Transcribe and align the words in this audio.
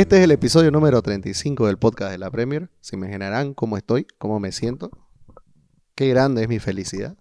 Este 0.00 0.16
es 0.16 0.24
el 0.24 0.30
episodio 0.30 0.70
número 0.70 1.02
35 1.02 1.66
del 1.66 1.76
podcast 1.76 2.10
de 2.10 2.16
la 2.16 2.30
Premier. 2.30 2.70
Si 2.80 2.96
me 2.96 3.08
generarán 3.08 3.52
cómo 3.52 3.76
estoy, 3.76 4.06
cómo 4.16 4.40
me 4.40 4.50
siento, 4.50 4.90
qué 5.94 6.08
grande 6.08 6.40
es 6.40 6.48
mi 6.48 6.58
felicidad 6.58 7.18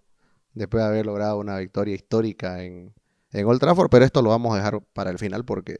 después 0.54 0.82
de 0.82 0.88
haber 0.88 1.06
logrado 1.06 1.40
una 1.40 1.58
victoria 1.58 1.94
histórica 1.94 2.64
en, 2.64 2.94
en 3.34 3.46
Old 3.46 3.60
Trafford, 3.60 3.90
pero 3.90 4.06
esto 4.06 4.22
lo 4.22 4.30
vamos 4.30 4.54
a 4.54 4.56
dejar 4.56 4.82
para 4.94 5.10
el 5.10 5.20
final 5.20 5.44
porque 5.44 5.76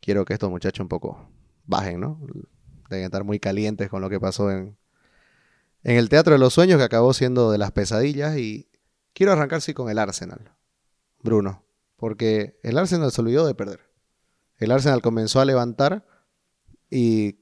quiero 0.00 0.24
que 0.24 0.32
estos 0.34 0.48
muchachos 0.48 0.80
un 0.80 0.88
poco 0.88 1.28
bajen, 1.64 1.98
¿no? 1.98 2.20
Deben 2.88 3.06
estar 3.06 3.24
muy 3.24 3.40
calientes 3.40 3.88
con 3.88 4.00
lo 4.00 4.08
que 4.08 4.20
pasó 4.20 4.48
en, 4.52 4.78
en 5.82 5.96
el 5.96 6.08
Teatro 6.08 6.34
de 6.34 6.38
los 6.38 6.54
Sueños, 6.54 6.78
que 6.78 6.84
acabó 6.84 7.12
siendo 7.14 7.50
de 7.50 7.58
las 7.58 7.72
pesadillas. 7.72 8.38
Y 8.38 8.70
quiero 9.12 9.32
arrancar 9.32 9.60
sí 9.60 9.74
con 9.74 9.90
el 9.90 9.98
Arsenal, 9.98 10.52
Bruno, 11.20 11.64
porque 11.96 12.60
el 12.62 12.78
Arsenal 12.78 13.10
se 13.10 13.20
olvidó 13.22 13.44
de 13.44 13.56
perder. 13.56 13.89
El 14.60 14.70
Arsenal 14.70 15.02
comenzó 15.02 15.40
a 15.40 15.44
levantar 15.44 16.06
y 16.90 17.36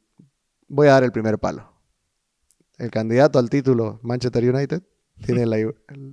voy 0.69 0.89
a 0.89 0.93
dar 0.93 1.05
el 1.05 1.13
primer 1.13 1.39
palo. 1.39 1.73
El 2.79 2.91
candidato 2.91 3.39
al 3.39 3.51
título, 3.51 3.99
Manchester 4.03 4.55
United, 4.55 4.83
tiene 5.25 5.47
la, 5.47 5.57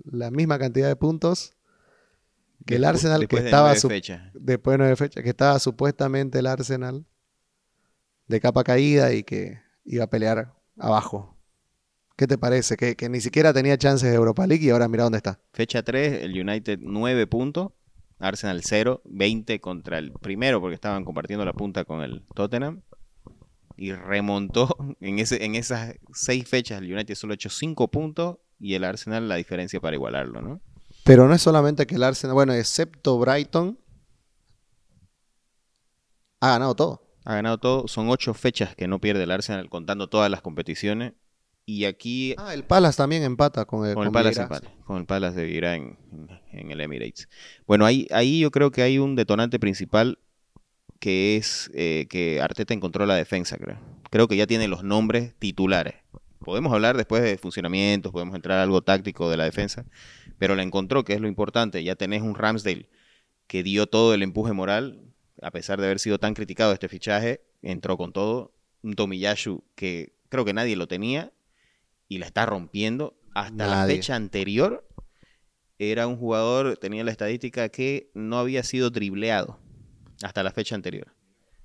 la 0.03 0.31
misma 0.31 0.58
cantidad 0.58 0.88
de 0.88 0.95
puntos 0.95 1.53
que 2.66 2.78
el 2.78 2.86
Arsenal 2.86 3.20
Después 3.22 3.39
que 3.39 3.44
de 3.44 3.50
estaba 3.50 3.73
nueve 3.83 4.31
después 4.33 4.73
de 4.73 4.78
nueve 4.80 4.95
fechas, 4.95 5.23
que 5.23 5.30
estaba 5.30 5.59
supuestamente 5.59 6.39
el 6.39 6.48
Arsenal 6.48 7.06
de 8.28 8.39
capa 8.39 8.64
caída 8.64 9.14
y 9.14 9.23
que 9.23 9.59
iba 9.83 10.06
a 10.06 10.09
pelear 10.09 10.56
abajo. 10.80 11.38
¿Qué 12.16 12.26
te 12.26 12.39
parece? 12.39 12.78
Que, 12.78 12.95
que 12.95 13.09
ni 13.09 13.22
siquiera 13.22 13.53
tenía 13.53 13.78
chances 13.78 14.09
de 14.09 14.16
Europa 14.16 14.48
League 14.48 14.66
y 14.66 14.72
ahora 14.72 14.88
mira 14.88 15.03
dónde 15.03 15.17
está. 15.17 15.39
Fecha 15.53 15.83
3, 15.83 16.23
el 16.23 16.39
United 16.39 16.80
9 16.81 17.28
puntos, 17.28 17.73
Arsenal 18.19 18.61
0, 18.63 19.02
20 19.05 19.59
contra 19.59 19.97
el 19.97 20.11
primero 20.13 20.61
porque 20.61 20.75
estaban 20.75 21.05
compartiendo 21.05 21.45
la 21.45 21.53
punta 21.53 21.85
con 21.85 22.02
el 22.02 22.25
Tottenham. 22.33 22.81
Y 23.77 23.91
remontó 23.91 24.75
en, 25.02 25.19
ese, 25.19 25.44
en 25.44 25.55
esas 25.55 25.95
seis 26.13 26.47
fechas. 26.47 26.81
El 26.81 26.93
United 26.93 27.16
solo 27.16 27.33
ha 27.33 27.36
hecho 27.36 27.49
5 27.49 27.89
puntos 27.89 28.38
y 28.59 28.73
el 28.75 28.83
Arsenal 28.83 29.27
la 29.27 29.36
diferencia 29.36 29.80
para 29.81 29.95
igualarlo, 29.95 30.41
¿no? 30.41 30.61
Pero 31.03 31.27
no 31.27 31.36
es 31.36 31.41
solamente 31.41 31.86
que 31.86 31.95
el 31.95 32.03
Arsenal, 32.03 32.33
bueno, 32.33 32.53
excepto 32.53 33.19
Brighton, 33.19 33.77
ha 36.39 36.49
ganado 36.52 36.75
todo. 36.75 37.02
Ha 37.25 37.36
ganado 37.36 37.58
todo. 37.58 37.88
Son 37.88 38.09
8 38.09 38.33
fechas 38.33 38.75
que 38.75 38.88
no 38.88 38.99
pierde 38.99 39.23
el 39.23 39.31
Arsenal 39.31 39.69
contando 39.69 40.08
todas 40.08 40.31
las 40.31 40.41
competiciones. 40.41 41.13
Y 41.66 41.85
aquí 41.85 42.35
Ah, 42.38 42.53
el 42.53 42.63
Palace 42.63 42.97
también 42.97 43.23
empata 43.23 43.66
con 43.66 43.88
el, 43.88 43.95
Con 43.95 44.05
el 44.08 44.11
Palace 44.11 44.45
Con 44.86 44.98
el 44.98 45.05
Palace 45.05 45.39
de 45.39 45.45
Vieira 45.48 45.76
en, 45.76 45.98
en- 46.52 46.71
el 46.71 46.80
Emirates. 46.81 47.27
Bueno, 47.65 47.86
ahí, 47.86 48.08
ahí 48.11 48.39
yo 48.39 48.52
creo 48.52 48.71
que 48.71 48.81
hay 48.83 48.99
un 48.99 49.15
detonante 49.15 49.59
principal 49.59 50.20
que 50.99 51.36
es 51.37 51.70
eh, 51.73 52.05
que 52.09 52.39
Arteta 52.42 52.73
encontró 52.73 53.05
la 53.05 53.15
defensa, 53.15 53.58
creo. 53.58 53.80
Creo 54.11 54.27
que 54.27 54.37
ya 54.37 54.48
tiene 54.48 54.67
los 54.67 54.83
nombres 54.83 55.36
titulares. 55.39 55.95
Podemos 56.39 56.71
hablar 56.73 56.95
después 56.95 57.23
de 57.23 57.37
funcionamientos, 57.37 58.11
podemos 58.11 58.36
entrar 58.36 58.59
a 58.59 58.64
algo 58.64 58.81
táctico 58.83 59.30
de 59.30 59.37
la 59.37 59.45
defensa, 59.45 59.86
pero 60.37 60.55
la 60.55 60.61
encontró, 60.64 61.04
que 61.04 61.14
es 61.14 61.20
lo 61.21 61.27
importante. 61.27 61.83
Ya 61.83 61.95
tenés 61.95 62.21
un 62.21 62.36
Ramsdale 62.36 62.87
que 63.48 63.64
dio 63.64 63.87
todo 63.87 64.14
el 64.14 64.21
empuje 64.21 64.54
moral, 64.54 65.02
a 65.42 65.49
pesar 65.52 65.80
de 65.80 65.86
haber 65.87 65.99
sido 65.99 66.20
tan 66.20 66.33
criticado 66.36 66.71
este 66.73 66.87
fichaje, 66.87 67.42
entró 67.64 67.98
con 67.98 68.14
todo. 68.14 68.54
Un 68.83 68.93
Tomiyasu 68.93 69.64
que 69.73 70.14
creo 70.30 70.45
que 70.45 70.54
nadie 70.54 70.75
lo 70.75 70.87
tenía 70.87 71.31
y 72.08 72.17
la 72.17 72.26
está 72.26 72.45
rompiendo. 72.45 73.17
Hasta 73.33 73.67
la 73.67 73.86
fecha 73.86 74.16
anterior 74.16 74.88
era 75.77 76.08
un 76.08 76.17
jugador, 76.17 76.77
tenía 76.77 77.04
la 77.04 77.11
estadística 77.11 77.70
que 77.70 78.10
no 78.14 78.38
había 78.39 78.64
sido 78.64 78.89
dribleado 78.89 79.60
hasta 80.23 80.43
la 80.43 80.52
fecha 80.52 80.76
anterior. 80.76 81.14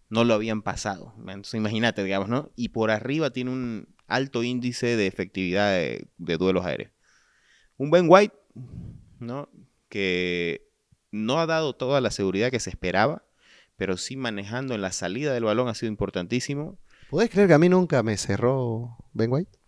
No 0.08 0.24
lo 0.24 0.34
habían 0.34 0.62
pasado. 0.62 1.14
Entonces, 1.18 1.54
imagínate, 1.54 2.02
digamos, 2.02 2.28
¿no? 2.28 2.50
Y 2.56 2.70
por 2.70 2.90
arriba 2.90 3.30
tiene 3.30 3.52
un 3.52 3.94
alto 4.08 4.42
índice 4.42 4.96
de 4.96 5.06
efectividad 5.06 5.72
de, 5.72 6.08
de 6.18 6.36
duelos 6.36 6.66
aéreos. 6.66 6.90
Un 7.76 7.92
Ben 7.92 8.06
White, 8.08 8.34
¿no? 9.20 9.48
Que 9.88 10.68
no 11.12 11.38
ha 11.38 11.46
dado 11.46 11.74
toda 11.74 12.00
la 12.00 12.10
seguridad 12.10 12.50
que 12.50 12.58
se 12.58 12.70
esperaba, 12.70 13.24
pero 13.76 13.96
sí 13.96 14.16
manejando 14.16 14.74
en 14.74 14.82
la 14.82 14.90
salida 14.90 15.32
del 15.32 15.44
balón 15.44 15.68
ha 15.68 15.74
sido 15.74 15.90
importantísimo. 15.90 16.78
¿Podés 17.08 17.30
creer 17.30 17.48
que 17.48 17.54
a 17.54 17.58
mí 17.58 17.68
nunca 17.68 18.02
me 18.02 18.16
cerró 18.16 18.96
Ben 19.12 19.32
White? 19.32 19.59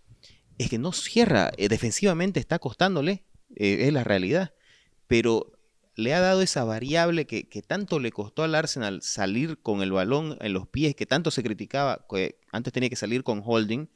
Es 0.59 0.69
que 0.69 0.79
no 0.79 0.93
cierra, 0.93 1.51
eh, 1.57 1.69
defensivamente 1.69 2.41
está 2.41 2.59
costándole, 2.59 3.25
eh, 3.57 3.87
es 3.87 3.93
la 3.93 4.05
realidad, 4.05 4.53
pero 5.07 5.53
le 5.95 6.15
ha 6.15 6.21
dado 6.21 6.43
esa 6.43 6.65
variable 6.65 7.27
que, 7.27 7.49
que 7.49 7.63
tanto 7.63 8.01
le 8.01 8.13
costó 8.13 8.43
al 8.43 8.55
Arsenal 8.55 9.03
salir 9.03 9.59
con 9.59 9.83
el 9.83 9.93
balón 9.93 10.39
en 10.41 10.53
los 10.53 10.67
pies, 10.67 10.95
que 10.95 11.07
tanto 11.07 11.31
se 11.31 11.43
criticaba, 11.43 12.07
que 12.09 12.39
antes 12.51 12.73
tenía 12.73 12.89
que 12.89 12.97
salir 12.97 13.23
con 13.23 13.43
holding. 13.45 13.89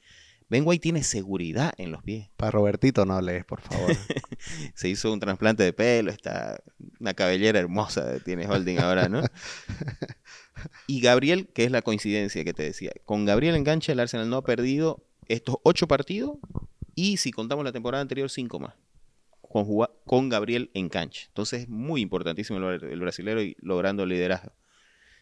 Ben 0.48 0.62
White 0.64 0.82
tiene 0.82 1.02
seguridad 1.02 1.72
en 1.76 1.90
los 1.90 2.04
pies. 2.04 2.28
Para 2.36 2.52
Robertito 2.52 3.04
no 3.04 3.20
lees, 3.20 3.44
por 3.44 3.60
favor. 3.60 3.90
Se 4.74 4.88
hizo 4.88 5.12
un 5.12 5.18
trasplante 5.18 5.64
de 5.64 5.72
pelo, 5.72 6.12
está 6.12 6.62
una 7.00 7.14
cabellera 7.14 7.58
hermosa, 7.58 8.20
tiene 8.20 8.46
holding 8.46 8.78
ahora, 8.78 9.08
¿no? 9.08 9.22
Y 10.86 11.00
Gabriel, 11.00 11.48
que 11.48 11.64
es 11.64 11.70
la 11.70 11.82
coincidencia 11.82 12.42
que 12.44 12.54
te 12.54 12.62
decía, 12.62 12.90
con 13.04 13.26
Gabriel 13.26 13.56
engancha 13.56 13.92
el 13.92 14.00
Arsenal 14.00 14.30
no 14.30 14.38
ha 14.38 14.44
perdido 14.44 15.04
estos 15.28 15.56
ocho 15.62 15.86
partidos 15.86 16.38
y 16.94 17.18
si 17.18 17.30
contamos 17.30 17.64
la 17.64 17.72
temporada 17.72 18.02
anterior, 18.02 18.30
cinco 18.30 18.58
más. 18.58 18.74
Con, 19.40 19.66
con 20.04 20.28
Gabriel 20.28 20.70
en 20.74 20.88
cancha. 20.88 21.24
Entonces 21.28 21.62
es 21.62 21.68
muy 21.68 22.00
importantísimo 22.00 22.58
el, 22.58 22.84
el 22.84 23.00
brasilero 23.00 23.42
y 23.42 23.56
logrando 23.60 24.04
liderazgo. 24.04 24.52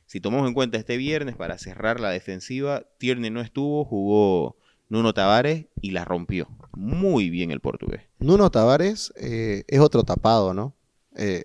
Si 0.07 0.21
tomamos 0.21 0.49
en 0.49 0.55
cuenta 0.55 0.77
este 0.79 0.97
viernes 0.97 1.37
para 1.37 1.59
cerrar 1.59 2.01
la 2.01 2.11
defensiva, 2.11 2.85
Tierney 2.99 3.31
no 3.31 3.41
estuvo, 3.41 3.85
jugó 3.85 4.57
Nuno 4.89 5.15
Tavares 5.15 5.67
y 5.81 5.93
la 5.93 6.05
rompió. 6.05 6.49
Muy 6.73 7.31
bien 7.31 7.51
el 7.51 7.61
portugués. 7.61 8.03
Nuno 8.19 8.51
Tavares 8.51 9.13
eh, 9.17 9.65
es 9.67 9.81
otro 9.81 10.03
tapado, 10.03 10.53
¿no? 10.53 10.75
Eh, 11.17 11.45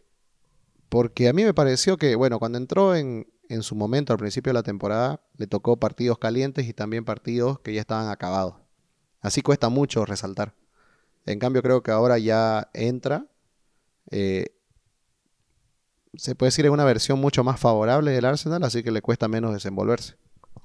porque 0.89 1.29
a 1.29 1.33
mí 1.33 1.43
me 1.43 1.53
pareció 1.53 1.97
que, 1.97 2.15
bueno, 2.15 2.39
cuando 2.39 2.57
entró 2.57 2.95
en, 2.95 3.27
en 3.49 3.63
su 3.63 3.75
momento 3.75 4.13
al 4.13 4.19
principio 4.19 4.51
de 4.51 4.53
la 4.53 4.63
temporada, 4.63 5.21
le 5.35 5.47
tocó 5.47 5.77
partidos 5.77 6.17
calientes 6.19 6.67
y 6.67 6.73
también 6.73 7.03
partidos 7.03 7.59
que 7.59 7.73
ya 7.73 7.81
estaban 7.81 8.09
acabados. 8.09 8.55
Así 9.21 9.41
cuesta 9.41 9.69
mucho 9.69 10.05
resaltar. 10.05 10.55
En 11.25 11.39
cambio, 11.39 11.61
creo 11.61 11.83
que 11.83 11.91
ahora 11.91 12.17
ya 12.17 12.69
entra. 12.73 13.25
eh, 14.11 14.55
se 16.13 16.35
puede 16.35 16.47
decir 16.47 16.65
en 16.65 16.71
una 16.71 16.85
versión 16.85 17.19
mucho 17.19 17.43
más 17.43 17.59
favorable 17.59 18.11
del 18.11 18.25
Arsenal, 18.25 18.63
así 18.63 18.81
que 18.81 18.91
le 18.91 19.01
cuesta 19.01 19.27
menos 19.27 19.53
desenvolverse. 19.53 20.15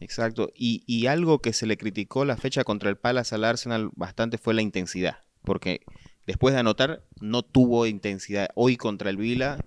Exacto. 0.00 0.50
Y, 0.54 0.84
y 0.86 1.06
algo 1.06 1.40
que 1.40 1.52
se 1.52 1.66
le 1.66 1.76
criticó 1.76 2.24
la 2.24 2.36
fecha 2.36 2.64
contra 2.64 2.90
el 2.90 2.96
Palace 2.96 3.34
al 3.34 3.44
Arsenal 3.44 3.90
bastante 3.94 4.38
fue 4.38 4.54
la 4.54 4.62
intensidad. 4.62 5.18
Porque 5.42 5.80
después 6.26 6.54
de 6.54 6.60
anotar, 6.60 7.04
no 7.20 7.42
tuvo 7.42 7.86
intensidad. 7.86 8.48
Hoy 8.54 8.76
contra 8.76 9.10
el 9.10 9.18
Vila, 9.18 9.64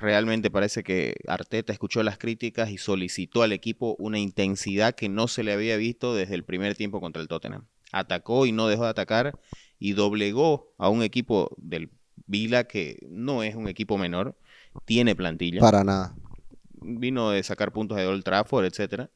realmente 0.00 0.50
parece 0.50 0.82
que 0.82 1.14
Arteta 1.26 1.72
escuchó 1.72 2.02
las 2.02 2.18
críticas 2.18 2.70
y 2.70 2.78
solicitó 2.78 3.42
al 3.42 3.52
equipo 3.52 3.96
una 3.98 4.18
intensidad 4.18 4.94
que 4.94 5.08
no 5.08 5.28
se 5.28 5.42
le 5.44 5.52
había 5.52 5.76
visto 5.76 6.14
desde 6.14 6.34
el 6.34 6.44
primer 6.44 6.74
tiempo 6.74 7.00
contra 7.00 7.22
el 7.22 7.28
Tottenham. 7.28 7.64
Atacó 7.92 8.46
y 8.46 8.52
no 8.52 8.66
dejó 8.68 8.84
de 8.84 8.90
atacar 8.90 9.38
y 9.78 9.92
doblegó 9.92 10.72
a 10.78 10.88
un 10.88 11.02
equipo 11.02 11.54
del 11.58 11.90
Vila 12.26 12.64
que 12.64 12.98
no 13.08 13.42
es 13.42 13.54
un 13.54 13.68
equipo 13.68 13.98
menor, 13.98 14.36
tiene 14.86 15.14
plantilla 15.14 15.60
Para 15.60 15.84
nada. 15.84 16.14
vino 16.80 17.30
de 17.30 17.42
sacar 17.42 17.72
puntos 17.72 17.96
de 17.98 18.06
Old 18.06 18.24
Trafford, 18.24 18.64
etcétera. 18.64 19.10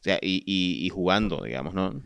O 0.00 0.02
sea, 0.02 0.18
y, 0.22 0.42
y- 0.46 0.86
y 0.86 0.88
jugando, 0.90 1.42
digamos, 1.42 1.74
¿no? 1.74 2.00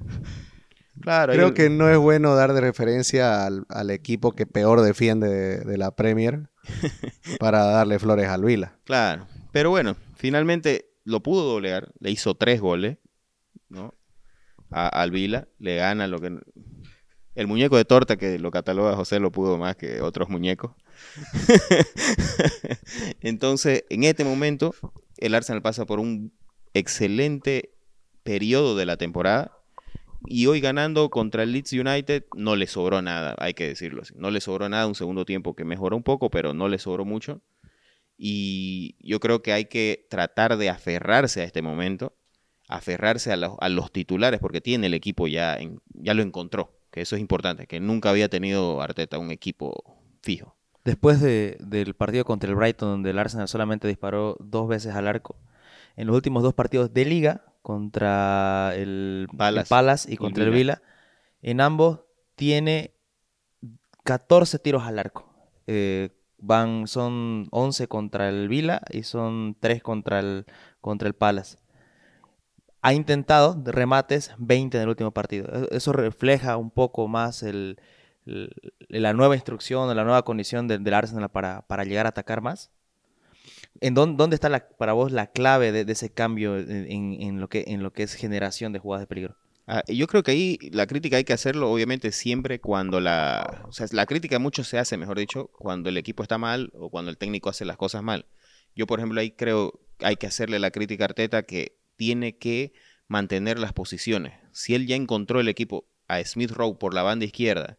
Claro, 1.00 1.32
Creo 1.32 1.54
que 1.54 1.70
no 1.70 1.88
es 1.88 1.98
bueno 1.98 2.34
dar 2.34 2.52
de 2.52 2.60
referencia 2.60 3.46
al, 3.46 3.64
al 3.68 3.90
equipo 3.90 4.32
que 4.32 4.46
peor 4.46 4.82
defiende 4.82 5.28
de, 5.28 5.58
de 5.60 5.78
la 5.78 5.96
Premier 5.96 6.50
para 7.40 7.64
darle 7.64 7.98
flores 7.98 8.28
al 8.28 8.44
Vila. 8.44 8.78
Claro. 8.84 9.26
Pero 9.52 9.70
bueno, 9.70 9.96
finalmente 10.16 10.90
lo 11.04 11.22
pudo 11.22 11.44
doblegar, 11.44 11.92
le 11.98 12.10
hizo 12.10 12.34
tres 12.34 12.60
goles, 12.60 12.98
¿no? 13.68 13.94
A, 14.70 14.88
al 14.88 15.10
Vila, 15.10 15.48
le 15.58 15.76
gana 15.76 16.06
lo 16.06 16.18
que... 16.18 16.38
El 17.34 17.46
muñeco 17.46 17.78
de 17.78 17.86
torta 17.86 18.16
que 18.16 18.38
lo 18.38 18.50
cataloga 18.50 18.94
José 18.94 19.18
lo 19.18 19.32
pudo 19.32 19.56
más 19.56 19.76
que 19.76 20.02
otros 20.02 20.28
muñecos. 20.28 20.72
Entonces, 23.20 23.84
en 23.88 24.04
este 24.04 24.24
momento, 24.24 24.74
el 25.16 25.34
Arsenal 25.34 25.62
pasa 25.62 25.86
por 25.86 25.98
un 25.98 26.34
excelente 26.74 27.74
periodo 28.22 28.76
de 28.76 28.84
la 28.84 28.98
temporada. 28.98 29.56
Y 30.24 30.46
hoy 30.46 30.60
ganando 30.60 31.10
contra 31.10 31.42
el 31.42 31.52
Leeds 31.52 31.72
United 31.72 32.24
no 32.36 32.56
le 32.56 32.66
sobró 32.66 33.02
nada, 33.02 33.34
hay 33.38 33.54
que 33.54 33.66
decirlo 33.68 34.02
así. 34.02 34.14
No 34.16 34.30
le 34.30 34.40
sobró 34.40 34.68
nada, 34.68 34.86
un 34.86 34.94
segundo 34.94 35.24
tiempo 35.24 35.54
que 35.54 35.64
mejoró 35.64 35.96
un 35.96 36.02
poco, 36.02 36.30
pero 36.30 36.54
no 36.54 36.68
le 36.68 36.78
sobró 36.78 37.04
mucho. 37.04 37.42
Y 38.16 38.96
yo 39.00 39.18
creo 39.20 39.42
que 39.42 39.52
hay 39.52 39.64
que 39.64 40.06
tratar 40.08 40.56
de 40.56 40.70
aferrarse 40.70 41.40
a 41.40 41.44
este 41.44 41.60
momento, 41.62 42.14
aferrarse 42.68 43.32
a 43.32 43.36
los, 43.36 43.56
a 43.60 43.68
los 43.68 43.90
titulares, 43.90 44.38
porque 44.40 44.60
tiene 44.60 44.86
el 44.86 44.94
equipo 44.94 45.26
ya, 45.26 45.58
ya 45.94 46.14
lo 46.14 46.22
encontró, 46.22 46.78
que 46.92 47.00
eso 47.00 47.16
es 47.16 47.20
importante, 47.20 47.66
que 47.66 47.80
nunca 47.80 48.10
había 48.10 48.28
tenido 48.28 48.80
Arteta 48.80 49.18
un 49.18 49.30
equipo 49.30 49.98
fijo. 50.22 50.56
Después 50.84 51.20
de- 51.20 51.56
del 51.60 51.94
partido 51.94 52.24
contra 52.24 52.48
el 52.48 52.56
Brighton, 52.56 52.88
donde 52.88 53.10
el 53.10 53.18
Arsenal 53.18 53.48
solamente 53.48 53.88
disparó 53.88 54.36
dos 54.40 54.68
veces 54.68 54.94
al 54.94 55.08
arco, 55.08 55.36
en 55.96 56.06
los 56.06 56.16
últimos 56.16 56.42
dos 56.42 56.54
partidos 56.54 56.92
de 56.94 57.04
liga 57.04 57.44
contra 57.62 58.74
el 58.76 59.28
Palace. 59.36 59.68
Palace 59.68 60.12
y 60.12 60.16
contra 60.16 60.44
el. 60.44 60.50
Vila. 60.50 60.82
En 61.40 61.60
ambos 61.60 62.00
tiene 62.34 62.94
14 64.04 64.58
tiros 64.58 64.82
al 64.84 64.98
arco. 64.98 65.28
Eh, 65.66 66.10
van, 66.38 66.86
son 66.88 67.46
11 67.50 67.86
contra 67.88 68.28
el 68.28 68.48
Vila 68.48 68.82
y 68.90 69.04
son 69.04 69.56
3 69.60 69.82
contra 69.82 70.18
el, 70.20 70.46
contra 70.80 71.08
el 71.08 71.14
Palace. 71.14 71.56
Ha 72.84 72.94
intentado 72.94 73.54
de 73.54 73.70
remates 73.70 74.32
20 74.38 74.76
en 74.76 74.82
el 74.82 74.88
último 74.88 75.12
partido. 75.12 75.46
E- 75.52 75.68
Eso 75.76 75.92
refleja 75.92 76.56
un 76.56 76.70
poco 76.70 77.06
más 77.06 77.42
el, 77.44 77.78
el- 78.26 78.50
la 78.88 79.12
nueva 79.12 79.36
instrucción, 79.36 79.94
la 79.94 80.02
nueva 80.04 80.22
condición 80.24 80.66
del, 80.66 80.82
del 80.82 80.94
Arsenal 80.94 81.30
para, 81.30 81.62
para 81.68 81.84
llegar 81.84 82.06
a 82.06 82.10
atacar 82.10 82.40
más. 82.40 82.70
¿En 83.82 83.94
dónde, 83.94 84.36
está 84.36 84.48
la- 84.48 84.68
para 84.68 84.92
vos 84.92 85.10
la 85.10 85.26
clave 85.32 85.72
de, 85.72 85.90
ese 85.90 86.08
cambio 86.08 86.56
en, 86.56 87.40
lo 87.40 87.48
que, 87.48 87.64
es 87.96 88.14
generación 88.14 88.72
de 88.72 88.78
jugadas 88.78 89.02
de 89.02 89.06
peligro? 89.08 89.36
Ah, 89.66 89.82
yo 89.88 90.06
creo 90.06 90.22
que 90.22 90.30
ahí 90.30 90.58
la 90.70 90.86
crítica 90.86 91.16
hay 91.16 91.24
que 91.24 91.32
hacerlo, 91.32 91.68
obviamente, 91.68 92.12
siempre 92.12 92.60
cuando 92.60 93.00
la. 93.00 93.64
O 93.66 93.72
sea, 93.72 93.88
la 93.90 94.06
crítica 94.06 94.38
mucho 94.38 94.62
se 94.62 94.78
hace, 94.78 94.96
mejor 94.96 95.18
dicho, 95.18 95.48
cuando 95.58 95.88
el 95.88 95.96
equipo 95.96 96.22
está 96.22 96.38
mal 96.38 96.70
o 96.74 96.90
cuando 96.90 97.10
el 97.10 97.18
técnico 97.18 97.50
hace 97.50 97.64
las 97.64 97.76
cosas 97.76 98.04
mal. 98.04 98.26
Yo, 98.76 98.86
por 98.86 99.00
ejemplo, 99.00 99.20
ahí 99.20 99.32
creo 99.32 99.80
que 99.98 100.06
hay 100.06 100.16
que 100.16 100.28
hacerle 100.28 100.60
la 100.60 100.70
crítica 100.70 101.04
a 101.04 101.06
Arteta 101.06 101.42
que 101.42 101.76
tiene 101.96 102.38
que 102.38 102.72
mantener 103.08 103.58
las 103.58 103.72
posiciones. 103.72 104.34
Si 104.52 104.76
él 104.76 104.86
ya 104.86 104.94
encontró 104.94 105.40
el 105.40 105.48
equipo 105.48 105.88
a 106.06 106.22
Smith 106.24 106.52
Rowe 106.52 106.78
por 106.78 106.94
la 106.94 107.02
banda 107.02 107.24
izquierda, 107.24 107.78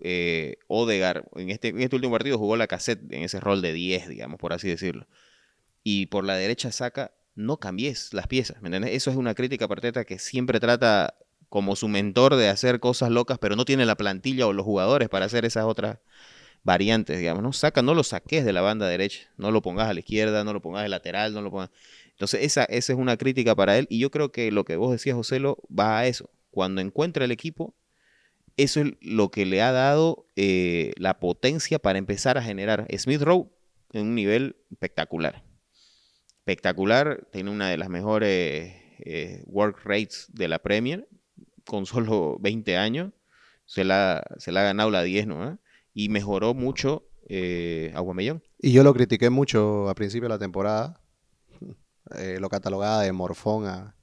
eh, 0.00 0.56
Odegaard, 0.66 1.24
en 1.36 1.50
este, 1.50 1.68
en 1.68 1.80
este 1.80 1.94
último 1.94 2.12
partido 2.12 2.38
jugó 2.38 2.56
la 2.56 2.66
cassette 2.66 3.00
en 3.12 3.22
ese 3.22 3.38
rol 3.38 3.62
de 3.62 3.72
10, 3.72 4.08
digamos, 4.08 4.40
por 4.40 4.52
así 4.52 4.68
decirlo. 4.68 5.06
Y 5.84 6.06
por 6.06 6.24
la 6.24 6.34
derecha 6.34 6.72
saca, 6.72 7.12
no 7.36 7.58
cambies 7.58 8.12
las 8.12 8.26
piezas, 8.26 8.60
¿me 8.62 8.68
entiendes? 8.68 8.92
Eso 8.94 9.10
es 9.10 9.16
una 9.16 9.34
crítica 9.34 9.66
a 9.66 9.68
Arteta 9.70 10.04
que 10.04 10.18
siempre 10.18 10.58
trata 10.58 11.14
como 11.48 11.76
su 11.76 11.86
mentor 11.86 12.34
de 12.34 12.48
hacer 12.48 12.80
cosas 12.80 13.10
locas, 13.10 13.38
pero 13.38 13.54
no 13.54 13.64
tiene 13.64 13.86
la 13.86 13.96
plantilla 13.96 14.46
o 14.46 14.52
los 14.52 14.64
jugadores 14.64 15.08
para 15.08 15.26
hacer 15.26 15.44
esas 15.44 15.64
otras 15.66 15.98
variantes, 16.64 17.18
digamos, 17.18 17.42
¿no? 17.42 17.52
Saca, 17.52 17.82
no 17.82 17.94
lo 17.94 18.02
saques 18.02 18.44
de 18.44 18.52
la 18.52 18.62
banda 18.62 18.88
derecha, 18.88 19.28
no 19.36 19.50
lo 19.50 19.62
pongas 19.62 19.88
a 19.88 19.94
la 19.94 20.00
izquierda, 20.00 20.42
no 20.42 20.52
lo 20.52 20.62
pongas 20.62 20.82
de 20.82 20.88
lateral, 20.88 21.32
no 21.32 21.42
lo 21.42 21.50
pongas... 21.50 21.70
Entonces, 22.10 22.42
esa, 22.42 22.64
esa 22.64 22.92
es 22.92 22.98
una 22.98 23.16
crítica 23.16 23.54
para 23.54 23.76
él 23.78 23.86
y 23.90 23.98
yo 23.98 24.10
creo 24.10 24.32
que 24.32 24.50
lo 24.50 24.64
que 24.64 24.76
vos 24.76 24.90
decías, 24.90 25.14
Joselo, 25.14 25.58
va 25.68 25.98
a 25.98 26.06
eso. 26.06 26.30
Cuando 26.50 26.80
encuentra 26.80 27.24
el 27.24 27.32
equipo, 27.32 27.74
eso 28.56 28.80
es 28.80 28.92
lo 29.00 29.30
que 29.30 29.46
le 29.46 29.62
ha 29.62 29.72
dado 29.72 30.26
eh, 30.36 30.92
la 30.96 31.18
potencia 31.18 31.78
para 31.78 31.98
empezar 31.98 32.38
a 32.38 32.42
generar 32.42 32.86
Smith 32.96 33.20
Rowe 33.20 33.50
en 33.92 34.02
un 34.02 34.14
nivel 34.14 34.56
espectacular. 34.70 35.42
Espectacular, 36.46 37.26
tiene 37.32 37.50
una 37.50 37.70
de 37.70 37.78
las 37.78 37.88
mejores 37.88 38.74
eh, 38.98 39.42
work 39.46 39.78
rates 39.84 40.26
de 40.30 40.46
la 40.46 40.58
Premier, 40.58 41.08
con 41.64 41.86
solo 41.86 42.36
20 42.40 42.76
años. 42.76 43.12
Se 43.64 43.82
la, 43.82 44.22
se 44.36 44.52
la 44.52 44.60
ha 44.60 44.64
ganado 44.64 44.90
la 44.90 45.02
10, 45.02 45.26
¿no? 45.26 45.48
¿Eh? 45.52 45.56
Y 45.94 46.10
mejoró 46.10 46.52
mucho 46.52 47.08
eh, 47.30 47.92
Aguamellón. 47.94 48.42
Y 48.58 48.72
yo 48.72 48.82
lo 48.82 48.92
critiqué 48.92 49.30
mucho 49.30 49.88
a 49.88 49.94
principio 49.94 50.24
de 50.28 50.34
la 50.34 50.38
temporada. 50.38 51.00
Eh, 52.18 52.36
lo 52.38 52.50
catalogaba 52.50 53.00
de 53.00 53.12
morfón 53.12 53.66
a, 53.66 53.96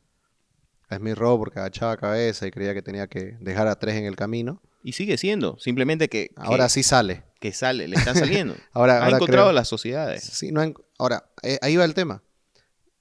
a 0.89 0.97
Smith 0.97 1.13
Rowe 1.15 1.37
porque 1.37 1.59
agachaba 1.59 1.97
cabeza 1.97 2.47
y 2.47 2.51
creía 2.51 2.73
que 2.73 2.81
tenía 2.81 3.05
que 3.05 3.37
dejar 3.39 3.67
a 3.67 3.75
tres 3.77 3.93
en 3.95 4.05
el 4.05 4.15
camino. 4.15 4.59
Y 4.83 4.93
sigue 4.93 5.19
siendo, 5.19 5.59
simplemente 5.59 6.09
que, 6.09 6.29
que- 6.29 6.33
Ahora 6.35 6.67
sí 6.67 6.81
sale. 6.81 7.25
que 7.39 7.53
sale, 7.53 7.87
le 7.87 7.95
están 7.97 8.15
saliendo. 8.15 8.55
Ahora, 8.73 8.93
ha 8.97 9.03
ahora 9.03 9.17
encontrado 9.17 9.45
creo- 9.49 9.53
las 9.53 9.67
sociedades. 9.67 10.23
Sí, 10.23 10.51
no 10.51 10.61
han- 10.61 10.73
Ahora, 10.97 11.25
eh, 11.43 11.59
ahí 11.61 11.77
va 11.77 11.85
el 11.85 11.93
tema. 11.93 12.23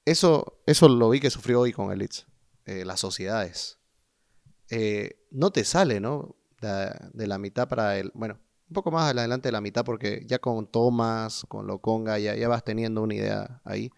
Eso, 0.05 0.63
eso 0.67 0.89
lo 0.89 1.11
vi 1.11 1.21
que 1.21 1.31
sufrió 1.31 1.61
hoy 1.61 1.73
con 1.73 1.93
el 1.93 1.99
Leeds. 1.99 2.27
Eh, 2.67 2.85
las 2.85 3.01
sociedades. 3.01 3.79
Eh, 4.71 5.27
no 5.31 5.51
te 5.51 5.65
sale, 5.65 6.01
¿no? 6.01 6.37
De, 6.61 6.91
de 7.13 7.27
la 7.27 7.39
mitad 7.39 7.69
para 7.69 7.99
el. 7.99 8.11
Bueno, 8.15 8.39
un 8.69 8.75
poco 8.75 8.91
más 8.91 9.11
adelante 9.15 9.49
de 9.49 9.53
la 9.53 9.61
mitad, 9.61 9.85
porque 9.85 10.23
ya 10.27 10.39
con 10.39 10.67
Thomas, 10.71 11.45
con 11.49 11.67
Loconga, 11.67 12.19
ya, 12.19 12.35
ya 12.37 12.49
vas 12.49 12.65
teniendo 12.65 13.03
una 13.03 13.15
idea 13.15 13.61
ahí. 13.65 13.91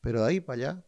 Pero 0.00 0.22
de 0.22 0.28
ahí 0.28 0.40
para 0.40 0.56
allá. 0.56 0.84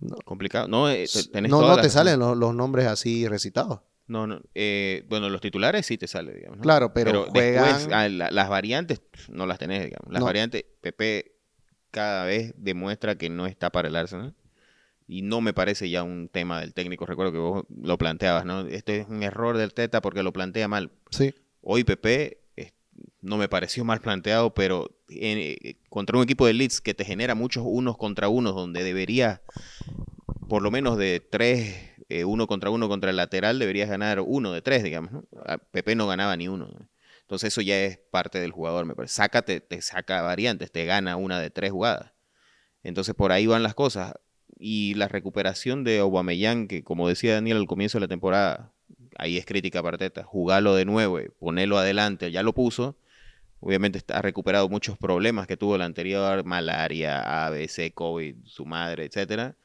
No, 0.00 0.16
Complicado. 0.24 0.68
No, 0.68 0.88
eh, 0.90 1.06
te- 1.12 1.24
tenés 1.28 1.50
no, 1.50 1.60
no 1.62 1.80
te 1.80 1.88
salen 1.88 2.18
los, 2.18 2.36
los 2.36 2.54
nombres 2.54 2.86
así 2.86 3.28
recitados. 3.28 3.80
No, 4.08 4.26
no. 4.26 4.40
eh, 4.54 5.06
bueno, 5.08 5.28
los 5.30 5.40
titulares 5.40 5.86
sí 5.86 5.96
te 5.96 6.06
sale, 6.08 6.34
digamos. 6.34 6.58
¿no? 6.58 6.62
Claro, 6.62 6.92
pero 6.92 7.26
juegan- 7.30 7.64
después, 7.78 7.88
ah, 7.94 8.08
la- 8.08 8.30
las 8.30 8.48
variantes 8.48 9.00
no 9.28 9.46
las 9.46 9.58
tenés, 9.58 9.84
digamos. 9.84 10.12
Las 10.12 10.20
No. 10.20 10.26
variantes, 10.26 10.64
Pepe 10.80 11.31
cada 11.92 12.24
vez 12.24 12.52
demuestra 12.56 13.14
que 13.16 13.28
no 13.30 13.46
está 13.46 13.70
para 13.70 13.86
el 13.86 13.94
Arsenal. 13.94 14.34
Y 15.06 15.22
no 15.22 15.40
me 15.40 15.52
parece 15.52 15.90
ya 15.90 16.02
un 16.02 16.28
tema 16.28 16.60
del 16.60 16.72
técnico. 16.74 17.04
Recuerdo 17.06 17.32
que 17.32 17.38
vos 17.38 17.64
lo 17.82 17.98
planteabas, 17.98 18.44
¿no? 18.44 18.60
Este 18.62 19.00
es 19.00 19.08
un 19.08 19.22
error 19.22 19.56
del 19.58 19.74
Teta 19.74 20.00
porque 20.00 20.22
lo 20.22 20.32
plantea 20.32 20.68
mal. 20.68 20.90
Sí. 21.10 21.34
Hoy 21.60 21.84
Pepe 21.84 22.38
eh, 22.56 22.70
no 23.20 23.36
me 23.36 23.48
pareció 23.48 23.84
mal 23.84 24.00
planteado, 24.00 24.54
pero 24.54 24.90
en- 25.08 25.38
eh, 25.38 25.76
contra 25.90 26.16
un 26.16 26.24
equipo 26.24 26.46
de 26.46 26.54
Leeds 26.54 26.80
que 26.80 26.94
te 26.94 27.04
genera 27.04 27.34
muchos 27.34 27.62
unos 27.66 27.96
contra 27.98 28.28
unos, 28.28 28.54
donde 28.54 28.82
debería, 28.84 29.42
por 30.48 30.62
lo 30.62 30.70
menos 30.70 30.96
de 30.96 31.20
tres, 31.20 31.90
eh, 32.08 32.24
uno 32.24 32.46
contra 32.46 32.70
uno 32.70 32.88
contra 32.88 33.10
el 33.10 33.16
lateral, 33.16 33.58
deberías 33.58 33.90
ganar 33.90 34.20
uno 34.20 34.52
de 34.52 34.62
tres, 34.62 34.82
digamos. 34.82 35.12
¿no? 35.12 35.24
Pepe 35.72 35.94
no 35.94 36.06
ganaba 36.06 36.36
ni 36.36 36.48
uno. 36.48 36.66
¿no? 36.68 36.88
Entonces 37.32 37.54
eso 37.54 37.62
ya 37.62 37.82
es 37.82 37.96
parte 37.96 38.40
del 38.40 38.50
jugador, 38.50 38.84
me 38.84 38.94
parece. 38.94 39.14
Sácate, 39.14 39.62
te 39.62 39.80
saca 39.80 40.20
variantes, 40.20 40.70
te 40.70 40.84
gana 40.84 41.16
una 41.16 41.40
de 41.40 41.48
tres 41.48 41.70
jugadas. 41.70 42.12
Entonces 42.82 43.14
por 43.14 43.32
ahí 43.32 43.46
van 43.46 43.62
las 43.62 43.72
cosas. 43.72 44.12
Y 44.58 44.92
la 44.96 45.08
recuperación 45.08 45.82
de 45.82 46.00
Aubameyang, 46.00 46.68
que 46.68 46.84
como 46.84 47.08
decía 47.08 47.32
Daniel 47.32 47.56
al 47.56 47.66
comienzo 47.66 47.96
de 47.96 48.02
la 48.02 48.08
temporada, 48.08 48.70
ahí 49.16 49.38
es 49.38 49.46
crítica 49.46 49.82
para 49.82 49.94
Arteta, 49.94 50.24
jugarlo 50.24 50.74
de 50.74 50.84
nuevo, 50.84 51.20
y 51.20 51.30
ponerlo 51.30 51.78
adelante, 51.78 52.30
ya 52.30 52.42
lo 52.42 52.52
puso. 52.52 52.98
Obviamente 53.60 54.02
ha 54.12 54.20
recuperado 54.20 54.68
muchos 54.68 54.98
problemas 54.98 55.46
que 55.46 55.56
tuvo 55.56 55.76
el 55.76 55.82
anterior, 55.82 56.44
malaria, 56.44 57.46
ABC, 57.46 57.94
COVID, 57.94 58.44
su 58.44 58.66
madre, 58.66 59.06
etcétera. 59.06 59.56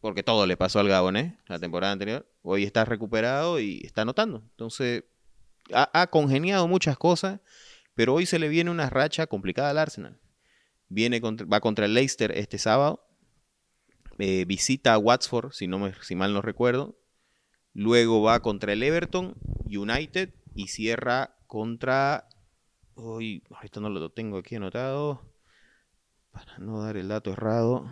Porque 0.00 0.22
todo 0.22 0.46
le 0.46 0.56
pasó 0.56 0.80
al 0.80 0.88
Gabonés 0.88 1.34
la 1.48 1.58
temporada 1.58 1.92
anterior. 1.92 2.26
Hoy 2.40 2.64
está 2.64 2.86
recuperado 2.86 3.60
y 3.60 3.82
está 3.84 4.02
anotando. 4.02 4.38
Entonces, 4.52 5.04
ha, 5.74 6.06
congeniado 6.08 6.68
muchas 6.68 6.96
cosas, 6.96 7.40
pero 7.94 8.14
hoy 8.14 8.26
se 8.26 8.38
le 8.38 8.48
viene 8.48 8.70
una 8.70 8.90
racha 8.90 9.26
complicada 9.26 9.70
al 9.70 9.78
Arsenal. 9.78 10.18
Viene 10.88 11.20
contra- 11.20 11.46
va 11.46 11.60
contra 11.60 11.86
el 11.86 11.94
Leicester 11.94 12.32
este 12.36 12.58
sábado. 12.58 13.06
Eh, 14.18 14.44
visita 14.46 14.92
a 14.94 14.98
Watford, 14.98 15.52
si, 15.52 15.66
no 15.66 15.78
me, 15.78 15.94
si 16.02 16.14
mal 16.14 16.32
no 16.32 16.42
recuerdo. 16.42 16.98
Luego 17.74 18.22
va 18.22 18.40
contra 18.40 18.72
el 18.72 18.82
Everton, 18.82 19.34
United 19.64 20.34
y 20.54 20.68
cierra 20.68 21.36
contra. 21.46 22.28
Uy, 22.94 23.42
esto 23.62 23.80
no 23.80 23.88
lo 23.88 24.10
tengo 24.10 24.38
aquí 24.38 24.56
anotado. 24.56 25.22
Para 26.30 26.58
no 26.58 26.82
dar 26.82 26.96
el 26.96 27.08
dato 27.08 27.32
errado. 27.32 27.90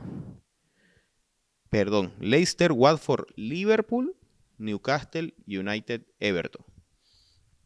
Perdón, 1.71 2.13
Leicester, 2.21 2.73
Watford, 2.73 3.27
Liverpool, 3.37 4.17
Newcastle, 4.59 5.35
United, 5.47 6.03
Everton. 6.19 6.65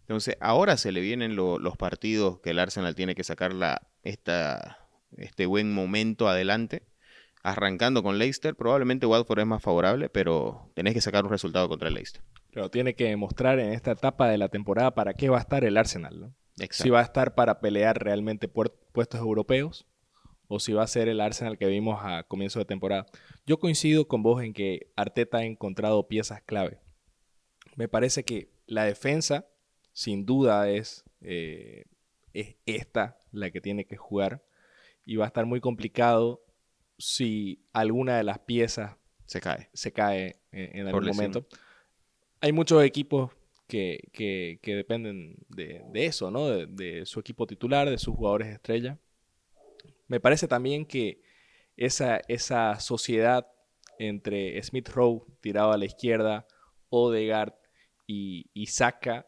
Entonces, 0.05 0.37
ahora 0.41 0.77
se 0.77 0.93
le 0.93 1.01
vienen 1.01 1.35
lo- 1.37 1.59
los 1.59 1.77
partidos 1.77 2.41
que 2.41 2.51
el 2.51 2.59
Arsenal 2.59 2.95
tiene 2.95 3.15
que 3.15 3.25
sacar 3.25 3.53
la, 3.55 3.89
esta, 4.03 4.79
este 5.17 5.47
buen 5.47 5.73
momento 5.73 6.29
adelante. 6.29 6.83
Arrancando 7.43 8.03
con 8.03 8.19
Leicester, 8.19 8.55
probablemente 8.55 9.07
Watford 9.07 9.41
es 9.41 9.47
más 9.47 9.63
favorable, 9.63 10.09
pero 10.09 10.71
tenés 10.75 10.95
que 10.95 11.01
sacar 11.03 11.25
un 11.25 11.31
resultado 11.31 11.69
contra 11.69 11.89
el 11.89 11.95
Leicester. 11.95 12.23
Pero 12.53 12.71
tiene 12.71 12.95
que 12.95 13.05
demostrar 13.05 13.59
en 13.59 13.73
esta 13.73 13.93
etapa 13.93 14.29
de 14.29 14.39
la 14.39 14.49
temporada 14.49 14.95
para 14.95 15.13
qué 15.15 15.29
va 15.29 15.39
a 15.39 15.41
estar 15.41 15.65
el 15.65 15.77
Arsenal, 15.77 16.21
¿no? 16.21 16.35
Exacto. 16.57 16.85
Si 16.85 16.91
va 16.91 17.01
a 17.01 17.03
estar 17.03 17.35
para 17.35 17.61
pelear 17.61 18.03
realmente 18.03 18.49
puestos 18.49 19.21
europeos 19.21 19.87
o 20.47 20.61
si 20.61 20.73
va 20.73 20.85
a 20.85 20.87
ser 20.87 21.09
el 21.09 21.21
Arsenal 21.21 21.59
que 21.59 21.67
vimos 21.67 22.01
a 22.03 22.23
comienzo 22.25 22.59
de 22.61 22.65
temporada. 22.65 23.07
Yo 23.47 23.59
coincido 23.59 24.07
con 24.07 24.23
vos 24.23 24.43
en 24.43 24.53
que 24.55 24.91
Arteta 24.97 25.39
ha 25.39 25.45
encontrado 25.45 26.07
piezas 26.07 26.43
clave. 26.43 26.79
Me 27.77 27.89
parece 27.89 28.25
que 28.25 28.53
la 28.67 28.85
defensa, 28.85 29.47
sin 29.95 30.27
duda, 30.27 30.69
es, 30.69 31.05
eh, 31.23 31.87
es 32.35 32.57
esta 32.67 33.19
la 33.33 33.51
que 33.51 33.63
tiene 33.63 33.87
que 33.87 33.97
jugar 33.97 34.45
y 35.07 35.17
va 35.17 35.25
a 35.25 35.29
estar 35.29 35.47
muy 35.47 35.61
complicado 35.61 36.45
si 36.99 37.65
alguna 37.73 38.19
de 38.19 38.25
las 38.25 38.41
piezas 38.41 38.97
Se 39.27 39.41
cae. 39.41 39.71
se 39.73 39.93
cae 39.93 40.37
en, 40.53 40.81
en 40.81 40.87
algún 40.89 41.07
momento. 41.07 41.47
Hay 42.43 42.53
muchos 42.53 42.85
equipos 42.85 43.31
que, 43.67 44.11
que- 44.13 44.59
que 44.61 44.75
dependen 44.77 45.37
de, 45.49 45.83
de 45.93 46.05
eso, 46.07 46.31
¿no? 46.31 46.49
De, 46.49 46.67
de 46.67 47.07
su 47.07 47.19
equipo 47.21 47.47
titular, 47.47 47.89
de 47.89 47.97
sus 47.97 48.15
jugadores 48.15 48.49
estrella. 48.49 48.99
Me 50.09 50.21
parece 50.21 50.47
también 50.47 50.85
que 50.85 51.23
esa, 51.77 52.21
esa 52.29 52.79
sociedad 52.81 53.47
entre 53.99 54.63
Smith 54.63 54.89
Rowe 54.91 55.25
tirado 55.41 55.73
a 55.73 55.79
la 55.79 55.87
izquierda, 55.87 56.47
Odegaard 56.91 57.55
y, 58.07 58.51
y 58.53 58.67
Saka 58.67 59.27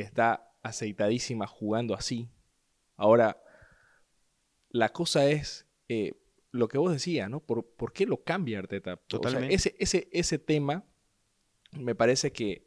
está 0.00 0.52
aceitadísima 0.62 1.46
jugando 1.46 1.94
así. 1.94 2.28
Ahora, 2.96 3.40
la 4.70 4.90
cosa 4.92 5.30
es, 5.30 5.66
eh, 5.88 6.14
lo 6.50 6.68
que 6.68 6.78
vos 6.78 6.92
decías, 6.92 7.30
¿no? 7.30 7.40
¿Por, 7.40 7.64
por 7.64 7.92
qué 7.92 8.06
lo 8.06 8.22
cambia 8.22 8.58
Arteta? 8.58 8.94
O 8.94 8.96
sea, 8.96 9.06
Totalmente. 9.06 9.54
ese, 9.54 9.76
ese, 9.78 10.08
ese 10.12 10.38
tema 10.38 10.84
me 11.72 11.94
parece 11.94 12.32
que 12.32 12.64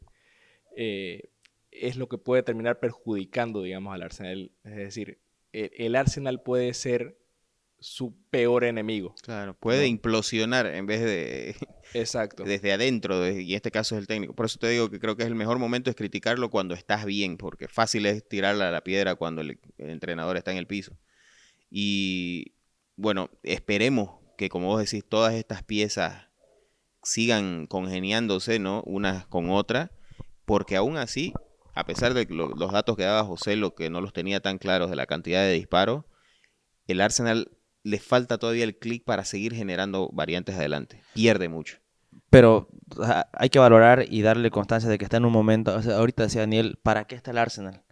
eh, 0.76 1.30
es 1.70 1.96
lo 1.96 2.08
que 2.08 2.18
puede 2.18 2.42
terminar 2.42 2.78
perjudicando, 2.80 3.62
digamos, 3.62 3.94
al 3.94 4.02
Arsenal. 4.02 4.52
Es 4.64 4.76
decir, 4.76 5.20
el, 5.52 5.70
el 5.76 5.96
Arsenal 5.96 6.42
puede 6.42 6.72
ser 6.74 7.18
su 7.82 8.14
peor 8.30 8.64
enemigo. 8.64 9.14
Claro, 9.22 9.54
puede 9.54 9.80
¿no? 9.82 9.86
implosionar 9.86 10.66
en 10.66 10.86
vez 10.86 11.00
de 11.02 11.56
Exacto. 11.94 12.44
desde 12.44 12.72
adentro, 12.72 13.20
de- 13.20 13.42
y 13.42 13.50
en 13.52 13.56
este 13.56 13.70
caso 13.70 13.94
es 13.94 14.00
el 14.00 14.06
técnico. 14.06 14.34
Por 14.34 14.46
eso 14.46 14.58
te 14.58 14.68
digo 14.68 14.88
que 14.90 14.98
creo 15.00 15.16
que 15.16 15.22
es 15.24 15.28
el 15.28 15.34
mejor 15.34 15.58
momento 15.58 15.90
es 15.90 15.96
criticarlo 15.96 16.50
cuando 16.50 16.74
estás 16.74 17.04
bien, 17.04 17.36
porque 17.36 17.68
fácil 17.68 18.06
es 18.06 18.26
tirarle 18.28 18.64
a 18.64 18.70
la 18.70 18.82
piedra 18.84 19.14
cuando 19.16 19.40
el, 19.42 19.58
el 19.78 19.90
entrenador 19.90 20.36
está 20.36 20.52
en 20.52 20.58
el 20.58 20.66
piso. 20.66 20.96
Y 21.70 22.54
bueno, 22.96 23.30
esperemos 23.42 24.20
que 24.38 24.48
como 24.48 24.68
vos 24.68 24.80
decís, 24.80 25.04
todas 25.08 25.34
estas 25.34 25.62
piezas 25.62 26.28
sigan 27.02 27.66
congeniándose, 27.66 28.58
¿no? 28.58 28.82
Unas 28.86 29.26
con 29.26 29.50
otras, 29.50 29.90
porque 30.44 30.76
aún 30.76 30.96
así, 30.96 31.32
a 31.74 31.84
pesar 31.84 32.14
de 32.14 32.26
lo- 32.26 32.48
los 32.54 32.72
datos 32.72 32.96
que 32.96 33.02
daba 33.04 33.24
José, 33.24 33.56
lo 33.56 33.74
que 33.74 33.90
no 33.90 34.00
los 34.00 34.12
tenía 34.12 34.40
tan 34.40 34.58
claros 34.58 34.90
de 34.90 34.96
la 34.96 35.06
cantidad 35.06 35.42
de 35.42 35.52
disparos, 35.52 36.04
el 36.86 37.00
Arsenal 37.00 37.50
le 37.82 37.98
falta 37.98 38.38
todavía 38.38 38.64
el 38.64 38.78
clic 38.78 39.04
para 39.04 39.24
seguir 39.24 39.54
generando 39.54 40.08
variantes 40.12 40.56
adelante. 40.56 41.02
Pierde 41.14 41.48
mucho. 41.48 41.78
Pero 42.30 42.68
o 42.96 43.04
sea, 43.04 43.28
hay 43.32 43.50
que 43.50 43.58
valorar 43.58 44.04
y 44.08 44.22
darle 44.22 44.50
constancia 44.50 44.88
de 44.88 44.98
que 44.98 45.04
está 45.04 45.16
en 45.16 45.24
un 45.24 45.32
momento. 45.32 45.74
o 45.74 45.82
sea, 45.82 45.96
ahorita 45.96 46.24
decía 46.24 46.42
Daniel, 46.42 46.78
¿para 46.82 47.06
qué 47.06 47.14
está 47.14 47.30
el 47.30 47.38
Arsenal? 47.38 47.82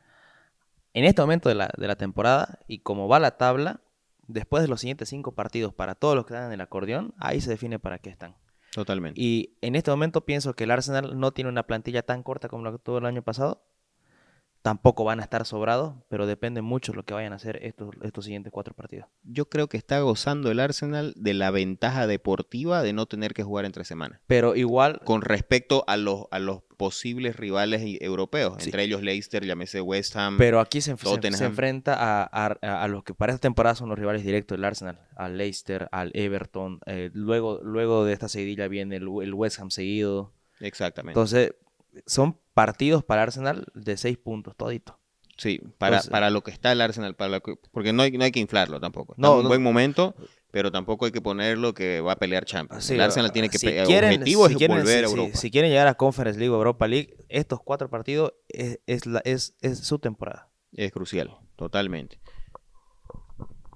En 0.92 1.04
este 1.04 1.22
momento 1.22 1.48
de 1.48 1.54
la, 1.54 1.70
de 1.76 1.86
la 1.86 1.96
temporada 1.96 2.58
y 2.66 2.80
como 2.80 3.08
va 3.08 3.18
la 3.18 3.36
tabla, 3.36 3.80
después 4.26 4.62
de 4.62 4.68
los 4.68 4.80
siguientes 4.80 5.08
cinco 5.08 5.32
partidos 5.32 5.74
para 5.74 5.94
todos 5.94 6.16
los 6.16 6.26
que 6.26 6.34
dan 6.34 6.46
en 6.46 6.52
el 6.52 6.60
acordeón, 6.60 7.14
ahí 7.18 7.40
se 7.40 7.50
define 7.50 7.78
para 7.78 7.98
qué 7.98 8.10
están. 8.10 8.36
Totalmente. 8.72 9.20
Y 9.20 9.56
en 9.62 9.74
este 9.74 9.90
momento 9.90 10.24
pienso 10.24 10.54
que 10.54 10.64
el 10.64 10.70
Arsenal 10.70 11.18
no 11.18 11.32
tiene 11.32 11.50
una 11.50 11.64
plantilla 11.64 12.02
tan 12.02 12.22
corta 12.22 12.48
como 12.48 12.64
la 12.64 12.72
que 12.72 12.78
tuvo 12.78 12.98
el 12.98 13.06
año 13.06 13.22
pasado. 13.22 13.64
Tampoco 14.62 15.04
van 15.04 15.20
a 15.20 15.22
estar 15.22 15.46
sobrados, 15.46 15.94
pero 16.08 16.26
depende 16.26 16.60
mucho 16.60 16.92
lo 16.92 17.02
que 17.04 17.14
vayan 17.14 17.32
a 17.32 17.36
hacer 17.36 17.58
estos, 17.64 17.94
estos 18.02 18.26
siguientes 18.26 18.52
cuatro 18.52 18.74
partidos. 18.74 19.06
Yo 19.24 19.48
creo 19.48 19.68
que 19.68 19.78
está 19.78 20.00
gozando 20.00 20.50
el 20.50 20.60
Arsenal 20.60 21.14
de 21.16 21.32
la 21.32 21.50
ventaja 21.50 22.06
deportiva 22.06 22.82
de 22.82 22.92
no 22.92 23.06
tener 23.06 23.32
que 23.32 23.42
jugar 23.42 23.64
entre 23.64 23.84
semanas. 23.84 24.20
Pero 24.26 24.56
igual, 24.56 25.00
Con 25.04 25.22
respecto 25.22 25.82
a 25.86 25.96
los, 25.96 26.26
a 26.30 26.38
los 26.38 26.62
posibles 26.76 27.36
rivales 27.36 27.80
europeos, 28.00 28.56
Sí. 28.58 28.66
entre 28.66 28.82
ellos 28.84 29.02
Leicester, 29.02 29.44
llámese 29.46 29.80
West 29.80 30.14
Ham. 30.16 30.36
Pero 30.36 30.60
aquí 30.60 30.80
se, 30.82 30.94
se- 30.96 31.32
se 31.32 31.44
enfrenta 31.44 31.94
a, 31.94 32.22
a- 32.24 32.56
a- 32.60 32.82
a 32.84 32.88
los 32.88 33.02
que 33.04 33.14
para 33.14 33.32
esta 33.32 33.40
temporada 33.42 33.74
son 33.74 33.88
los 33.88 33.98
rivales 33.98 34.24
directos 34.24 34.56
del 34.58 34.64
Arsenal, 34.66 35.00
al 35.16 35.38
Leicester, 35.38 35.88
al 35.92 36.10
Everton. 36.14 36.80
eh, 36.86 37.10
luego, 37.14 37.60
luego 37.62 38.04
de 38.04 38.12
esta 38.12 38.28
seguidilla 38.28 38.68
viene 38.68 38.96
el, 38.96 39.08
el 39.22 39.32
West 39.34 39.58
Ham 39.58 39.70
seguido. 39.70 40.34
Exactamente. 40.60 41.12
Entonces, 41.18 41.54
son 42.06 42.38
partidos 42.66 43.04
para 43.04 43.22
Arsenal 43.22 43.66
de 43.74 43.96
seis 43.96 44.18
puntos 44.18 44.54
todito. 44.56 44.98
sí, 45.36 45.58
para, 45.78 45.96
entonces- 45.96 46.10
para 46.10 46.28
lo 46.30 46.42
que 46.42 46.50
está 46.50 46.70
el 46.72 46.80
Arsenal, 46.82 47.14
para 47.16 47.30
lo 47.30 47.40
que- 47.42 47.54
porque 47.72 47.92
no 47.94 48.02
hay, 48.02 48.10
no 48.12 48.24
hay 48.24 48.30
que 48.32 48.40
inflarlo 48.40 48.78
tampoco. 48.80 49.14
Está 49.14 49.22
No, 49.22 49.36
un 49.38 49.42
no. 49.44 49.48
buen 49.48 49.62
momento, 49.62 50.14
pero 50.50 50.70
tampoco 50.70 51.06
hay 51.06 51.12
que 51.12 51.22
ponerlo 51.22 51.72
que 51.72 52.02
va 52.02 52.12
a 52.12 52.16
pelear 52.16 52.44
Champions. 52.44 52.84
Sí, 52.84 52.92
el 52.94 53.00
Arsenal 53.00 53.32
tiene 53.32 53.48
que 53.48 53.56
si 53.58 53.66
pe- 53.66 53.84
quieren- 53.84 54.12
objetivo 54.20 54.46
si 54.46 54.52
es 54.52 54.58
quieren- 54.58 54.76
volver 54.76 55.04
a 55.04 55.08
si- 55.08 55.14
si- 55.14 55.18
Europa. 55.20 55.36
Si, 55.38 55.50
quieren 55.50 55.70
llegar 55.70 55.86
a 55.86 55.94
Conference 55.94 56.38
League 56.38 56.52
o 56.52 56.56
Europa 56.56 56.86
League, 56.86 57.16
estos 57.30 57.60
cuatro 57.62 57.88
partidos 57.88 58.34
es, 58.48 58.80
es, 58.86 59.06
la- 59.06 59.22
es, 59.24 59.54
es 59.62 59.78
su 59.78 59.98
temporada. 59.98 60.50
Es 60.72 60.92
crucial, 60.92 61.30
totalmente. 61.56 62.20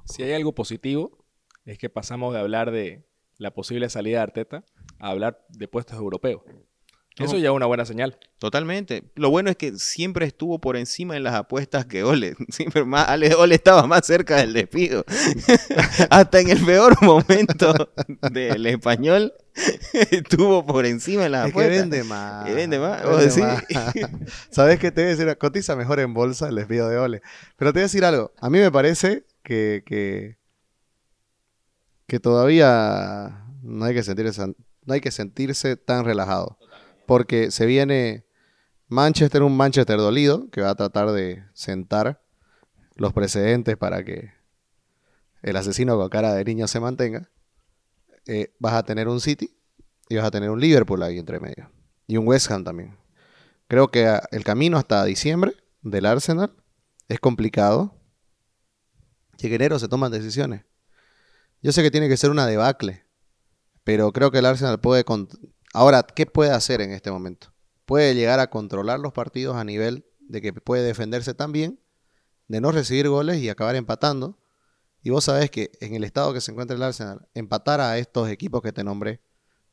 Si 0.04 0.22
hay 0.22 0.32
algo 0.34 0.54
positivo, 0.54 1.24
es 1.64 1.78
que 1.78 1.88
pasamos 1.88 2.34
de 2.34 2.40
hablar 2.40 2.70
de 2.70 3.06
la 3.38 3.52
posible 3.52 3.88
salida 3.88 4.18
de 4.18 4.22
Arteta 4.22 4.64
a 4.98 5.08
hablar 5.08 5.44
de 5.48 5.66
puestos 5.66 5.96
europeos. 5.96 6.42
Eso 7.16 7.38
ya 7.38 7.50
es 7.50 7.54
una 7.54 7.66
buena 7.66 7.84
señal. 7.84 8.18
Totalmente. 8.38 9.04
Lo 9.14 9.30
bueno 9.30 9.48
es 9.48 9.56
que 9.56 9.78
siempre 9.78 10.26
estuvo 10.26 10.60
por 10.60 10.76
encima 10.76 11.16
en 11.16 11.22
las 11.22 11.34
apuestas 11.34 11.86
que 11.86 12.02
Ole. 12.02 12.34
Siempre 12.48 12.84
más, 12.84 13.08
Ale- 13.08 13.34
Ole 13.36 13.54
estaba 13.54 13.86
más 13.86 14.04
cerca 14.04 14.36
del 14.38 14.52
despido. 14.52 15.04
Hasta 16.10 16.40
en 16.40 16.50
el 16.50 16.64
peor 16.64 17.00
momento 17.02 17.72
del 18.32 18.66
español 18.66 19.32
estuvo 20.10 20.66
por 20.66 20.86
encima 20.86 21.26
en 21.26 21.32
las 21.32 21.46
Es 21.46 21.52
que 21.54 21.60
apuestas. 21.60 21.80
vende 21.82 22.02
más. 22.04 22.44
Que 22.46 22.54
vende 22.54 22.78
más, 22.80 23.02
vende 23.02 23.08
vos 23.14 23.20
decís. 23.24 23.44
más. 23.44 23.64
¿Sabes 24.50 24.80
qué 24.80 24.90
te 24.90 25.02
voy 25.02 25.12
a 25.12 25.16
decir? 25.16 25.38
Cotiza 25.38 25.76
mejor 25.76 26.00
en 26.00 26.12
bolsa 26.14 26.48
el 26.48 26.56
despido 26.56 26.88
de 26.88 26.98
Ole. 26.98 27.22
Pero 27.56 27.72
te 27.72 27.78
voy 27.78 27.82
a 27.82 27.84
decir 27.84 28.04
algo. 28.04 28.32
A 28.40 28.50
mí 28.50 28.58
me 28.58 28.72
parece 28.72 29.24
que, 29.44 29.84
que, 29.86 30.36
que 32.08 32.18
todavía 32.18 33.44
no 33.62 33.84
hay 33.84 33.94
que 33.94 34.02
sentirse, 34.02 34.46
no 34.46 34.94
hay 34.94 35.00
que 35.00 35.10
sentirse 35.12 35.76
tan 35.76 36.04
relajado. 36.04 36.58
Porque 37.06 37.50
se 37.50 37.66
viene 37.66 38.26
Manchester, 38.88 39.42
un 39.42 39.56
Manchester 39.56 39.98
dolido, 39.98 40.50
que 40.50 40.60
va 40.60 40.70
a 40.70 40.74
tratar 40.74 41.10
de 41.12 41.44
sentar 41.52 42.22
los 42.96 43.12
precedentes 43.12 43.76
para 43.76 44.04
que 44.04 44.32
el 45.42 45.56
asesino 45.56 45.96
con 45.96 46.08
cara 46.08 46.34
de 46.34 46.44
niño 46.44 46.66
se 46.66 46.80
mantenga. 46.80 47.30
Eh, 48.26 48.54
vas 48.58 48.74
a 48.74 48.82
tener 48.82 49.08
un 49.08 49.20
City 49.20 49.54
y 50.08 50.16
vas 50.16 50.24
a 50.24 50.30
tener 50.30 50.50
un 50.50 50.60
Liverpool 50.60 51.02
ahí 51.02 51.18
entre 51.18 51.40
medio. 51.40 51.70
Y 52.06 52.16
un 52.16 52.26
West 52.26 52.50
Ham 52.50 52.64
también. 52.64 52.96
Creo 53.68 53.90
que 53.90 54.06
ah, 54.06 54.22
el 54.30 54.44
camino 54.44 54.78
hasta 54.78 55.04
diciembre 55.04 55.54
del 55.82 56.06
Arsenal 56.06 56.54
es 57.08 57.20
complicado. 57.20 57.94
Y 59.38 59.46
en 59.48 59.52
enero 59.54 59.78
se 59.78 59.88
toman 59.88 60.12
decisiones. 60.12 60.64
Yo 61.62 61.72
sé 61.72 61.82
que 61.82 61.90
tiene 61.90 62.08
que 62.08 62.16
ser 62.16 62.30
una 62.30 62.46
debacle. 62.46 63.04
Pero 63.82 64.12
creo 64.12 64.30
que 64.30 64.38
el 64.38 64.46
Arsenal 64.46 64.80
puede... 64.80 65.04
Ahora, 65.74 66.04
¿qué 66.04 66.24
puede 66.24 66.52
hacer 66.52 66.80
en 66.80 66.92
este 66.92 67.10
momento? 67.10 67.52
Puede 67.84 68.14
llegar 68.14 68.38
a 68.38 68.48
controlar 68.48 69.00
los 69.00 69.12
partidos 69.12 69.56
a 69.56 69.64
nivel 69.64 70.06
de 70.20 70.40
que 70.40 70.52
puede 70.52 70.84
defenderse 70.84 71.34
tan 71.34 71.50
bien, 71.50 71.80
de 72.46 72.60
no 72.60 72.70
recibir 72.70 73.08
goles 73.08 73.38
y 73.38 73.48
acabar 73.48 73.74
empatando. 73.74 74.38
Y 75.02 75.10
vos 75.10 75.24
sabés 75.24 75.50
que 75.50 75.72
en 75.80 75.96
el 75.96 76.04
estado 76.04 76.32
que 76.32 76.40
se 76.40 76.52
encuentra 76.52 76.76
el 76.76 76.82
Arsenal, 76.84 77.28
empatar 77.34 77.80
a 77.80 77.98
estos 77.98 78.28
equipos 78.28 78.62
que 78.62 78.72
te 78.72 78.84
nombré 78.84 79.20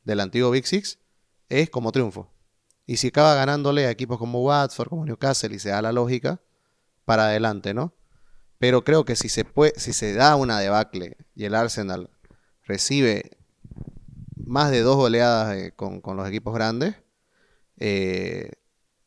del 0.02 0.18
antiguo 0.18 0.50
Big 0.50 0.66
Six 0.66 0.98
es 1.48 1.70
como 1.70 1.92
triunfo. 1.92 2.34
Y 2.84 2.96
si 2.96 3.06
acaba 3.06 3.36
ganándole 3.36 3.86
a 3.86 3.90
equipos 3.92 4.18
como 4.18 4.42
Watford, 4.42 4.88
como 4.88 5.06
Newcastle 5.06 5.54
y 5.54 5.60
se 5.60 5.68
da 5.68 5.82
la 5.82 5.92
lógica, 5.92 6.42
para 7.04 7.26
adelante, 7.26 7.74
¿no? 7.74 7.94
Pero 8.58 8.82
creo 8.82 9.04
que 9.04 9.14
si 9.14 9.28
se, 9.28 9.44
puede, 9.44 9.78
si 9.78 9.92
se 9.92 10.14
da 10.14 10.34
una 10.34 10.58
debacle 10.58 11.16
y 11.36 11.44
el 11.44 11.54
Arsenal 11.54 12.10
recibe 12.64 13.38
más 14.44 14.70
de 14.70 14.80
dos 14.80 14.96
goleadas 14.96 15.56
eh, 15.56 15.72
con, 15.74 16.00
con 16.00 16.16
los 16.16 16.28
equipos 16.28 16.54
grandes, 16.54 16.96
eh, 17.78 18.50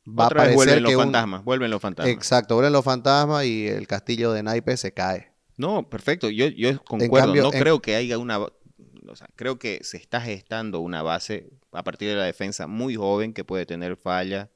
va 0.07 0.25
Otra 0.25 0.41
a 0.41 0.45
parecer 0.45 0.55
vuelven 0.55 0.83
los 0.83 0.89
que 0.91 0.95
un- 0.97 1.03
fantasmas, 1.03 1.43
vuelven 1.43 1.71
los 1.71 1.81
fantasmas. 1.81 2.13
Exacto, 2.15 2.55
vuelven 2.55 2.73
los 2.73 2.83
fantasmas 2.85 3.45
y 3.45 3.67
el 3.67 3.87
castillo 3.87 4.31
de 4.31 4.43
naipes 4.43 4.79
se 4.79 4.93
cae. 4.93 5.31
No, 5.57 5.89
perfecto. 5.89 6.29
Yo, 6.29 6.47
yo 6.47 6.81
concuerdo. 6.83 7.27
cambio, 7.27 7.43
no 7.43 7.53
en- 7.53 7.59
creo 7.59 7.81
que 7.81 7.95
haya 7.95 8.17
una. 8.17 8.39
O 8.39 9.15
sea, 9.15 9.27
creo 9.35 9.57
que 9.59 9.79
se 9.83 9.97
está 9.97 10.19
gestando 10.19 10.79
una 10.79 11.01
base 11.03 11.49
a 11.71 11.83
partir 11.83 12.09
de 12.09 12.15
la 12.15 12.25
defensa 12.25 12.67
muy 12.67 12.95
joven 12.95 13.33
que 13.33 13.43
puede 13.45 13.65
tener 13.65 13.95
fallas. 13.97 14.49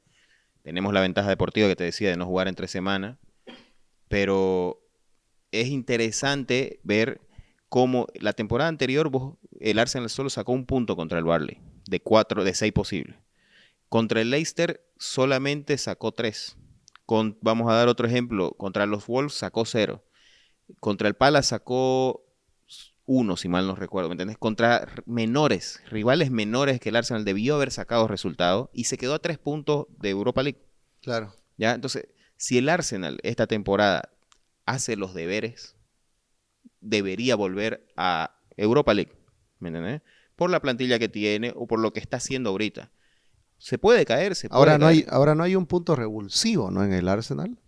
Tenemos 0.64 0.94
la 0.94 1.02
ventaja 1.02 1.30
deportiva 1.30 1.68
que 1.68 1.76
te 1.76 1.84
decía 1.86 2.10
de 2.10 2.18
no 2.18 2.26
jugar 2.26 2.48
entre 2.48 2.68
semanas. 2.68 3.18
Pero 4.08 4.82
es 5.52 5.68
interesante 5.68 6.80
ver 6.84 7.22
cómo 7.70 8.08
la 8.16 8.34
temporada 8.34 8.68
anterior 8.68 9.10
vos- 9.10 9.38
el 9.60 9.80
Arsenal 9.80 10.10
solo 10.10 10.30
sacó 10.30 10.52
un 10.52 10.66
punto 10.66 10.96
contra 10.96 11.18
el 11.20 11.24
Barley, 11.24 11.60
de 11.88 12.02
cuatro, 12.02 12.44
de 12.44 12.54
seis 12.54 12.74
posibles. 12.74 13.16
Contra 13.88 14.22
el 14.22 14.30
Leicester 14.30 14.86
solamente 14.98 15.78
sacó 15.78 16.12
tres. 16.12 16.58
Con, 17.06 17.38
vamos 17.42 17.72
a 17.72 17.74
dar 17.76 17.88
otro 17.88 18.06
ejemplo. 18.06 18.52
Contra 18.52 18.86
los 18.86 19.08
Wolves 19.08 19.34
sacó 19.34 19.66
cero. 19.66 20.04
Contra 20.80 21.08
el 21.08 21.16
Palace 21.16 21.50
sacó 21.50 22.24
uno, 23.06 23.36
si 23.38 23.50
mal 23.50 23.66
no 23.66 23.74
recuerdo, 23.74 24.10
¿me 24.10 24.14
entendés? 24.14 24.38
Contra 24.38 24.88
menores, 25.08 25.82
rivales 25.90 26.30
menores 26.30 26.80
que 26.80 26.90
el 26.90 26.96
Arsenal 26.96 27.26
debió 27.26 27.56
haber 27.56 27.72
sacado 27.72 28.08
resultados 28.08 28.70
y 28.72 28.84
se 28.84 29.00
quedó 29.00 29.16
a 29.16 29.20
tres 29.20 29.40
puntos 29.40 29.88
de 29.98 30.12
Europa 30.12 30.44
League. 30.44 30.62
Claro. 31.02 31.34
¿ya? 31.58 31.74
Entonces, 31.74 32.10
si 32.38 32.60
el 32.60 32.70
Arsenal 32.70 33.18
esta 33.24 33.48
temporada 33.48 34.12
hace 34.68 34.96
los 34.96 35.16
deberes, 35.16 35.76
debería 36.82 37.36
volver 37.36 37.88
a 37.98 38.36
Europa 38.58 38.94
League, 38.94 39.12
¿me 39.60 39.70
entendés? 39.70 40.02
Por 40.36 40.50
la 40.50 40.62
plantilla 40.62 41.00
que 41.00 41.10
tiene 41.10 41.54
o 41.56 41.68
por 41.68 41.80
lo 41.80 41.94
que 41.94 42.00
está 42.00 42.18
haciendo 42.18 42.50
ahorita. 42.52 42.92
Se 43.58 43.78
puede 43.78 44.06
caer, 44.06 44.36
se 44.36 44.50
puede 44.50 44.58
Ahora 44.60 44.78
no, 44.78 44.86
caer. 44.86 44.98
hay, 44.98 45.06
ahora 45.10 45.36
no 45.36 45.44
hay 45.44 45.56
un 45.56 45.66
punto 45.68 45.96
revulsivo, 45.96 46.72
¿no? 46.72 46.84
En 46.84 46.94
el 46.94 47.08
Arsenal. 47.10 47.60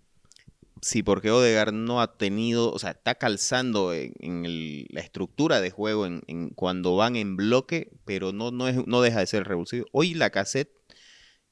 Sí, 0.82 1.03
porque 1.03 1.30
Odegaard 1.30 1.74
no 1.74 2.01
ha 2.01 2.18
tenido, 2.18 2.72
o 2.74 2.80
sea, 2.80 2.91
está 2.91 3.15
calzando 3.15 3.94
en, 3.94 4.13
en 4.20 4.46
el- 4.46 4.88
la 4.89 5.01
estructura 5.01 5.62
de 5.62 5.70
juego 5.70 6.08
en, 6.08 6.24
en 6.27 6.50
cuando 6.50 6.96
van 6.96 7.15
en 7.15 7.36
bloque, 7.36 7.91
pero 8.06 8.32
no, 8.32 8.50
no, 8.51 8.68
es, 8.68 8.88
no 8.88 9.01
deja 9.01 9.20
de 9.20 9.27
ser 9.27 9.44
revulsivo. 9.48 9.86
Hoy 9.91 10.15
la 10.15 10.32
cassette 10.32 10.72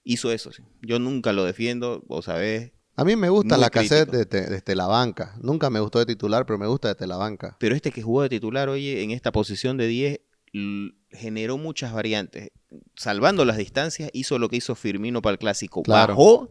hizo 0.03 0.31
eso, 0.31 0.51
sí. 0.51 0.63
yo 0.81 0.99
nunca 0.99 1.33
lo 1.33 1.43
defiendo, 1.45 2.03
vos 2.07 2.25
sabés, 2.25 2.71
A 2.99 3.05
mí 3.05 3.15
me 3.15 3.29
gusta 3.29 3.55
Muy 3.55 3.61
la 3.61 3.69
cassette 3.69 4.09
crítico. 4.09 4.29
desde, 4.39 4.49
desde 4.49 4.75
la 4.75 4.87
banca. 4.87 5.35
Nunca 5.41 5.69
me 5.69 5.79
gustó 5.79 5.99
de 5.99 6.05
titular, 6.05 6.45
pero 6.45 6.57
me 6.59 6.67
gusta 6.67 6.93
desde 6.93 7.07
la 7.07 7.17
banca. 7.17 7.55
Pero 7.59 7.75
este 7.75 7.91
que 7.91 8.01
jugó 8.01 8.21
de 8.23 8.29
titular, 8.29 8.69
oye, 8.69 9.03
en 9.03 9.11
esta 9.11 9.31
posición 9.31 9.77
de 9.77 9.87
10, 9.87 10.19
l- 10.53 10.91
generó 11.11 11.57
muchas 11.57 11.93
variantes. 11.93 12.51
Salvando 12.95 13.45
las 13.45 13.57
distancias, 13.57 14.09
hizo 14.13 14.37
lo 14.39 14.49
que 14.49 14.57
hizo 14.57 14.75
Firmino 14.75 15.21
para 15.21 15.33
el 15.33 15.39
clásico. 15.39 15.81
Claro. 15.83 16.13
Bajó 16.15 16.49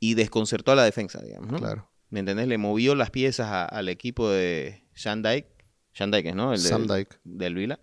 y 0.00 0.14
desconcertó 0.14 0.72
a 0.72 0.74
la 0.76 0.84
defensa, 0.84 1.22
digamos. 1.22 1.50
¿no? 1.50 1.58
Claro. 1.58 1.90
¿Me 2.10 2.20
entendés? 2.20 2.46
Le 2.46 2.58
movió 2.58 2.94
las 2.94 3.10
piezas 3.10 3.48
a- 3.48 3.64
al 3.64 3.88
equipo 3.88 4.28
de 4.30 4.84
Shandike. 4.94 5.48
Shandike, 5.94 6.34
¿no? 6.34 6.52
El 6.52 6.62
de- 6.62 6.68
Sam 6.68 6.86
Dyke. 6.86 7.18
del 7.24 7.54
Vila. 7.54 7.80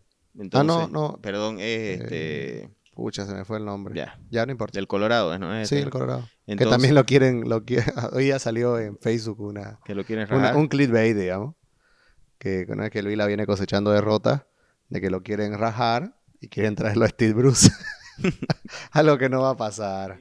Ah, 0.54 0.64
no, 0.64 0.88
no. 0.88 1.20
Perdón, 1.22 1.58
es 1.60 2.00
este. 2.02 2.70
Pucha, 2.94 3.26
se 3.26 3.34
me 3.34 3.44
fue 3.46 3.58
el 3.58 3.66
nombre. 3.66 3.96
Ya. 3.96 4.20
Ya 4.30 4.46
no 4.46 4.52
importa. 4.52 4.78
Del 4.78 4.88
Colorado, 4.88 5.38
¿no? 5.40 5.54
Es 5.56 5.70
Sí, 5.70 5.76
este, 5.76 5.86
el 5.86 5.90
Colorado. 5.92 6.28
Que 6.58 6.66
también 6.66 6.96
lo 6.96 7.06
quieren, 7.06 7.48
lo 7.50 7.66
qui- 7.66 7.84
hoy 8.14 8.28
ya 8.28 8.40
salió 8.40 8.80
en 8.80 8.98
Facebook 8.98 9.40
una, 9.40 9.80
Que 9.86 9.96
lo 9.96 10.04
quieren 10.06 10.32
una- 10.34 10.56
un 10.56 10.68
clickbait, 10.68 11.16
digamos. 11.16 11.56
Que 12.38 12.66
una 12.70 12.84
vez 12.84 12.92
que 12.92 13.00
el 13.00 13.08
Vila 13.08 13.28
viene 13.28 13.46
cosechando 13.46 13.92
derrotas, 13.92 14.44
de 14.90 15.00
que 15.02 15.10
lo 15.10 15.22
quieren 15.24 15.58
rajar 15.58 16.16
y 16.40 16.48
quieren 16.50 16.76
traerlo 16.76 17.06
a 17.06 17.08
Steve 17.10 17.34
Bruce. 17.34 17.70
Algo 18.92 19.18
que 19.18 19.30
no 19.30 19.42
va 19.42 19.52
a 19.52 19.58
pasar. 19.58 20.20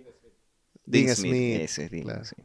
Dean 0.85 1.07
Dean 1.07 1.17
Smith. 1.17 1.31
Smith, 1.33 1.61
Ese 1.61 1.85
es 1.85 1.91
Dean, 1.91 2.05
claro. 2.05 2.25
sí. 2.25 2.37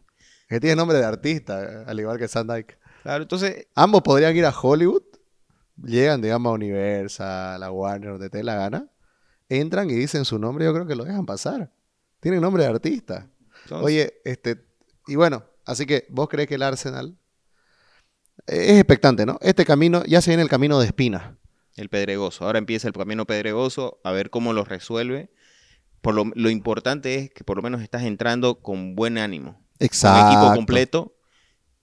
Que 0.47 0.59
tiene 0.59 0.75
nombre 0.75 0.97
de 0.97 1.05
artista, 1.05 1.83
al 1.87 1.99
igual 1.99 2.17
que 2.17 2.27
Sam 2.27 2.47
Dyke. 2.47 2.77
Claro, 3.03 3.23
entonces, 3.23 3.67
Ambos 3.75 4.01
podrían 4.01 4.35
ir 4.35 4.45
a 4.45 4.53
Hollywood, 4.57 5.03
llegan, 5.83 6.21
digamos, 6.21 6.51
a 6.51 6.53
Universal, 6.53 7.63
a 7.63 7.71
Warner, 7.71 8.11
donde 8.11 8.29
te 8.29 8.37
dé 8.39 8.43
la 8.43 8.55
gana, 8.55 8.87
entran 9.49 9.89
y 9.89 9.93
dicen 9.93 10.23
su 10.25 10.37
nombre, 10.39 10.65
yo 10.65 10.73
creo 10.73 10.85
que 10.87 10.95
lo 10.95 11.03
dejan 11.03 11.25
pasar. 11.25 11.71
Tienen 12.19 12.41
nombre 12.41 12.63
de 12.63 12.69
artista. 12.69 13.27
Oye, 13.71 14.21
este, 14.25 14.65
y 15.07 15.15
bueno, 15.15 15.43
así 15.65 15.85
que 15.85 16.05
vos 16.09 16.29
crees 16.29 16.47
que 16.47 16.55
el 16.55 16.63
Arsenal 16.63 17.17
eh, 18.47 18.73
es 18.73 18.77
expectante, 18.77 19.25
¿no? 19.25 19.37
Este 19.41 19.65
camino, 19.65 20.03
ya 20.05 20.21
se 20.21 20.31
viene 20.31 20.43
el 20.43 20.49
camino 20.49 20.79
de 20.79 20.87
espina. 20.87 21.37
El 21.75 21.89
pedregoso. 21.89 22.45
Ahora 22.45 22.59
empieza 22.59 22.87
el 22.87 22.93
camino 22.93 23.25
pedregoso, 23.25 23.99
a 24.03 24.11
ver 24.11 24.29
cómo 24.29 24.53
lo 24.53 24.63
resuelve. 24.63 25.31
Por 26.01 26.13
lo, 26.13 26.25
lo 26.35 26.49
importante 26.49 27.15
es 27.15 27.29
que 27.31 27.43
por 27.43 27.57
lo 27.57 27.63
menos 27.63 27.81
estás 27.81 28.03
entrando 28.03 28.61
con 28.61 28.95
buen 28.95 29.17
ánimo. 29.17 29.65
Exacto. 29.79 30.19
Con 30.19 30.31
equipo 30.31 30.55
completo, 30.55 31.17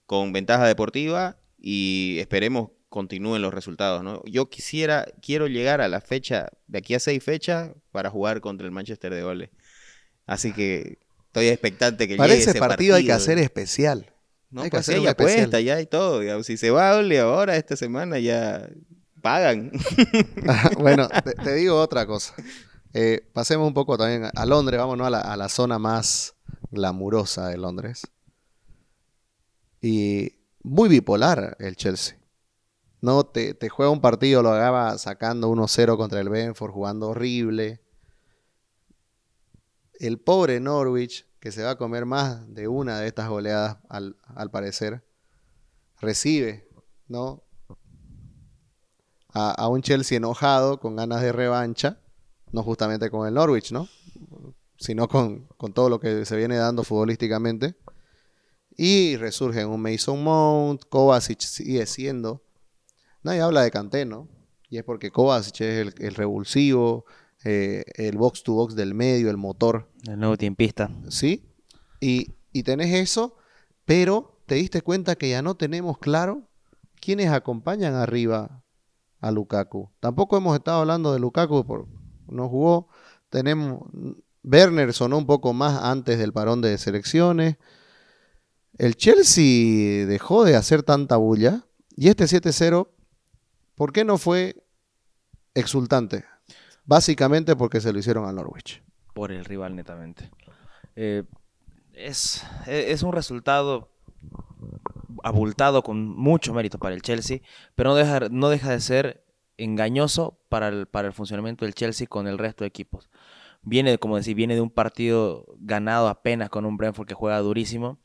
con 0.07 0.33
ventaja 0.33 0.67
deportiva 0.67 1.39
y 1.59 2.17
esperemos 2.21 2.71
continúen 2.93 3.43
los 3.43 3.53
resultados. 3.53 4.05
¿no? 4.05 4.23
Yo 4.25 4.49
quisiera, 4.49 5.07
quiero 5.21 5.49
llegar 5.49 5.81
a 5.81 5.89
la 5.89 6.01
fecha, 6.01 6.51
de 6.69 6.79
aquí 6.79 6.95
a 6.95 7.01
seis 7.01 7.25
fechas, 7.25 7.73
para 7.91 8.11
jugar 8.11 8.41
contra 8.41 8.67
el 8.67 8.73
Manchester 8.73 9.13
de 9.13 9.25
Ole. 9.25 9.51
Así 10.27 10.53
que 10.53 11.01
estoy 11.33 11.49
expectante 11.49 12.07
que 12.09 12.17
Para 12.17 12.35
llegue 12.35 12.37
ese 12.37 12.51
ese 12.51 12.61
partido, 12.61 12.95
hay 12.97 13.05
que 13.05 13.13
partido. 13.13 13.17
hacer 13.17 13.39
especial. 13.39 14.13
No, 14.51 14.63
hay 14.63 14.71
que 14.71 14.79
pues 14.79 14.83
hacer 14.83 14.97
hay 14.97 15.01
un 15.01 15.09
especial. 15.09 15.47
apuesta 15.47 15.61
ya 15.61 15.81
y 15.81 15.87
todo. 15.87 16.21
digamos. 16.21 16.47
Si 16.47 16.57
se 16.59 16.71
va 16.71 16.93
a 16.93 16.97
Ole 16.99 17.19
ahora, 17.21 17.57
esta 17.57 17.77
semana 17.77 18.19
ya 18.19 18.69
pagan. 19.23 19.73
bueno, 20.79 21.09
te, 21.25 21.33
te 21.35 21.55
digo 21.55 21.81
otra 21.81 22.07
cosa. 22.07 22.35
Eh, 22.93 23.29
pasemos 23.33 23.67
un 23.67 23.75
poco 23.75 23.97
también 23.97 24.31
a 24.35 24.47
Londres, 24.47 24.79
vámonos 24.79 25.07
a 25.07 25.11
la, 25.11 25.21
a 25.21 25.37
la 25.37 25.49
zona 25.49 25.79
más 25.79 26.35
glamurosa 26.71 27.49
de 27.49 27.57
Londres. 27.59 28.03
Y 29.81 30.35
muy 30.63 30.89
bipolar 30.89 31.57
el 31.59 31.77
Chelsea. 31.77 32.19
No, 33.01 33.25
te, 33.27 33.55
te 33.55 33.69
juega 33.69 33.91
un 33.91 34.01
partido, 34.01 34.43
lo 34.43 34.53
acaba 34.53 34.97
sacando 34.99 35.51
1-0 35.51 35.97
contra 35.97 36.21
el 36.21 36.29
Benford, 36.29 36.71
jugando 36.73 37.09
horrible. 37.09 37.82
El 40.03 40.19
pobre 40.19 40.59
Norwich, 40.59 41.27
que 41.39 41.53
se 41.53 41.63
va 41.63 41.71
a 41.71 41.79
comer 41.79 42.07
más 42.07 42.53
de 42.53 42.67
una 42.67 42.99
de 42.99 43.07
estas 43.07 43.29
goleadas, 43.29 43.79
al, 43.89 44.17
parecer, 44.51 45.05
recibe, 46.01 46.69
¿no? 47.07 47.45
a, 49.29 49.69
un 49.69 49.81
Chelsea 49.81 50.17
enojado, 50.17 50.81
con 50.81 50.97
ganas 50.97 51.23
de 51.23 51.31
revancha, 51.31 52.01
no 52.51 52.65
justamente 52.65 53.11
con 53.11 53.29
el 53.29 53.35
Norwich, 53.35 53.71
¿no? 53.71 53.89
Sino 54.77 55.07
con, 55.07 55.47
con 55.57 55.73
todo 55.73 55.89
lo 55.89 56.01
que 56.01 56.25
se 56.25 56.37
viene 56.37 56.57
dando 56.57 56.83
futbolísticamente. 56.83 57.77
Y 58.77 59.17
resurge 59.19 59.65
un 59.65 59.81
Mason 59.81 60.21
Mount, 60.25 60.83
Kovacic 60.89 61.43
sigue 61.43 61.87
siendo. 61.87 62.43
Nadie 63.23 63.43
habla 63.43 63.63
de 63.63 63.71
Kanté, 63.71 64.05
¿no? 64.05 64.29
Y 64.69 64.79
es 64.79 64.83
porque 64.83 65.13
Kovacic 65.13 65.61
es 65.61 65.87
el, 65.87 65.95
el 66.05 66.17
revulsivo, 66.17 67.05
eh, 67.45 67.85
el 67.97 68.17
box 68.17 68.43
to 68.43 68.53
box 68.53 68.75
del 68.75 68.95
medio, 68.95 69.31
el 69.31 69.37
motor, 69.37 69.89
El 70.07 70.19
nuevo 70.19 70.37
tiempista. 70.37 70.91
¿sí? 71.09 71.45
Y, 72.01 72.35
y 72.53 72.63
tenés 72.63 72.95
eso, 72.95 73.37
pero 73.85 74.41
te 74.47 74.57
diste 74.57 74.83
cuenta 74.83 75.17
que 75.17 75.31
ya 75.31 75.43
no 75.43 75.57
tenemos 75.57 75.99
claro 75.99 76.49
quiénes 77.01 77.31
acompañan 77.31 77.95
arriba 77.95 78.63
a 79.21 79.31
Lukaku. 79.31 79.91
Tampoco 80.01 80.37
hemos 80.37 80.57
estado 80.57 80.81
hablando 80.81 81.13
de 81.13 81.21
Lukaku, 81.21 81.65
por, 81.65 81.87
no 82.29 82.49
jugó. 82.49 82.89
Tenemos. 83.31 83.89
Werner 84.45 84.93
sonó 84.93 85.19
un 85.19 85.27
poco 85.27 85.53
más 85.53 85.83
antes 85.83 86.19
del 86.19 86.33
parón 86.33 86.61
de 86.61 86.77
selecciones. 86.77 87.57
El 88.77 88.97
Chelsea 88.97 90.07
dejó 90.07 90.45
de 90.45 90.57
hacer 90.57 90.83
tanta 90.83 91.17
bulla. 91.17 91.65
Y 91.95 92.09
este 92.09 92.25
7-0, 92.25 92.89
¿por 93.75 93.93
qué 93.93 94.05
no 94.05 94.19
fue 94.19 94.65
exultante? 95.55 96.25
Básicamente 96.85 97.57
porque 97.57 97.81
se 97.81 97.93
lo 97.93 97.99
hicieron 97.99 98.27
al 98.27 98.35
Norwich. 98.37 98.83
por 99.15 99.31
el 99.33 99.45
rival 99.45 99.77
netamente. 99.77 100.31
Eh, 100.97 101.25
es, 101.93 102.45
e- 102.67 102.93
es 102.93 103.03
un 103.03 103.13
resultado 103.13 103.91
abultado 105.23 105.83
con 105.83 106.07
mucho 106.09 106.55
mérito 106.55 106.79
para 106.79 106.95
el 106.95 107.03
Chelsea, 107.03 107.41
pero 107.75 107.91
no 107.91 107.97
deja, 107.97 108.21
no 108.31 108.49
deja 108.49 108.71
de 108.71 108.81
ser 108.81 109.25
engañoso 109.59 110.39
para 110.49 110.69
el, 110.69 110.87
para 110.87 111.09
el 111.09 111.13
funcionamiento 111.15 111.65
del 111.65 111.75
Chelsea 111.75 112.07
con 112.07 112.27
el 112.27 112.39
resto 112.39 112.65
de 112.65 112.69
equipos. 112.69 113.11
Viene, 113.63 113.99
como 113.99 114.17
decir, 114.17 114.35
viene 114.35 114.55
de 114.55 114.61
un 114.61 114.71
partido 114.71 115.47
ganado 115.59 116.09
apenas 116.09 116.49
con 116.51 116.65
un 116.65 116.77
Brentford 116.77 117.07
que 117.07 117.15
juega 117.15 117.39
durísimo. 117.39 117.99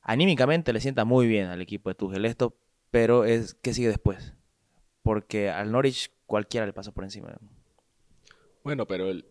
Anímicamente 0.00 0.72
le 0.72 0.80
sienta 0.80 1.04
muy 1.04 1.26
bien 1.26 1.48
al 1.48 1.60
equipo 1.60 1.90
de 1.90 1.94
Tuchel 1.94 2.24
esto, 2.24 2.56
pero 2.90 3.24
es 3.24 3.54
¿qué 3.54 3.74
sigue 3.74 3.88
después? 3.88 4.32
Porque 5.02 5.50
al 5.50 5.70
Norwich 5.72 6.10
cualquiera 6.26 6.66
le 6.66 6.72
pasa 6.72 6.92
por 6.92 7.04
encima. 7.04 7.36
Bueno, 8.70 8.86
pero 8.86 9.10
el, 9.10 9.26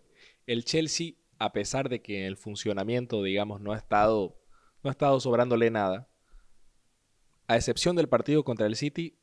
el 0.47 0.65
Chelsea, 0.65 1.13
a 1.37 1.53
pesar 1.53 1.87
de 1.87 2.01
que 2.01 2.27
el 2.27 2.35
funcionamiento, 2.35 3.23
digamos, 3.23 3.61
no 3.61 3.71
ha 3.71 3.77
estado, 3.77 4.37
no 4.83 4.89
ha 4.89 4.91
estado 4.91 5.17
sobrándole 5.21 5.71
nada, 5.71 6.09
a 7.47 7.55
excepción 7.55 7.95
del 7.95 8.09
partido 8.09 8.43
contra 8.43 8.67
el 8.67 8.75
City, 8.75 9.17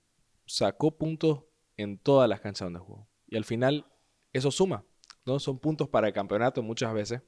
sacó 0.46 0.96
puntos 0.96 1.44
en 1.76 1.98
todas 1.98 2.30
las 2.30 2.40
canchas 2.40 2.64
donde 2.64 2.80
jugó. 2.80 3.06
Y 3.26 3.36
al 3.36 3.44
final, 3.44 3.92
eso 4.32 4.50
suma, 4.50 4.86
¿no? 5.26 5.38
Son 5.38 5.58
puntos 5.58 5.90
para 5.90 6.06
el 6.06 6.14
campeonato 6.14 6.62
muchas 6.62 6.94
veces. 6.94 7.20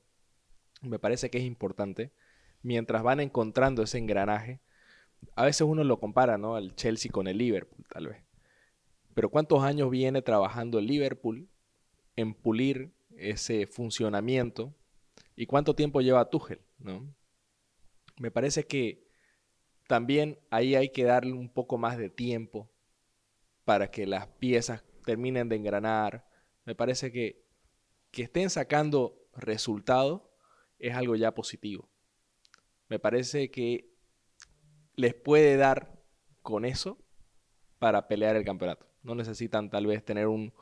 Me 0.81 0.99
parece 0.99 1.29
que 1.29 1.37
es 1.37 1.45
importante. 1.45 2.15
Mientras 2.63 3.03
van 3.03 3.21
encontrando 3.21 3.83
ese 3.83 3.99
engranaje, 3.99 4.63
a 5.37 5.45
veces 5.45 5.61
uno 5.61 5.85
lo 5.85 6.01
compara, 6.01 6.39
¿no? 6.39 6.57
Al 6.57 6.75
Chelsea 6.75 7.13
con 7.13 7.27
el 7.27 7.37
Liverpool, 7.37 7.85
tal 7.93 8.07
vez. 8.07 8.25
Pero 9.13 9.29
¿cuántos 9.29 9.63
años 9.63 9.91
viene 9.91 10.23
trabajando 10.23 10.79
el 10.79 10.87
Liverpool 10.87 11.51
en 12.19 12.35
pulir 12.35 12.93
ese 13.17 13.67
funcionamiento 13.67 14.75
y 15.37 15.47
cuánto 15.47 15.75
tiempo 15.75 16.01
lleva 16.01 16.29
Tuchel, 16.29 16.61
¿no? 16.79 17.15
Me 18.19 18.31
parece 18.31 18.65
que 18.65 19.07
también 19.87 20.39
ahí 20.51 20.75
hay 20.75 20.91
que 20.91 21.05
darle 21.05 21.33
un 21.33 21.49
poco 21.49 21.79
más 21.79 21.97
de 21.97 22.11
tiempo 22.11 22.71
para 23.65 23.91
que 23.91 24.07
las 24.07 24.27
piezas 24.27 24.83
terminen 25.05 25.49
de 25.49 25.57
engranar. 25.57 26.29
Me 26.65 26.75
parece 26.75 27.13
que 27.13 27.49
que 28.11 28.23
estén 28.23 28.51
sacando 28.51 29.29
resultados 29.35 30.23
es 30.79 30.95
algo 30.95 31.17
ya 31.17 31.35
positivo. 31.35 31.89
Me 32.89 32.99
parece 32.99 33.51
que 33.51 33.93
les 34.95 35.15
puede 35.15 35.57
dar 35.57 36.03
con 36.43 36.65
eso 36.65 36.99
para 37.79 38.09
pelear 38.09 38.37
el 38.37 38.45
campeonato. 38.45 38.87
No 39.03 39.15
necesitan 39.15 39.71
tal 39.71 39.87
vez 39.87 40.05
tener 40.05 40.27
un, 40.27 40.53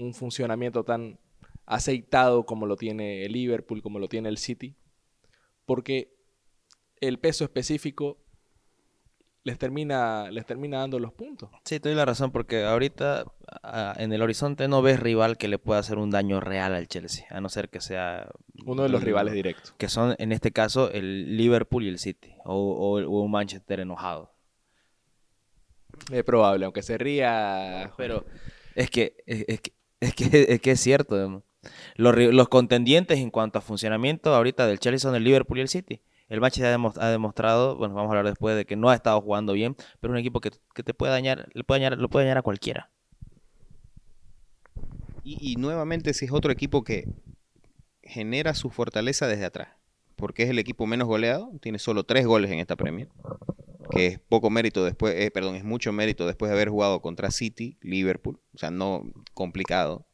un 0.00 0.14
funcionamiento 0.14 0.84
tan 0.84 1.18
aceitado 1.66 2.44
como 2.44 2.66
lo 2.66 2.76
tiene 2.76 3.24
el 3.24 3.32
Liverpool, 3.32 3.82
como 3.82 3.98
lo 3.98 4.08
tiene 4.08 4.28
el 4.28 4.38
City, 4.38 4.74
porque 5.66 6.12
el 7.00 7.18
peso 7.18 7.44
específico 7.44 8.18
les 9.42 9.58
termina, 9.58 10.30
les 10.30 10.44
termina 10.44 10.78
dando 10.80 10.98
los 10.98 11.12
puntos. 11.14 11.48
Sí, 11.64 11.80
te 11.80 11.88
doy 11.88 11.96
la 11.96 12.04
razón, 12.04 12.30
porque 12.30 12.64
ahorita 12.64 13.24
a- 13.62 13.94
en 13.98 14.12
el 14.12 14.20
horizonte 14.20 14.68
no 14.68 14.82
ves 14.82 15.00
rival 15.00 15.38
que 15.38 15.48
le 15.48 15.58
pueda 15.58 15.80
hacer 15.80 15.96
un 15.98 16.10
daño 16.10 16.40
real 16.40 16.74
al 16.74 16.88
Chelsea, 16.88 17.24
a 17.30 17.40
no 17.40 17.48
ser 17.48 17.70
que 17.70 17.80
sea... 17.80 18.28
Uno 18.66 18.82
de 18.82 18.90
los 18.90 19.00
el- 19.00 19.06
rivales 19.06 19.32
directos. 19.32 19.72
Que 19.78 19.88
son, 19.88 20.14
en 20.18 20.32
este 20.32 20.50
caso, 20.52 20.90
el 20.92 21.36
Liverpool 21.38 21.84
y 21.84 21.88
el 21.88 21.98
City, 21.98 22.34
o, 22.44 22.54
o- 22.54 23.00
o 23.02 23.22
un 23.22 23.30
Manchester 23.30 23.80
enojado. 23.80 24.34
Es 26.12 26.22
probable, 26.24 26.64
aunque 26.66 26.82
se 26.82 26.98
ría. 26.98 27.92
Pero 27.96 28.24
es 28.74 28.90
que 28.90 29.16
es, 29.26 29.44
es 29.48 29.60
que, 29.60 29.72
es, 30.00 30.14
que, 30.14 30.46
es 30.48 30.60
que 30.60 30.70
es 30.72 30.80
cierto. 30.80 31.42
Los, 31.96 32.16
los 32.16 32.48
contendientes 32.48 33.18
en 33.18 33.30
cuanto 33.30 33.58
a 33.58 33.62
funcionamiento 33.62 34.34
ahorita 34.34 34.66
del 34.66 34.78
Chelsea 34.80 34.98
son 34.98 35.14
el 35.14 35.24
Liverpool 35.24 35.58
y 35.58 35.62
el 35.62 35.68
City. 35.68 36.00
El 36.28 36.40
Manchester 36.40 36.72
ha, 36.72 36.76
demo- 36.76 36.94
ha 36.96 37.08
demostrado, 37.08 37.76
bueno, 37.76 37.94
vamos 37.94 38.08
a 38.08 38.18
hablar 38.18 38.26
después 38.32 38.56
de 38.56 38.64
que 38.64 38.76
no 38.76 38.88
ha 38.88 38.94
estado 38.94 39.20
jugando 39.20 39.52
bien, 39.52 39.76
pero 40.00 40.12
es 40.12 40.16
un 40.16 40.18
equipo 40.18 40.40
que, 40.40 40.50
que 40.74 40.82
te 40.82 40.94
puede 40.94 41.12
dañar, 41.12 41.48
le 41.52 41.64
puede 41.64 41.80
dañar, 41.80 41.98
lo 41.98 42.08
puede 42.08 42.26
dañar 42.26 42.38
a 42.38 42.42
cualquiera. 42.42 42.90
Y, 45.24 45.52
y 45.52 45.56
nuevamente 45.56 46.14
si 46.14 46.26
es 46.26 46.32
otro 46.32 46.52
equipo 46.52 46.84
que 46.84 47.08
genera 48.02 48.54
su 48.54 48.70
fortaleza 48.70 49.26
desde 49.26 49.44
atrás. 49.44 49.68
Porque 50.16 50.42
es 50.42 50.50
el 50.50 50.58
equipo 50.58 50.86
menos 50.86 51.08
goleado, 51.08 51.50
tiene 51.60 51.78
solo 51.78 52.04
tres 52.04 52.26
goles 52.26 52.50
en 52.50 52.58
esta 52.58 52.76
Premier. 52.76 53.08
Que 53.90 54.06
es 54.06 54.18
poco 54.18 54.50
mérito 54.50 54.84
después, 54.84 55.14
eh, 55.16 55.30
perdón, 55.30 55.56
es 55.56 55.64
mucho 55.64 55.92
mérito 55.92 56.26
después 56.26 56.50
de 56.50 56.56
haber 56.56 56.68
jugado 56.68 57.00
contra 57.00 57.30
City, 57.30 57.76
Liverpool. 57.80 58.40
O 58.54 58.58
sea, 58.58 58.70
no 58.70 59.04
complicado. 59.34 60.06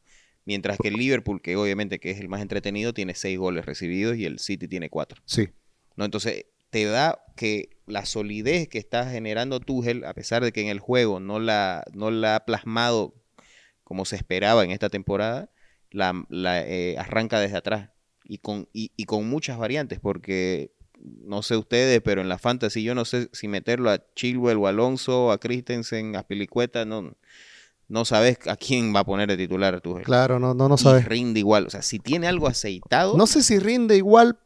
Mientras 0.45 0.79
que 0.79 0.89
el 0.89 0.95
Liverpool, 0.95 1.43
que 1.43 1.57
obviamente 1.57 1.99
que 1.99 2.11
es 2.11 2.21
el 2.21 2.29
más 2.29 2.41
entretenido, 2.41 2.95
tiene 2.95 3.15
seis 3.15 3.39
goles 3.39 3.67
recibidos 3.67 4.17
y 4.17 4.25
el 4.25 4.39
City 4.39 4.69
tiene 4.69 4.89
cuatro. 4.91 5.21
Sí. 5.25 5.49
¿no? 5.97 6.05
Entonces, 6.05 6.47
te 6.71 6.85
da 6.85 7.19
que 7.37 7.71
la 7.87 8.05
solidez 8.05 8.69
que 8.69 8.79
está 8.79 9.09
generando 9.11 9.61
Tuchel, 9.61 10.05
a 10.05 10.15
pesar 10.15 10.45
de 10.45 10.53
que 10.53 10.61
en 10.61 10.69
el 10.69 10.81
juego 10.81 11.21
no 11.21 11.39
la, 11.41 11.85
no 11.93 12.11
la 12.11 12.37
ha 12.37 12.45
plasmado 12.45 13.15
como 13.83 14.05
se 14.05 14.17
esperaba 14.17 14.65
en 14.65 14.73
esta 14.73 14.89
temporada, 14.89 15.51
la, 15.91 16.25
la, 16.29 16.61
eh, 16.67 16.97
arranca 16.99 17.39
desde 17.41 17.57
atrás 17.57 17.91
y 18.25 18.39
con, 18.39 18.69
y, 18.73 18.93
y 18.97 19.05
con 19.05 19.29
muchas 19.29 19.59
variantes, 19.59 20.01
porque 20.01 20.76
no 21.03 21.43
sé 21.43 21.57
ustedes, 21.57 22.01
pero 22.03 22.21
en 22.21 22.29
la 22.29 22.39
fantasy 22.39 22.83
yo 22.83 22.95
no 22.95 23.05
sé 23.05 23.29
si 23.33 23.49
meterlo 23.49 23.91
a 23.91 24.03
Chilwell 24.15 24.57
o 24.59 24.67
a 24.67 24.71
Alonso, 24.71 25.31
a 25.31 25.39
Christensen, 25.39 26.17
a 26.17 26.23
Pilicueta, 26.25 26.85
no, 26.85 27.15
no 27.89 28.05
sabes 28.05 28.39
a 28.47 28.57
quién 28.57 28.95
va 28.95 29.01
a 29.01 29.05
poner 29.05 29.29
de 29.29 29.37
titular 29.37 29.81
Tuchel. 29.81 30.05
Claro, 30.05 30.39
no, 30.39 30.55
no, 30.55 30.69
no 30.69 30.75
Y 30.75 30.79
sabes. 30.79 31.05
rinde 31.05 31.41
igual, 31.41 31.67
o 31.67 31.71
sea, 31.71 31.83
si 31.83 31.99
tiene 31.99 32.27
algo 32.27 32.49
aceitado, 32.49 33.17
No 33.17 33.27
sé 33.27 33.43
si 33.43 33.59
rinde 33.59 33.97
igual. 33.97 34.39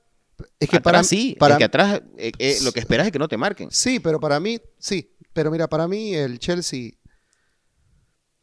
Es 0.59 0.71
que 0.71 0.77
atrás 0.79 0.93
para 0.93 1.05
sí, 1.05 1.37
para 1.39 1.55
es 1.55 1.59
que 1.59 1.65
atrás 1.65 2.03
eh, 2.17 2.33
eh, 2.39 2.59
lo 2.63 2.73
que 2.73 2.81
esperas 2.81 3.07
es 3.07 3.13
que 3.13 3.19
no 3.19 3.29
te 3.29 3.37
marquen. 3.37 3.71
Sí, 3.71 4.01
pero 4.01 4.19
para 4.21 4.41
mí, 4.41 4.59
sí. 4.79 5.15
Pero 5.33 5.51
mira, 5.51 5.69
para 5.69 5.87
mí 5.87 6.15
el 6.15 6.39
Chelsea. 6.39 6.93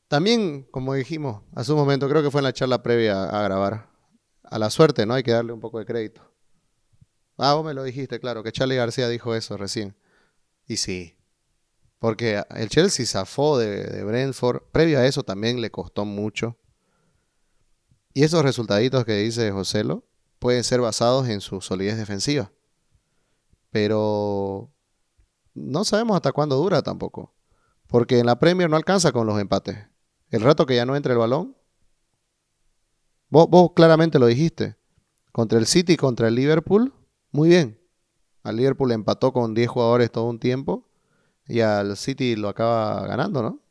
También, 0.08 0.68
como 0.72 0.94
dijimos 0.94 1.42
hace 1.56 1.72
un 1.74 1.80
momento, 1.80 2.08
creo 2.08 2.24
que 2.24 2.32
fue 2.32 2.40
en 2.40 2.46
la 2.46 2.54
charla 2.54 2.82
previa 2.82 3.24
a 3.26 3.42
grabar. 3.44 3.90
A 4.44 4.58
la 4.60 4.70
suerte, 4.70 5.06
¿no? 5.06 5.14
Hay 5.16 5.24
que 5.24 5.32
darle 5.32 5.52
un 5.52 5.60
poco 5.60 5.80
de 5.80 5.86
crédito. 5.86 6.22
Ah, 7.38 7.54
vos 7.54 7.64
me 7.64 7.74
lo 7.74 7.84
dijiste, 7.84 8.20
claro, 8.20 8.44
que 8.44 8.52
Charlie 8.52 8.76
García 8.76 9.08
dijo 9.10 9.36
eso 9.36 9.58
recién. 9.58 9.96
Y 10.66 10.78
sí. 10.78 11.18
Porque 12.00 12.44
el 12.50 12.70
Chelsea 12.70 13.06
zafó 13.06 13.58
de, 13.58 14.04
Brentford. 14.04 14.64
Previo 14.72 15.00
a 15.00 15.06
eso 15.06 15.24
también 15.24 15.62
le 15.62 15.72
costó 15.72 16.06
mucho. 16.06 16.58
Y 18.14 18.24
esos 18.24 18.44
resultaditos 18.44 19.06
que 19.06 19.14
dice 19.14 19.52
Joselo 19.52 20.04
pueden 20.40 20.64
ser 20.64 20.82
basados 20.82 21.28
en 21.30 21.42
su 21.42 21.62
solidez 21.62 21.98
defensiva. 21.98 22.52
Pero 23.70 24.72
no 25.54 25.84
sabemos 25.84 26.16
hasta 26.16 26.32
cuándo 26.32 26.56
dura 26.56 26.82
tampoco. 26.82 27.36
Porque 27.88 28.20
en 28.20 28.26
la 28.26 28.40
Premier 28.40 28.70
no 28.70 28.76
alcanza 28.76 29.12
con 29.12 29.28
los 29.28 29.40
empates. 29.40 29.78
El 30.30 30.42
rato 30.42 30.66
que 30.66 30.76
ya 30.76 30.86
no 30.86 30.96
entre 30.96 31.14
el 31.14 31.20
balón. 31.20 31.56
Vos, 33.30 33.48
vos 33.50 33.72
claramente 33.76 34.20
lo 34.20 34.26
dijiste. 34.26 34.76
Contra 35.32 35.60
el 35.60 35.68
City 35.68 35.98
contra 35.98 36.28
el 36.28 36.36
Liverpool, 36.36 36.94
muy 37.32 37.50
bien. 37.50 37.80
Al 38.44 38.56
Liverpool 38.56 38.92
empató 38.92 39.34
con 39.34 39.54
10 39.54 39.70
jugadores 39.70 40.12
todo 40.12 40.26
un 40.26 40.40
tiempo. 40.40 40.88
Y 41.48 41.62
al 41.62 41.96
City 41.98 42.36
lo 42.36 42.50
acaba 42.50 43.06
ganando, 43.08 43.42
¿no? 43.42 43.62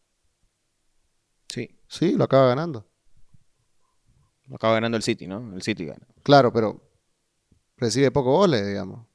Sí. 1.48 1.78
Sí, 1.88 2.12
lo 2.12 2.24
acaba 2.24 2.48
ganando. 2.48 2.86
Lo 4.46 4.56
acaba 4.56 4.74
ganando 4.74 4.96
el 4.96 5.02
City, 5.02 5.26
¿no? 5.26 5.54
El 5.54 5.62
City 5.62 5.84
gana. 5.84 6.06
Claro, 6.22 6.52
pero 6.52 6.82
recibe 7.76 8.10
pocos 8.10 8.32
goles, 8.32 8.66
digamos. 8.66 9.06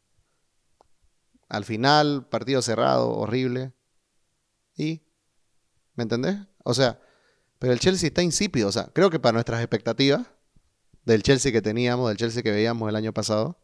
Al 1.50 1.66
final, 1.66 2.28
partido 2.30 2.62
cerrado, 2.62 3.10
horrible. 3.12 3.74
¿Y? 4.76 5.04
¿Me 5.96 6.04
entendés? 6.04 6.38
O 6.64 6.74
sea, 6.74 7.02
pero 7.60 7.74
el 7.74 7.80
Chelsea 7.80 8.08
está 8.08 8.22
insípido. 8.22 8.70
O 8.70 8.72
sea, 8.72 8.90
creo 8.94 9.10
que 9.10 9.20
para 9.20 9.34
nuestras 9.34 9.62
expectativas 9.62 10.28
del 11.06 11.24
Chelsea 11.24 11.52
que 11.52 11.62
teníamos, 11.62 12.08
del 12.10 12.18
Chelsea 12.18 12.44
que 12.44 12.52
veíamos 12.52 12.90
el 12.90 12.96
año 12.96 13.14
pasado, 13.14 13.60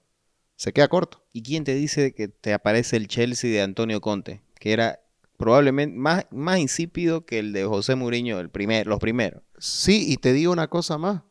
se 0.58 0.74
queda 0.74 0.90
corto. 0.90 1.24
¿Y 1.32 1.44
quién 1.44 1.64
te 1.64 1.74
dice 1.76 2.14
que 2.14 2.28
te 2.28 2.54
aparece 2.54 2.98
el 2.98 3.08
Chelsea 3.08 3.50
de 3.50 3.62
Antonio 3.62 4.02
Conte? 4.02 4.42
Que 4.60 4.74
era 4.74 5.00
probablemente 5.38 5.96
más, 5.96 6.26
más 6.32 6.58
insípido 6.58 7.26
que 7.26 7.40
el 7.40 7.54
de 7.54 7.64
José 7.64 7.96
Mourinho, 7.96 8.40
el 8.40 8.50
primer, 8.50 8.88
los 8.88 9.00
primeros. 9.00 9.44
Sí, 9.60 10.12
y 10.12 10.18
te 10.18 10.34
digo 10.34 10.52
una 10.52 10.68
cosa 10.68 10.98
más. 10.98 11.22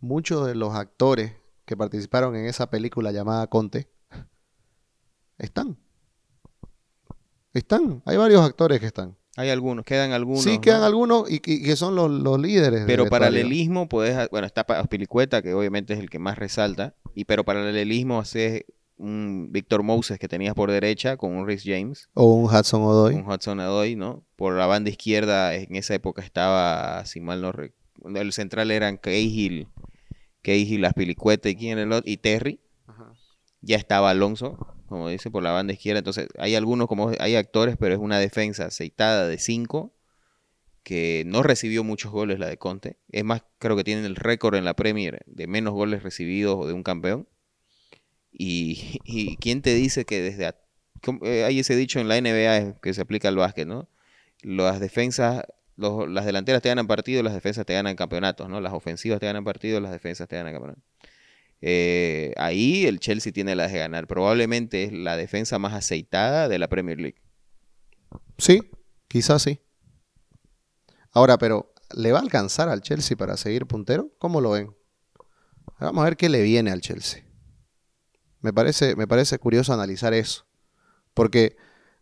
Muchos 0.00 0.46
de 0.46 0.54
los 0.54 0.74
actores 0.74 1.32
que 1.64 1.76
participaron 1.76 2.36
en 2.36 2.46
esa 2.46 2.68
película 2.68 3.12
llamada 3.12 3.46
Conte 3.46 3.88
están. 5.38 5.78
Están. 7.52 8.02
Hay 8.04 8.16
varios 8.16 8.42
actores 8.42 8.80
que 8.80 8.86
están. 8.86 9.16
Hay 9.36 9.50
algunos, 9.50 9.84
quedan 9.84 10.12
algunos. 10.12 10.42
sí, 10.44 10.54
¿no? 10.56 10.60
quedan 10.60 10.82
algunos 10.82 11.30
y, 11.30 11.36
y 11.44 11.62
que 11.62 11.76
son 11.76 11.94
los, 11.96 12.10
los 12.10 12.38
líderes. 12.40 12.84
Pero 12.86 13.08
paralelismo, 13.08 13.88
puedes, 13.88 14.28
bueno, 14.30 14.46
está 14.46 14.64
Pa- 14.64 14.84
Pilicueta, 14.84 15.42
que 15.42 15.54
obviamente 15.54 15.92
es 15.94 15.98
el 15.98 16.08
que 16.10 16.18
más 16.18 16.38
resalta, 16.38 16.94
y 17.14 17.24
pero 17.24 17.44
paralelismo 17.44 18.20
haces 18.20 18.64
un 18.96 19.48
Víctor 19.50 19.82
Moses 19.82 20.20
que 20.20 20.28
tenías 20.28 20.54
por 20.54 20.70
derecha 20.70 21.16
con 21.16 21.34
un 21.34 21.46
Rhys 21.48 21.64
James, 21.64 22.08
O 22.14 22.32
un 22.34 22.44
Hudson 22.44 22.82
Odoi. 22.82 23.16
un 23.16 23.28
Hudson 23.28 23.58
Odoi, 23.58 23.96
¿no? 23.96 24.24
Por 24.36 24.54
la 24.54 24.66
banda 24.66 24.88
izquierda 24.90 25.54
en 25.56 25.74
esa 25.74 25.94
época 25.94 26.22
estaba, 26.22 27.04
si 27.04 27.20
mal 27.20 27.42
no 27.42 27.50
recuerdo, 27.50 28.20
el 28.20 28.32
central 28.32 28.70
eran 28.70 28.96
Cahill, 28.98 29.66
Cahill, 30.42 30.86
Pilicueta 30.94 31.48
y 31.48 31.56
quién 31.56 31.72
era 31.72 31.82
el 31.82 31.92
otro, 31.92 32.08
y 32.10 32.18
Terry. 32.18 32.60
Ya 33.62 33.76
estaba 33.78 34.10
Alonso, 34.10 34.58
como 34.88 35.08
dice, 35.08 35.30
por 35.30 35.42
la 35.42 35.52
banda 35.52 35.72
izquierda. 35.72 35.98
Entonces, 36.00 36.28
hay 36.38 36.54
algunos, 36.54 36.88
como 36.88 37.10
hay 37.20 37.36
actores, 37.36 37.76
pero 37.78 37.94
es 37.94 38.00
una 38.00 38.18
defensa 38.18 38.66
aceitada 38.66 39.26
de 39.28 39.38
5 39.38 39.92
que 40.84 41.24
no 41.26 41.42
recibió 41.42 41.84
muchos 41.84 42.12
goles 42.12 42.38
la 42.38 42.46
de 42.48 42.58
Conte. 42.58 42.98
Es 43.10 43.24
más, 43.24 43.42
creo 43.58 43.76
que 43.76 43.84
tienen 43.84 44.04
el 44.04 44.16
récord 44.16 44.56
en 44.56 44.64
la 44.64 44.74
Premier 44.76 45.22
de 45.26 45.46
menos 45.46 45.74
goles 45.74 46.02
recibidos 46.02 46.66
de 46.66 46.74
un 46.74 46.82
campeón. 46.82 47.28
Y, 48.32 49.00
y 49.04 49.36
quién 49.36 49.62
te 49.62 49.74
dice 49.74 50.04
que 50.04 50.20
desde... 50.22 50.46
a- 50.46 50.56
eh, 51.22 51.44
hay 51.44 51.58
ese 51.58 51.76
dicho 51.76 52.00
en 52.00 52.08
la 52.08 52.16
NBA 52.16 52.80
que 52.80 52.94
se 52.94 53.00
aplica 53.02 53.28
al 53.28 53.36
básquet, 53.36 53.66
¿no? 53.66 53.88
Las 54.42 54.80
defensas, 54.80 55.44
las 55.76 56.26
delanteras 56.26 56.62
te 56.62 56.68
ganan 56.70 56.86
partidos, 56.86 57.24
las 57.24 57.34
defensas 57.34 57.66
te 57.66 57.74
ganan 57.74 57.96
campeonatos, 57.96 58.48
¿no? 58.48 58.60
Las 58.60 58.72
ofensivas 58.74 59.20
te 59.20 59.26
ganan 59.26 59.44
partidos, 59.44 59.82
las 59.82 59.92
defensas 59.92 60.28
te 60.28 60.36
ganan 60.36 60.52
campeonatos. 60.54 60.84
Eh, 61.66 62.34
ahí 62.36 62.84
el 62.84 63.00
Chelsea 63.00 63.32
tiene 63.32 63.54
las 63.56 63.72
de 63.72 63.78
ganar. 63.78 64.06
Probablemente 64.06 64.84
es 64.84 64.92
la 64.92 65.16
defensa 65.16 65.58
más 65.58 65.72
aceitada 65.72 66.46
de 66.46 66.58
la 66.58 66.68
Premier 66.68 67.00
League. 67.00 67.22
Sí, 68.36 68.60
quizás 69.08 69.40
sí. 69.42 69.60
Ahora, 71.10 71.38
pero 71.38 71.72
¿le 71.94 72.12
va 72.12 72.18
a 72.18 72.22
alcanzar 72.22 72.68
al 72.68 72.82
Chelsea 72.82 73.16
para 73.16 73.38
seguir 73.38 73.64
puntero? 73.66 74.10
¿Cómo 74.18 74.42
lo 74.42 74.50
ven? 74.50 74.74
Vamos 75.80 76.02
a 76.02 76.04
ver 76.04 76.16
qué 76.18 76.28
le 76.28 76.42
viene 76.42 76.70
al 76.70 76.82
Chelsea. 76.82 77.24
Me 78.42 78.52
parece, 78.52 78.94
me 78.94 79.06
parece 79.06 79.38
curioso 79.38 79.72
analizar 79.72 80.12
eso. 80.12 80.44
Porque 81.14 81.56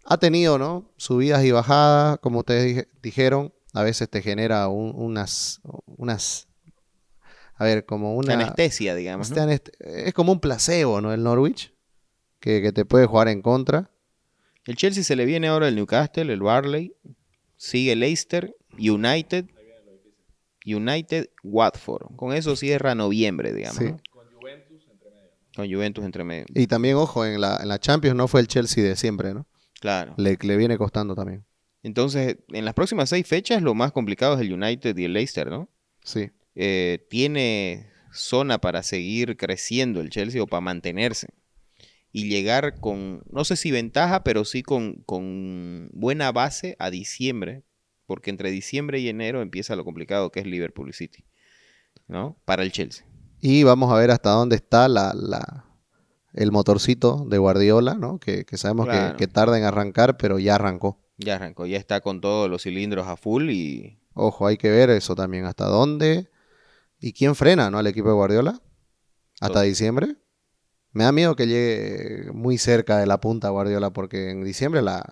ha 0.05 0.17
tenido, 0.19 0.59
¿no? 0.59 0.91
Subidas 0.97 1.45
y 1.45 1.53
bajadas, 1.53 2.19
como 2.19 2.41
ustedes 2.41 2.65
dije- 2.67 2.89
dijeron. 3.01 3.55
A 3.75 3.85
veces 3.85 4.11
te 4.11 4.23
genera 4.23 4.67
un- 4.69 4.93
unas, 4.95 5.61
unas, 5.87 6.49
a 7.63 7.65
ver, 7.65 7.85
como 7.87 8.15
una... 8.17 8.35
Anestesia, 8.35 8.95
digamos. 8.95 9.31
¿no? 9.31 9.37
Este 9.51 9.71
anest- 9.73 9.85
es 10.07 10.13
como 10.15 10.33
un 10.33 10.41
placebo, 10.41 11.01
¿no? 11.01 11.13
El 11.13 11.23
Norwich, 11.23 11.73
que, 12.41 12.61
que 12.63 12.73
te 12.73 12.85
puede 12.85 13.07
jugar 13.07 13.29
en 13.29 13.43
contra. 13.43 13.91
El 14.65 14.77
Chelsea 14.77 15.03
se 15.05 15.17
le 15.17 15.25
viene 15.25 15.49
ahora 15.49 15.69
el 15.69 15.75
Newcastle, 15.77 16.33
el 16.33 16.41
Barley, 16.41 16.95
sigue 17.57 17.97
Leicester, 17.97 18.55
United, 18.79 19.47
United, 20.65 21.29
Watford. 21.43 22.15
Con 22.17 22.33
eso 22.33 22.55
cierra 22.57 22.95
noviembre, 22.95 23.53
digamos. 23.53 23.79
Sí. 23.79 23.85
¿no? 23.85 24.01
Con 25.55 25.71
Juventus 25.71 26.05
entre 26.05 26.25
medio. 26.25 26.47
Y 26.55 26.67
también, 26.67 26.97
ojo, 26.97 27.27
en 27.27 27.41
la, 27.41 27.59
en 27.61 27.69
la 27.69 27.79
Champions 27.79 28.17
no 28.17 28.27
fue 28.29 28.41
el 28.41 28.47
Chelsea 28.49 28.83
de 28.83 28.97
siempre, 28.97 29.35
¿no? 29.35 29.47
Claro. 29.81 30.15
Le, 30.17 30.39
le 30.41 30.57
viene 30.57 30.79
costando 30.79 31.15
también. 31.15 31.45
Entonces, 31.83 32.37
en 32.49 32.65
las 32.65 32.75
próximas 32.75 33.09
seis 33.11 33.27
fechas, 33.27 33.61
lo 33.61 33.75
más 33.75 33.93
complicado 33.93 34.35
es 34.37 34.41
el 34.41 34.53
United 34.53 34.97
y 34.97 35.05
el 35.05 35.13
Leicester, 35.13 35.51
¿no? 35.51 35.69
Sí. 36.05 36.31
Eh, 36.55 37.07
tiene 37.09 37.89
zona 38.13 38.59
para 38.61 38.83
seguir 38.83 39.37
creciendo 39.37 40.01
el 40.01 40.11
Chelsea 40.11 40.43
o 40.43 40.47
para 40.47 40.61
mantenerse. 40.61 41.29
Y 42.13 42.29
llegar 42.29 42.79
con, 42.79 43.23
no 43.31 43.45
sé 43.45 43.57
si 43.57 43.71
ventaja, 43.71 44.23
pero 44.23 44.45
sí 44.45 44.63
con, 44.63 44.97
con 45.07 45.89
buena 45.93 46.31
base 46.33 46.77
a 46.79 46.91
diciembre. 46.91 47.63
Porque 48.07 48.31
entre 48.31 48.51
diciembre 48.51 48.99
y 49.01 49.09
enero 49.09 49.41
empieza 49.41 49.77
lo 49.77 49.85
complicado 49.85 50.31
que 50.31 50.41
es 50.41 50.47
Liverpool 50.47 50.93
City. 50.93 51.25
¿No? 52.09 52.37
Para 52.45 52.63
el 52.63 52.73
Chelsea. 52.73 53.07
Y 53.41 53.63
vamos 53.63 53.91
a 53.91 53.97
ver 53.97 54.11
hasta 54.11 54.31
dónde 54.31 54.57
está 54.57 54.89
la, 54.89 55.15
la- 55.15 55.65
el 56.35 56.53
motorcito 56.53 57.25
de 57.29 57.39
Guardiola, 57.39 57.95
¿no? 57.95 58.19
Que, 58.19 58.45
que 58.45 58.57
sabemos 58.59 58.89
que- 58.89 59.15
que, 59.17 59.27
tarda 59.27 59.57
en 59.59 59.65
arrancar, 59.65 60.17
pero 60.19 60.39
ya 60.39 60.57
arrancó. 60.57 60.99
Ya 61.19 61.37
arrancó, 61.37 61.67
ya 61.67 61.79
está 61.79 62.01
con 62.01 62.21
todos 62.21 62.51
los 62.51 62.63
cilindros 62.63 63.07
a 63.07 63.17
full 63.17 63.51
y 63.51 63.99
Ojo, 64.15 64.47
hay 64.47 64.57
que 64.59 64.71
ver 64.71 64.91
eso 64.91 65.15
también, 65.15 65.45
hasta 65.47 65.65
dónde 65.67 66.29
y 67.03 67.13
quién 67.13 67.35
frena, 67.35 67.71
¿no? 67.71 67.79
Al 67.79 67.87
equipo 67.87 68.09
de 68.09 68.15
Guardiola. 68.15 68.63
Hasta 69.41 69.55
Todo. 69.55 69.63
diciembre. 69.65 70.17
Me 70.93 71.05
da 71.05 71.13
miedo 71.13 71.37
que 71.37 71.47
llegue 71.47 72.31
muy 72.33 72.57
cerca 72.59 72.97
de 72.99 73.07
la 73.07 73.21
punta 73.21 73.49
Guardiola 73.51 73.93
porque 73.93 74.31
en 74.31 74.45
diciembre 74.45 74.81
la, 74.83 75.03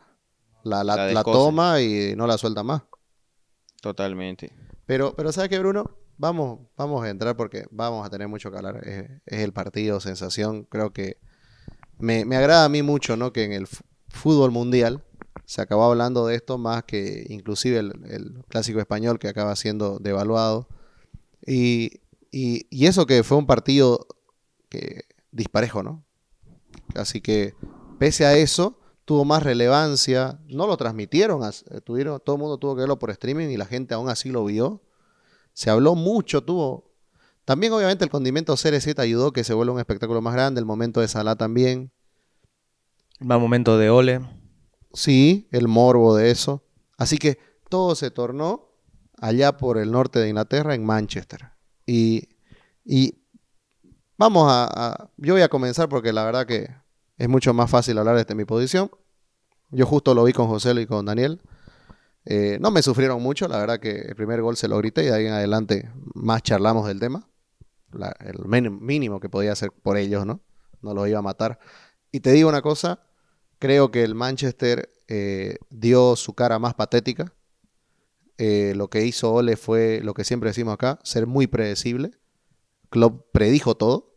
la, 0.62 0.84
la- 0.84 0.96
La 0.96 1.02
la 1.06 1.06
descose. 1.08 1.38
toma 1.38 1.80
y 1.82 2.14
no 2.16 2.26
la 2.26 2.38
suelta 2.38 2.62
más. 2.62 2.82
Totalmente. 3.80 4.52
Pero, 4.86 5.14
pero 5.16 5.32
¿sabes 5.32 5.48
qué, 5.50 5.58
Bruno? 5.58 5.96
Vamos, 6.18 6.60
vamos 6.76 7.02
a 7.04 7.08
entrar 7.08 7.36
porque 7.36 7.64
vamos 7.70 8.06
a 8.06 8.10
tener 8.10 8.28
mucho 8.28 8.50
que 8.50 8.58
hablar. 8.58 8.86
Es, 8.86 9.10
es 9.24 9.40
el 9.40 9.52
partido, 9.52 10.00
sensación. 10.00 10.64
Creo 10.64 10.92
que 10.92 11.16
me, 11.98 12.24
me 12.24 12.36
agrada 12.36 12.66
a 12.66 12.68
mí 12.68 12.82
mucho, 12.82 13.16
¿no? 13.16 13.32
Que 13.32 13.44
en 13.44 13.52
el 13.52 13.66
fútbol 14.08 14.50
mundial 14.50 15.02
se 15.46 15.62
acabó 15.62 15.84
hablando 15.84 16.26
de 16.26 16.34
esto 16.36 16.58
más 16.58 16.84
que 16.84 17.24
inclusive 17.30 17.78
el, 17.78 17.92
el 18.10 18.44
clásico 18.48 18.80
español 18.80 19.18
que 19.18 19.28
acaba 19.28 19.56
siendo 19.56 19.98
devaluado. 19.98 20.68
Y, 21.46 22.00
y, 22.30 22.66
y 22.70 22.86
eso 22.86 23.06
que 23.06 23.22
fue 23.22 23.38
un 23.38 23.46
partido 23.46 24.06
que, 24.68 25.04
disparejo, 25.32 25.82
¿no? 25.82 26.04
Así 26.94 27.20
que, 27.20 27.54
pese 27.98 28.24
a 28.24 28.36
eso, 28.36 28.78
tuvo 29.04 29.24
más 29.24 29.42
relevancia. 29.42 30.40
No 30.46 30.66
lo 30.66 30.76
transmitieron, 30.76 31.42
eh, 31.44 31.80
tuvieron, 31.80 32.20
todo 32.24 32.36
el 32.36 32.42
mundo 32.42 32.58
tuvo 32.58 32.74
que 32.74 32.80
verlo 32.80 32.98
por 32.98 33.10
streaming 33.10 33.48
y 33.48 33.56
la 33.56 33.66
gente 33.66 33.94
aún 33.94 34.08
así 34.08 34.30
lo 34.30 34.44
vio. 34.44 34.82
Se 35.52 35.70
habló 35.70 35.94
mucho, 35.94 36.42
tuvo. 36.42 36.90
También, 37.44 37.72
obviamente, 37.72 38.04
el 38.04 38.10
condimento 38.10 38.54
CR7 38.54 38.98
ayudó 39.00 39.32
que 39.32 39.44
se 39.44 39.54
vuelva 39.54 39.74
un 39.74 39.80
espectáculo 39.80 40.20
más 40.20 40.34
grande. 40.34 40.60
El 40.60 40.66
momento 40.66 41.00
de 41.00 41.08
Salah 41.08 41.36
también. 41.36 41.90
Va 43.28 43.38
momento 43.38 43.76
de 43.76 43.90
Ole. 43.90 44.20
Sí, 44.92 45.48
el 45.50 45.68
morbo 45.68 46.14
de 46.14 46.30
eso. 46.30 46.62
Así 46.96 47.18
que 47.18 47.38
todo 47.68 47.94
se 47.94 48.10
tornó 48.10 48.69
allá 49.20 49.56
por 49.56 49.78
el 49.78 49.92
norte 49.92 50.18
de 50.18 50.28
Inglaterra, 50.28 50.74
en 50.74 50.84
Manchester. 50.84 51.50
Y, 51.86 52.28
y 52.84 53.22
vamos 54.16 54.46
a, 54.48 55.10
Yo 55.16 55.34
voy 55.34 55.42
a 55.42 55.48
comenzar 55.48 55.88
porque 55.88 56.12
la 56.12 56.24
verdad 56.24 56.46
que 56.46 56.70
es 57.18 57.28
mucho 57.28 57.52
más 57.54 57.70
fácil 57.70 57.98
hablar 57.98 58.16
desde 58.16 58.34
mi 58.34 58.44
posición. 58.44 58.90
Yo 59.70 59.86
justo 59.86 60.14
lo 60.14 60.24
vi 60.24 60.32
con 60.32 60.48
José 60.48 60.72
y 60.80 60.86
con 60.86 61.06
Daniel. 61.06 61.40
Eh, 62.24 62.58
no 62.60 62.70
me 62.70 62.82
sufrieron 62.82 63.22
mucho, 63.22 63.48
la 63.48 63.58
verdad 63.58 63.80
que 63.80 63.90
el 63.90 64.14
primer 64.14 64.42
gol 64.42 64.56
se 64.56 64.68
lo 64.68 64.76
grité 64.78 65.04
y 65.04 65.06
de 65.06 65.14
ahí 65.14 65.26
en 65.26 65.32
adelante 65.32 65.90
más 66.14 66.42
charlamos 66.42 66.86
del 66.86 67.00
tema. 67.00 67.28
El 68.20 68.44
mínimo 68.70 69.20
que 69.20 69.28
podía 69.28 69.52
hacer 69.52 69.72
por 69.72 69.96
ellos, 69.96 70.26
¿no? 70.26 70.40
No 70.80 70.94
los 70.94 71.08
iba 71.08 71.18
a 71.18 71.22
matar. 71.22 71.58
Y 72.12 72.20
te 72.20 72.32
digo 72.32 72.48
una 72.48 72.62
cosa, 72.62 73.02
creo 73.58 73.90
que 73.90 74.02
el 74.02 74.14
Manchester 74.14 74.90
eh, 75.08 75.56
dio 75.70 76.16
su 76.16 76.34
cara 76.34 76.58
más 76.58 76.74
patética. 76.74 77.32
Eh, 78.42 78.72
lo 78.74 78.88
que 78.88 79.04
hizo 79.04 79.30
Ole 79.34 79.58
fue 79.58 80.00
lo 80.02 80.14
que 80.14 80.24
siempre 80.24 80.48
decimos 80.48 80.72
acá, 80.72 80.98
ser 81.02 81.26
muy 81.26 81.46
predecible. 81.46 82.12
Klopp 82.88 83.26
predijo 83.32 83.74
todo. 83.74 84.14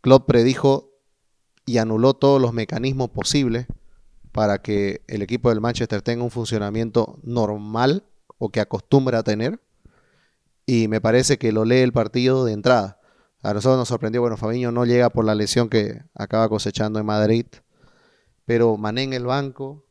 Klopp 0.00 0.28
predijo 0.28 0.92
y 1.66 1.78
anuló 1.78 2.14
todos 2.14 2.40
los 2.40 2.52
mecanismos 2.52 3.10
posibles 3.10 3.66
para 4.30 4.62
que 4.62 5.02
el 5.08 5.22
equipo 5.22 5.48
del 5.48 5.60
Manchester 5.60 6.00
tenga 6.00 6.22
un 6.22 6.30
funcionamiento 6.30 7.18
normal 7.24 8.04
o 8.38 8.50
que 8.50 8.60
acostumbra 8.60 9.18
a 9.18 9.22
tener. 9.24 9.60
Y 10.64 10.86
me 10.86 11.00
parece 11.00 11.38
que 11.38 11.50
lo 11.50 11.64
lee 11.64 11.78
el 11.78 11.92
partido 11.92 12.44
de 12.44 12.52
entrada. 12.52 13.00
A 13.42 13.52
nosotros 13.52 13.78
nos 13.78 13.88
sorprendió, 13.88 14.20
bueno, 14.20 14.36
Fabiño 14.36 14.70
no 14.70 14.84
llega 14.84 15.10
por 15.10 15.24
la 15.24 15.34
lesión 15.34 15.68
que 15.68 16.04
acaba 16.14 16.48
cosechando 16.48 17.00
en 17.00 17.06
Madrid, 17.06 17.46
pero 18.44 18.76
Mané 18.76 19.02
en 19.02 19.12
el 19.12 19.26
banco, 19.26 19.87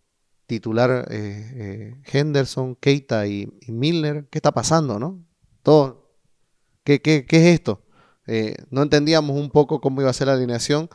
titular 0.47 1.05
eh, 1.11 1.51
eh, 1.55 2.01
Henderson, 2.05 2.75
Keita 2.75 3.27
y, 3.27 3.47
y 3.61 3.71
Milner, 3.71 4.27
¿qué 4.29 4.39
está 4.39 4.51
pasando, 4.53 4.97
no? 4.97 5.23
Todo, 5.61 6.09
¿qué, 6.83 7.01
qué, 7.01 7.25
qué 7.25 7.37
es 7.37 7.55
esto? 7.55 7.83
Eh, 8.25 8.55
no 8.69 8.81
entendíamos 8.81 9.37
un 9.37 9.49
poco 9.49 9.79
cómo 9.79 10.01
iba 10.01 10.09
a 10.09 10.13
ser 10.13 10.27
la 10.27 10.33
alineación 10.33 10.89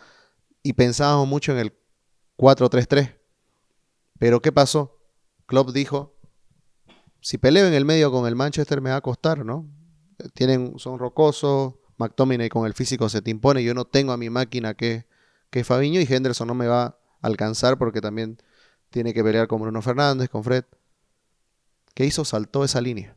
y 0.62 0.73
pensábamos 0.73 1.29
mucho 1.29 1.53
en 1.53 1.59
el 1.59 1.73
4-3-3. 2.37 3.17
Pero 4.19 4.41
¿qué 4.41 4.53
pasó? 4.53 4.99
Klopp 5.47 5.71
dijo, 5.71 6.15
si 7.21 7.38
peleo 7.38 7.67
en 7.67 7.75
el 7.75 7.85
medio 7.85 8.11
con 8.11 8.27
el 8.27 8.37
Manchester 8.37 8.81
me 8.81 8.91
va 8.91 8.97
a 8.97 9.01
costar, 9.01 9.45
¿no? 9.45 9.69
Eh, 10.19 10.29
Tienen, 10.35 10.79
son 10.79 10.99
rocosos, 10.99 11.75
McTominay 11.99 12.49
con 12.49 12.67
el 12.67 12.75
físico 12.75 13.09
se 13.09 13.23
te 13.23 13.31
impone, 13.31 13.62
yo 13.62 13.75
no 13.75 13.85
tengo 13.85 14.12
a 14.12 14.17
mi 14.17 14.31
máquina 14.31 14.75
que, 14.75 15.07
que 15.51 15.61
es 15.61 15.67
Fabiño 15.67 16.01
y 16.01 16.07
Henderson 16.09 16.49
no 16.49 16.55
me 16.55 16.67
va 16.67 16.85
a 16.85 16.99
alcanzar 17.21 17.79
porque 17.79 18.01
también 18.01 18.38
tiene 18.93 19.13
que 19.13 19.25
pelear 19.25 19.49
con 19.49 19.61
Bruno 19.61 19.83
Fernández, 19.83 20.29
con 20.29 20.45
Fred. 20.45 20.65
¿Qué 21.95 22.07
hizo? 22.07 22.25
Saltó 22.25 22.63
esa 22.63 22.81
línea. 22.81 23.17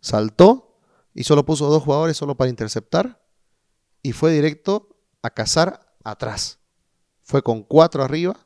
Saltó 0.00 0.78
y 1.14 1.24
solo 1.24 1.44
puso 1.44 1.68
dos 1.68 1.82
jugadores 1.82 2.16
solo 2.16 2.36
para 2.36 2.50
interceptar 2.50 3.20
y 4.02 4.12
fue 4.12 4.32
directo 4.32 4.96
a 5.22 5.30
cazar 5.30 5.94
atrás. 6.04 6.60
Fue 7.22 7.42
con 7.42 7.62
cuatro 7.62 8.02
arriba. 8.04 8.38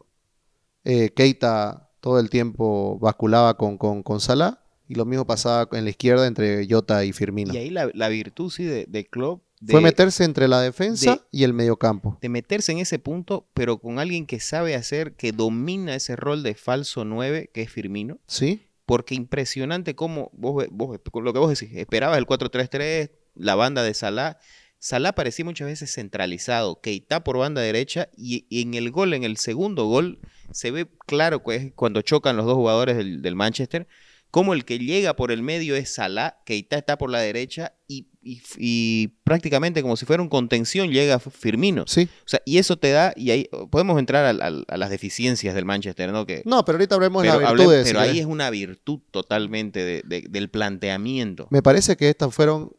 Eh, 0.84 1.10
Keita 1.14 1.90
todo 2.00 2.18
el 2.18 2.30
tiempo 2.30 2.98
basculaba 2.98 3.56
con, 3.56 3.78
con, 3.78 4.02
con 4.02 4.20
Salah 4.20 4.62
y 4.88 4.94
lo 4.94 5.04
mismo 5.04 5.26
pasaba 5.26 5.68
en 5.72 5.84
la 5.84 5.90
izquierda 5.90 6.26
entre 6.26 6.66
Jota 6.68 7.04
y 7.04 7.12
Firmino. 7.12 7.54
Y 7.54 7.56
ahí 7.56 7.70
la, 7.70 8.08
virtud, 8.08 8.50
sí, 8.50 8.64
de, 8.64 8.86
de 8.86 9.06
Klopp, 9.06 9.42
de, 9.60 9.72
Fue 9.72 9.80
meterse 9.80 10.24
entre 10.24 10.48
la 10.48 10.60
defensa 10.60 11.16
de- 11.16 11.20
y 11.30 11.44
el 11.44 11.52
mediocampo. 11.54 12.18
de 12.20 12.28
meterse 12.28 12.72
en 12.72 12.78
ese 12.78 12.98
punto, 12.98 13.48
pero 13.54 13.78
con 13.78 13.98
alguien 13.98 14.26
que 14.26 14.40
sabe 14.40 14.74
hacer, 14.74 15.14
que 15.14 15.32
domina 15.32 15.94
ese 15.94 16.16
rol 16.16 16.42
de 16.42 16.54
falso 16.54 17.04
9, 17.04 17.50
que 17.52 17.62
es 17.62 17.70
Firmino. 17.70 18.18
¿Sí? 18.26 18.66
Porque 18.86 19.14
impresionante 19.14 19.94
cómo 19.94 20.30
vos, 20.34 20.66
vos 20.70 20.98
lo 21.14 21.32
que 21.32 21.38
vos 21.38 21.58
decís, 21.58 21.74
esperabas 21.76 22.18
el 22.18 22.26
4-3-3, 22.26 23.10
la 23.34 23.54
banda 23.54 23.82
de 23.82 23.94
Salah. 23.94 24.38
Salah 24.78 25.12
parecía 25.14 25.46
muchas 25.46 25.66
veces 25.66 25.94
centralizado, 25.94 26.80
Keita 26.82 27.24
por 27.24 27.38
banda 27.38 27.62
derecha 27.62 28.10
y, 28.16 28.46
y 28.50 28.60
en 28.62 28.74
el 28.74 28.90
gol, 28.90 29.14
en 29.14 29.24
el 29.24 29.38
segundo 29.38 29.86
gol, 29.86 30.18
se 30.52 30.70
ve 30.70 30.86
claro 31.06 31.42
que 31.42 31.54
es 31.56 31.72
cuando 31.74 32.02
chocan 32.02 32.36
los 32.36 32.44
dos 32.44 32.56
jugadores 32.56 32.98
del, 32.98 33.22
del 33.22 33.34
Manchester, 33.34 33.88
como 34.30 34.52
el 34.52 34.66
que 34.66 34.78
llega 34.78 35.16
por 35.16 35.32
el 35.32 35.42
medio 35.42 35.74
es 35.76 35.94
Salah, 35.94 36.36
Keita 36.44 36.76
está 36.76 36.98
por 36.98 37.08
la 37.08 37.20
derecha 37.20 37.72
y, 37.88 38.08
y- 38.24 38.42
y 38.58 39.08
prácticamente 39.24 39.82
como 39.82 39.96
si 39.96 40.06
fuera 40.06 40.22
un 40.22 40.28
contención 40.28 40.88
llega 40.90 41.18
Firmino. 41.18 41.84
Sí. 41.86 42.08
O 42.24 42.28
sea, 42.28 42.40
y 42.44 42.58
eso 42.58 42.76
te 42.78 42.90
da, 42.90 43.12
y 43.16 43.30
ahí 43.30 43.48
podemos 43.70 43.98
entrar 43.98 44.24
a, 44.24 44.32
las 44.76 44.90
deficiencias 44.90 45.54
del 45.54 45.64
Manchester, 45.64 46.10
¿no? 46.12 46.24
Que, 46.26 46.42
No, 46.46 46.64
pero 46.64 46.76
ahorita 46.76 46.94
hablemos 46.94 47.22
de 47.22 47.28
pero 47.28 47.40
las 47.40 47.50
hable- 47.50 47.56
virtudes. 47.58 47.86
pero 47.86 48.00
ahí 48.00 48.18
es 48.18 48.26
una 48.26 48.50
virtud 48.50 49.00
totalmente 49.10 49.84
de- 49.84 50.02
de- 50.04 50.26
del 50.28 50.48
planteamiento. 50.50 51.46
Me 51.50 51.62
parece 51.62 51.96
que 51.96 52.08
estas 52.08 52.34
fueron 52.34 52.72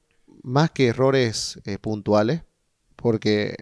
más 0.44 0.72
que 0.72 0.88
errores 0.88 1.60
eh, 1.66 1.78
puntuales, 1.80 2.42
porque 2.96 3.56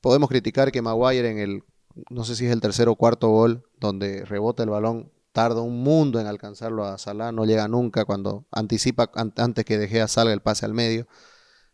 podemos 0.00 0.28
criticar 0.28 0.70
que 0.72 0.82
Maguire 0.82 1.30
en 1.30 1.38
el, 1.38 1.62
no 2.10 2.24
sé 2.24 2.36
si 2.36 2.46
es 2.46 2.52
el 2.52 2.60
tercer 2.60 2.88
o 2.88 2.96
cuarto 2.96 3.28
gol, 3.28 3.64
donde 3.78 4.24
rebota 4.24 4.62
el 4.62 4.70
balón, 4.70 5.10
tarda 5.34 5.62
un 5.62 5.82
mundo 5.82 6.20
en 6.20 6.28
alcanzarlo 6.28 6.84
a 6.84 6.96
Salah, 6.96 7.32
no 7.32 7.44
llega 7.44 7.66
nunca 7.66 8.04
cuando 8.04 8.46
anticipa 8.52 9.10
an- 9.16 9.34
antes 9.36 9.64
que 9.64 9.76
deje 9.76 10.00
a 10.00 10.06
salga 10.06 10.32
el 10.32 10.40
pase 10.40 10.64
al 10.64 10.74
medio. 10.74 11.08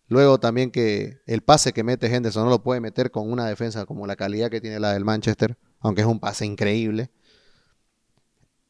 Luego 0.08 0.40
también 0.40 0.70
que 0.70 1.18
el 1.26 1.42
pase 1.42 1.74
que 1.74 1.84
mete 1.84 2.06
Henderson 2.12 2.44
no 2.44 2.50
lo 2.50 2.62
puede 2.62 2.80
meter 2.80 3.10
con 3.10 3.30
una 3.30 3.46
defensa 3.46 3.84
como 3.84 4.06
la 4.06 4.16
calidad 4.16 4.50
que 4.50 4.62
tiene 4.62 4.80
la 4.80 4.94
del 4.94 5.04
Manchester, 5.04 5.58
aunque 5.78 6.00
es 6.00 6.06
un 6.06 6.20
pase 6.20 6.46
increíble. 6.46 7.10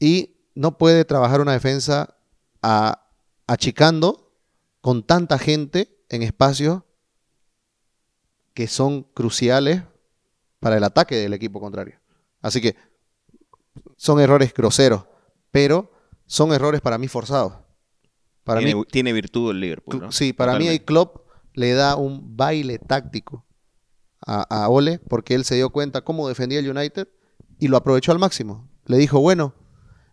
Y 0.00 0.36
no 0.56 0.76
puede 0.76 1.04
trabajar 1.04 1.40
una 1.40 1.52
defensa 1.52 2.16
a- 2.60 3.06
achicando 3.46 4.34
con 4.80 5.06
tanta 5.06 5.38
gente 5.38 5.96
en 6.08 6.24
espacios 6.24 6.82
que 8.54 8.66
son 8.66 9.04
cruciales 9.04 9.84
para 10.58 10.76
el 10.78 10.82
ataque 10.82 11.14
del 11.14 11.32
equipo 11.32 11.60
contrario. 11.60 12.00
Así 12.42 12.60
que 12.60 12.74
son 14.00 14.18
errores 14.18 14.54
groseros, 14.54 15.04
pero 15.50 15.92
son 16.24 16.54
errores 16.54 16.80
para 16.80 16.96
mí 16.96 17.06
forzados. 17.06 17.52
Para 18.44 18.60
tiene, 18.60 18.74
mí, 18.74 18.84
tiene 18.90 19.12
virtud 19.12 19.50
el 19.50 19.60
Liverpool. 19.60 20.06
Sí, 20.08 20.32
para 20.32 20.58
mí 20.58 20.68
el 20.68 20.82
Klopp 20.86 21.28
le 21.52 21.74
da 21.74 21.96
un 21.96 22.34
baile 22.34 22.78
táctico 22.78 23.44
a, 24.26 24.40
a 24.62 24.70
Ole 24.70 25.00
porque 25.00 25.34
él 25.34 25.44
se 25.44 25.56
dio 25.56 25.68
cuenta 25.68 26.00
cómo 26.00 26.26
defendía 26.28 26.60
el 26.60 26.70
United 26.70 27.08
y 27.58 27.68
lo 27.68 27.76
aprovechó 27.76 28.10
al 28.10 28.18
máximo. 28.18 28.70
Le 28.86 28.96
dijo, 28.96 29.20
bueno, 29.20 29.54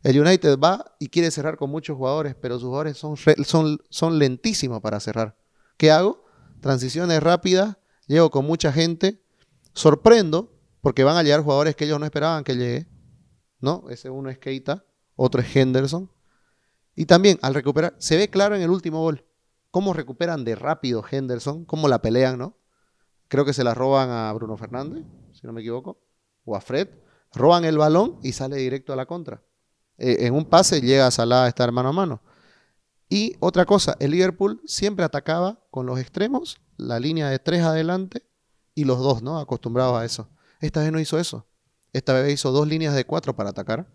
el 0.03 0.19
United 0.19 0.59
va 0.59 0.97
y 0.99 1.07
quiere 1.07 1.31
cerrar 1.31 1.55
con 1.55 1.69
muchos 1.69 1.95
jugadores, 1.95 2.35
pero 2.35 2.55
sus 2.55 2.65
jugadores 2.65 2.97
son, 2.97 3.15
son, 3.45 3.79
son 3.89 4.19
lentísimos 4.19 4.81
para 4.81 4.99
cerrar. 4.99 5.37
¿Qué 5.77 5.91
hago? 5.91 6.25
Transiciones 6.59 7.23
rápidas, 7.23 7.77
llego 8.05 8.31
con 8.31 8.45
mucha 8.45 8.73
gente, 8.73 9.23
sorprendo 9.71 10.53
porque 10.81 11.05
van 11.05 11.15
a 11.15 11.23
llegar 11.23 11.41
jugadores 11.41 11.77
que 11.77 11.85
ellos 11.85 12.01
no 12.01 12.05
esperaban 12.05 12.43
que 12.43 12.57
llegue. 12.57 12.96
¿No? 13.59 13.85
Ese 13.89 14.09
uno 14.09 14.29
es 14.29 14.37
Keita, 14.37 14.85
otro 15.15 15.41
es 15.41 15.55
Henderson. 15.55 16.11
Y 16.95 17.05
también 17.05 17.39
al 17.41 17.53
recuperar, 17.53 17.95
se 17.97 18.17
ve 18.17 18.29
claro 18.29 18.55
en 18.55 18.61
el 18.61 18.69
último 18.69 19.01
gol, 19.01 19.25
cómo 19.71 19.93
recuperan 19.93 20.43
de 20.43 20.55
rápido 20.55 21.03
Henderson, 21.09 21.65
cómo 21.65 21.87
la 21.87 22.01
pelean, 22.01 22.37
¿no? 22.37 22.57
Creo 23.27 23.45
que 23.45 23.53
se 23.53 23.63
la 23.63 23.73
roban 23.73 24.09
a 24.09 24.31
Bruno 24.33 24.57
Fernández, 24.57 25.05
si 25.33 25.45
no 25.45 25.53
me 25.53 25.61
equivoco, 25.61 25.99
o 26.45 26.55
a 26.55 26.61
Fred. 26.61 26.87
Roban 27.33 27.65
el 27.65 27.77
balón 27.77 28.19
y 28.23 28.31
sale 28.31 28.55
directo 28.55 28.93
a 28.93 28.95
la 28.95 29.05
contra. 29.05 29.43
Eh, 29.97 30.25
en 30.25 30.33
un 30.33 30.45
pase 30.45 30.81
llega 30.81 31.11
Salah 31.11 31.45
a 31.45 31.47
estar 31.47 31.71
mano 31.71 31.89
a 31.89 31.93
mano. 31.93 32.21
Y 33.09 33.35
otra 33.39 33.65
cosa, 33.65 33.95
el 33.99 34.11
Liverpool 34.11 34.61
siempre 34.65 35.05
atacaba 35.05 35.59
con 35.71 35.85
los 35.85 35.99
extremos, 35.99 36.59
la 36.77 36.99
línea 36.99 37.29
de 37.29 37.39
tres 37.39 37.61
adelante 37.63 38.23
y 38.75 38.83
los 38.83 38.99
dos, 38.99 39.21
¿no? 39.21 39.39
Acostumbrados 39.39 39.99
a 39.99 40.05
eso. 40.05 40.29
Esta 40.59 40.81
vez 40.81 40.91
no 40.91 40.99
hizo 40.99 41.19
eso. 41.19 41.45
Esta 41.93 42.13
vez 42.13 42.33
hizo 42.33 42.51
dos 42.51 42.67
líneas 42.67 42.95
de 42.95 43.05
cuatro 43.05 43.35
para 43.35 43.51
atacar, 43.51 43.87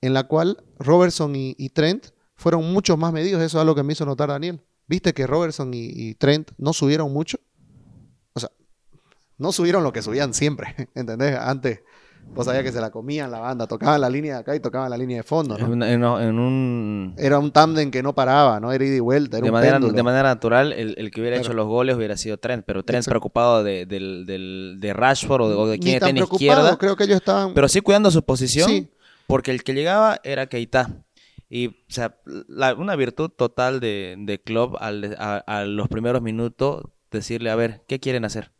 en 0.00 0.14
la 0.14 0.24
cual 0.24 0.64
Robertson 0.78 1.34
y, 1.34 1.68
Trent 1.70 2.08
fueron 2.34 2.72
mucho 2.72 2.96
más 2.96 3.12
medidos. 3.12 3.42
Eso 3.42 3.58
es 3.58 3.60
algo 3.60 3.74
que 3.74 3.82
me 3.82 3.92
hizo 3.92 4.06
notar 4.06 4.28
Daniel. 4.28 4.60
¿Viste 4.86 5.12
que 5.12 5.26
Robertson 5.26 5.72
y, 5.74 5.90
y 5.94 6.14
Trent 6.14 6.50
no 6.58 6.72
subieron 6.72 7.12
mucho? 7.12 7.38
O 8.34 8.40
sea, 8.40 8.50
no 9.38 9.52
subieron 9.52 9.84
lo 9.84 9.92
que 9.92 10.02
subían 10.02 10.34
siempre, 10.34 10.88
¿entendés? 10.94 11.38
Antes, 11.38 11.80
vos 12.34 12.46
sabías 12.46 12.62
que 12.64 12.72
se 12.72 12.80
la 12.80 12.90
comían 12.90 13.30
la 13.30 13.40
banda, 13.40 13.66
tocaban 13.66 14.00
la 14.00 14.08
línea 14.08 14.34
de 14.34 14.40
acá 14.40 14.56
y 14.56 14.60
tocaban 14.60 14.88
la 14.90 14.96
línea 14.96 15.18
de 15.18 15.22
fondo, 15.22 15.58
¿no? 15.58 15.66
una- 15.66 15.92
en- 15.92 16.02
en 16.02 16.38
un... 16.38 17.14
Era 17.18 17.38
un 17.38 17.50
tándem 17.52 17.90
que 17.90 18.02
no 18.02 18.14
paraba, 18.14 18.58
¿no? 18.58 18.72
Era 18.72 18.84
ida 18.84 18.96
y 18.96 19.00
vuelta, 19.00 19.36
era 19.36 19.44
De 19.44 19.50
un 19.50 19.54
manera, 19.54 19.74
péndulo. 19.74 19.92
de 19.92 20.02
manera 20.02 20.22
natural, 20.30 20.72
el, 20.72 20.94
el 20.96 21.10
que 21.10 21.20
hubiera 21.20 21.36
Claro. 21.36 21.48
hecho 21.48 21.54
los 21.54 21.66
goles 21.66 21.96
hubiera 21.96 22.16
sido 22.16 22.38
Trent, 22.38 22.64
pero 22.66 22.84
Trent 22.84 23.00
Exacto. 23.02 23.10
preocupado 23.10 23.62
de, 23.64 23.84
del, 23.86 24.24
del- 24.26 24.76
de 24.80 24.92
Rashford 24.94 25.42
o 25.42 25.48
de, 25.50 25.54
o 25.56 25.66
de 25.66 25.74
está 25.94 26.08
en 26.08 26.16
izquierda, 26.18 26.78
creo 26.78 26.96
que 26.96 27.04
ellos 27.04 27.16
estaban... 27.16 27.52
pero 27.54 27.68
sí 27.68 27.80
cuidando 27.82 28.10
su 28.10 28.22
posición, 28.24 28.68
Sí. 28.68 28.88
porque 29.26 29.50
el 29.50 29.62
que 29.62 29.74
llegaba 29.74 30.18
era 30.24 30.46
Keita. 30.46 31.04
Y, 31.50 31.66
o 31.66 31.72
sea, 31.88 32.16
la- 32.48 32.72
una 32.72 32.96
virtud 32.96 33.28
total 33.28 33.78
de, 33.80 34.14
de 34.18 34.40
Klopp 34.40 34.74
al, 34.80 35.14
a, 35.18 35.36
a 35.36 35.64
los 35.66 35.88
primeros 35.88 36.22
minutos, 36.22 36.84
decirle, 37.10 37.50
a 37.50 37.56
ver, 37.56 37.82
¿qué 37.86 38.00
quieren 38.00 38.24
hacer? 38.24 38.52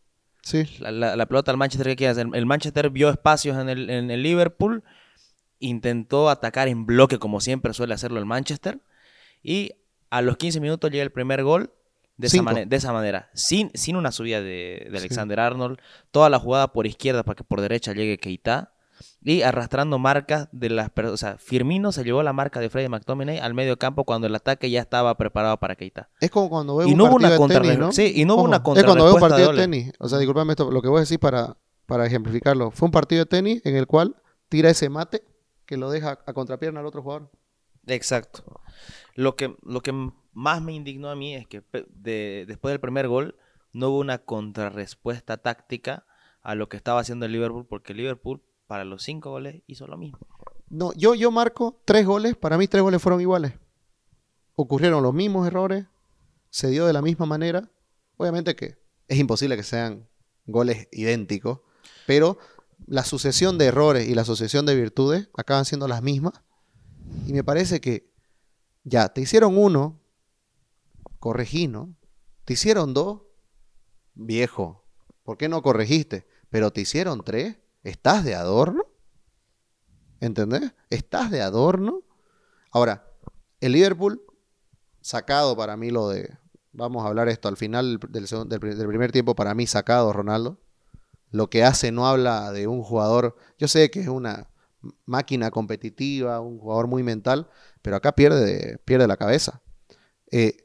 Sí, 0.43 0.65
La, 0.81 0.91
la- 0.91 1.17
la 1.17 1.27
pelota 1.27 1.51
al 1.51 1.57
Manchester, 1.57 1.87
¿qué 1.89 1.97
quiere 1.97 2.11
hacer? 2.11 2.27
El 2.35 2.47
Manchester 2.47 2.91
vio 2.91 3.09
espacios 3.11 3.57
en 3.59 3.69
el, 3.69 3.89
en 3.91 4.11
el 4.11 4.23
Liverpool, 4.23 4.83
intentó 5.61 6.29
atacar 6.29 6.69
en 6.69 6.85
bloque 6.87 7.19
como 7.19 7.41
siempre 7.41 7.73
suele 7.73 7.95
hacerlo 7.95 8.19
el 8.19 8.27
Manchester, 8.27 8.81
y 9.43 9.73
a 10.11 10.21
los 10.23 10.37
15 10.37 10.61
minutos 10.61 10.91
llega 10.91 11.05
el 11.05 11.13
primer 11.13 11.43
gol 11.45 11.73
de, 12.17 12.27
esa, 12.27 12.43
de 12.67 12.77
esa 12.77 12.93
manera, 12.93 13.31
sin, 13.35 13.71
sin 13.75 13.97
una 13.97 14.13
subida 14.13 14.41
de, 14.41 14.89
de 14.91 14.91
Sí. 14.91 14.97
Alexander 14.99 15.41
Arnold, 15.41 15.79
toda 16.11 16.29
la 16.29 16.39
jugada 16.39 16.73
por 16.73 16.87
izquierda 16.87 17.23
para 17.23 17.37
que 17.37 17.45
por 17.45 17.61
derecha 17.61 17.93
llegue 17.93 18.19
Keita, 18.19 18.73
y 19.23 19.43
arrastrando 19.43 19.99
marcas 19.99 20.49
de 20.53 20.71
las 20.71 20.91
personas. 20.91 21.15
O 21.15 21.17
sea, 21.17 21.39
Firmino 21.39 21.93
se 21.93 22.05
llevó 22.05 22.23
la 22.23 22.33
marca 22.33 22.61
de 22.61 22.71
Freddy 22.71 22.89
McTominay 22.89 23.39
al 23.39 23.55
medio 23.55 23.77
campo 23.79 24.05
cuando 24.05 24.27
el 24.27 24.35
ataque 24.35 24.71
ya 24.71 24.81
estaba 24.81 25.17
preparado 25.17 25.59
para 25.59 25.77
Keita. 25.77 26.09
es 26.21 26.31
como 26.31 26.49
cuando 26.49 26.77
ves 26.77 26.89
Y 26.89 26.93
un 26.95 27.01
hubo 27.01 27.11
partido 27.11 27.19
una 27.27 27.31
de 27.31 27.37
contra 27.39 27.61
tenis, 27.63 27.79
¿no? 27.79 27.93
sí, 27.93 28.13
y 28.15 28.25
no 28.25 28.35
hubo 28.35 28.43
una 28.45 28.57
Es 28.57 28.63
cuando 28.63 29.05
ves 29.05 29.15
un 29.15 29.21
partido 29.21 29.53
de 29.53 29.59
tenis. 29.59 29.93
O 29.99 30.09
sea, 30.09 30.19
disculpame 30.19 30.53
esto, 30.53 30.71
lo 30.71 30.83
que 30.83 30.89
voy 30.89 30.99
a 30.99 31.01
decir 31.01 31.19
para, 31.21 31.57
para 31.87 32.07
ejemplificarlo. 32.07 32.71
Fue 32.71 32.87
un 32.87 32.93
partido 32.93 33.21
de 33.25 33.27
tenis 33.27 33.61
en 33.65 33.77
el 33.77 33.87
cual 33.87 34.17
tira 34.49 34.71
ese 34.71 34.89
mate 34.89 35.23
que 35.67 35.77
lo 35.77 35.91
deja 35.91 36.19
a 36.27 36.33
contrapierna 36.33 36.81
al 36.81 36.87
otro 36.87 37.03
jugador. 37.03 37.31
Exacto. 37.87 38.61
Lo 39.15 39.37
que, 39.37 39.57
lo 39.63 39.81
que 39.81 39.93
más 40.33 40.63
me 40.63 40.73
indignó 40.73 41.11
a 41.11 41.17
mí 41.17 41.35
es 41.35 41.47
que 41.47 41.63
de- 41.95 42.45
después 42.47 42.73
del 42.73 42.81
primer 42.81 43.09
gol 43.09 43.37
no 43.73 43.89
hubo 43.91 43.99
una 43.99 44.19
contrarrespuesta 44.19 45.37
táctica 45.39 46.07
a 46.43 46.55
lo 46.55 46.69
que 46.69 46.77
estaba 46.77 47.01
haciendo 47.01 47.27
el 47.27 47.33
Liverpool, 47.33 47.67
porque 47.67 47.93
el 47.93 47.99
Liverpool 47.99 48.43
para 48.73 48.87
los 48.87 49.03
cinco 49.03 49.29
goles 49.29 49.63
hizo 49.67 49.87
lo 49.87 49.99
mismo. 49.99 50.19
No, 50.71 50.95
yo, 50.95 51.15
yo 51.15 51.31
marco 51.31 51.83
tres 51.85 52.07
goles. 52.07 52.37
Para 52.37 52.57
mí, 52.57 52.67
tres 52.69 52.83
goles 52.83 53.03
fueron 53.03 53.21
iguales. 53.21 53.53
Ocurrieron 54.55 55.03
los 55.03 55.13
mismos 55.13 55.47
errores. 55.47 55.85
Se 56.49 56.71
dio 56.71 56.87
de 56.87 56.95
la 56.95 57.03
misma 57.03 57.27
manera. 57.27 57.71
Obviamente 58.17 58.57
que 58.57 58.79
es 59.09 59.19
imposible 59.19 59.59
que 59.59 59.63
sean 59.63 60.09
goles 60.47 60.89
idénticos. 60.91 61.61
Pero 62.07 62.39
la 62.87 63.05
sucesión 63.05 63.59
de 63.59 63.67
errores 63.67 64.09
y 64.09 64.15
la 64.15 64.25
sucesión 64.25 64.65
de 64.65 64.75
virtudes 64.75 65.29
acaban 65.37 65.67
siendo 65.67 65.87
las 65.87 66.03
mismas. 66.03 66.33
Y 67.27 67.35
me 67.35 67.45
parece 67.45 67.83
que 67.83 68.11
ya, 68.85 69.11
te 69.11 69.21
hicieron 69.21 69.59
uno, 69.59 70.01
corregí, 71.19 71.69
¿no? 71.69 71.95
Te 72.47 72.55
hicieron 72.55 72.95
dos, 72.95 73.21
viejo. 74.15 74.87
¿Por 75.25 75.37
qué 75.37 75.51
no 75.51 75.61
corregiste? 75.61 76.27
Pero 76.49 76.73
te 76.73 76.81
hicieron 76.81 77.23
tres, 77.23 77.59
¿estás 77.83 78.25
de 78.25 78.35
adorno? 78.35 78.85
¿Entendés? 80.21 80.73
¿Estás 80.91 81.31
de 81.31 81.43
adorno? 81.43 82.03
Ahora, 82.71 83.05
el 83.61 83.73
Liverpool, 83.73 84.23
sacado 85.01 85.57
para 85.57 85.77
mí 85.77 85.91
lo 85.91 86.09
de. 86.09 86.39
Vamos 86.73 87.05
a 87.05 87.09
hablar 87.09 87.29
esto 87.29 87.49
al 87.49 87.57
final 87.57 87.99
del, 88.09 88.61
primer 88.61 89.13
tiempo, 89.13 89.35
para 89.35 89.55
mí 89.55 89.67
sacado 89.67 90.13
Ronaldo. 90.13 90.59
Lo 91.31 91.51
que 91.51 91.65
hace 91.65 91.93
no 91.93 92.07
habla 92.07 92.51
de 92.53 92.67
un 92.67 92.83
jugador. 92.83 93.37
Yo 93.59 93.69
sé 93.69 93.91
que 93.91 94.01
es 94.01 94.09
una 94.09 94.49
máquina 95.05 95.51
competitiva, 95.51 96.41
un 96.41 96.59
jugador 96.59 96.87
muy 96.87 97.03
mental, 97.03 97.49
pero 97.83 97.97
acá 97.97 98.15
pierde, 98.15 98.79
pierde 98.85 99.07
la 99.07 99.17
cabeza. 99.17 99.61
Eh, 100.31 100.65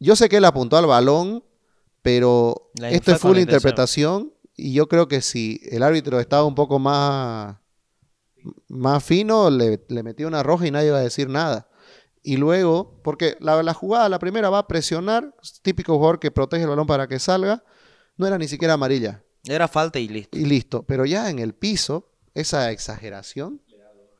yo 0.00 0.16
sé 0.16 0.28
que 0.28 0.38
él 0.38 0.44
apuntó 0.44 0.76
al 0.76 0.86
balón, 0.86 1.44
pero 2.02 2.70
esto 2.74 3.04
fue 3.04 3.14
es 3.14 3.20
full 3.20 3.38
interpretación 3.38 4.33
y 4.56 4.72
yo 4.72 4.86
creo 4.88 5.08
que 5.08 5.20
si 5.20 5.60
el 5.70 5.82
árbitro 5.82 6.20
estaba 6.20 6.44
un 6.44 6.54
poco 6.54 6.78
más, 6.78 7.56
más 8.68 9.02
fino, 9.04 9.50
le, 9.50 9.84
le 9.88 10.02
metió 10.02 10.26
una 10.28 10.42
roja 10.42 10.66
y 10.66 10.70
nadie 10.70 10.88
iba 10.88 10.98
a 10.98 11.02
decir 11.02 11.28
nada. 11.28 11.68
Y 12.22 12.36
luego, 12.36 13.00
porque 13.02 13.36
la, 13.40 13.62
la 13.62 13.74
jugada, 13.74 14.08
la 14.08 14.18
primera 14.18 14.48
va 14.50 14.58
a 14.58 14.66
presionar, 14.68 15.34
típico 15.62 15.94
jugador 15.96 16.18
que 16.20 16.30
protege 16.30 16.62
el 16.62 16.68
balón 16.70 16.86
para 16.86 17.06
que 17.06 17.18
salga, 17.18 17.62
no 18.16 18.26
era 18.26 18.38
ni 18.38 18.48
siquiera 18.48 18.74
amarilla 18.74 19.22
Era 19.44 19.68
falta 19.68 19.98
y 19.98 20.08
listo. 20.08 20.38
y 20.38 20.44
listo. 20.46 20.82
Pero 20.84 21.04
ya 21.04 21.28
en 21.30 21.38
el 21.38 21.52
piso, 21.54 22.10
esa 22.34 22.70
exageración, 22.70 23.60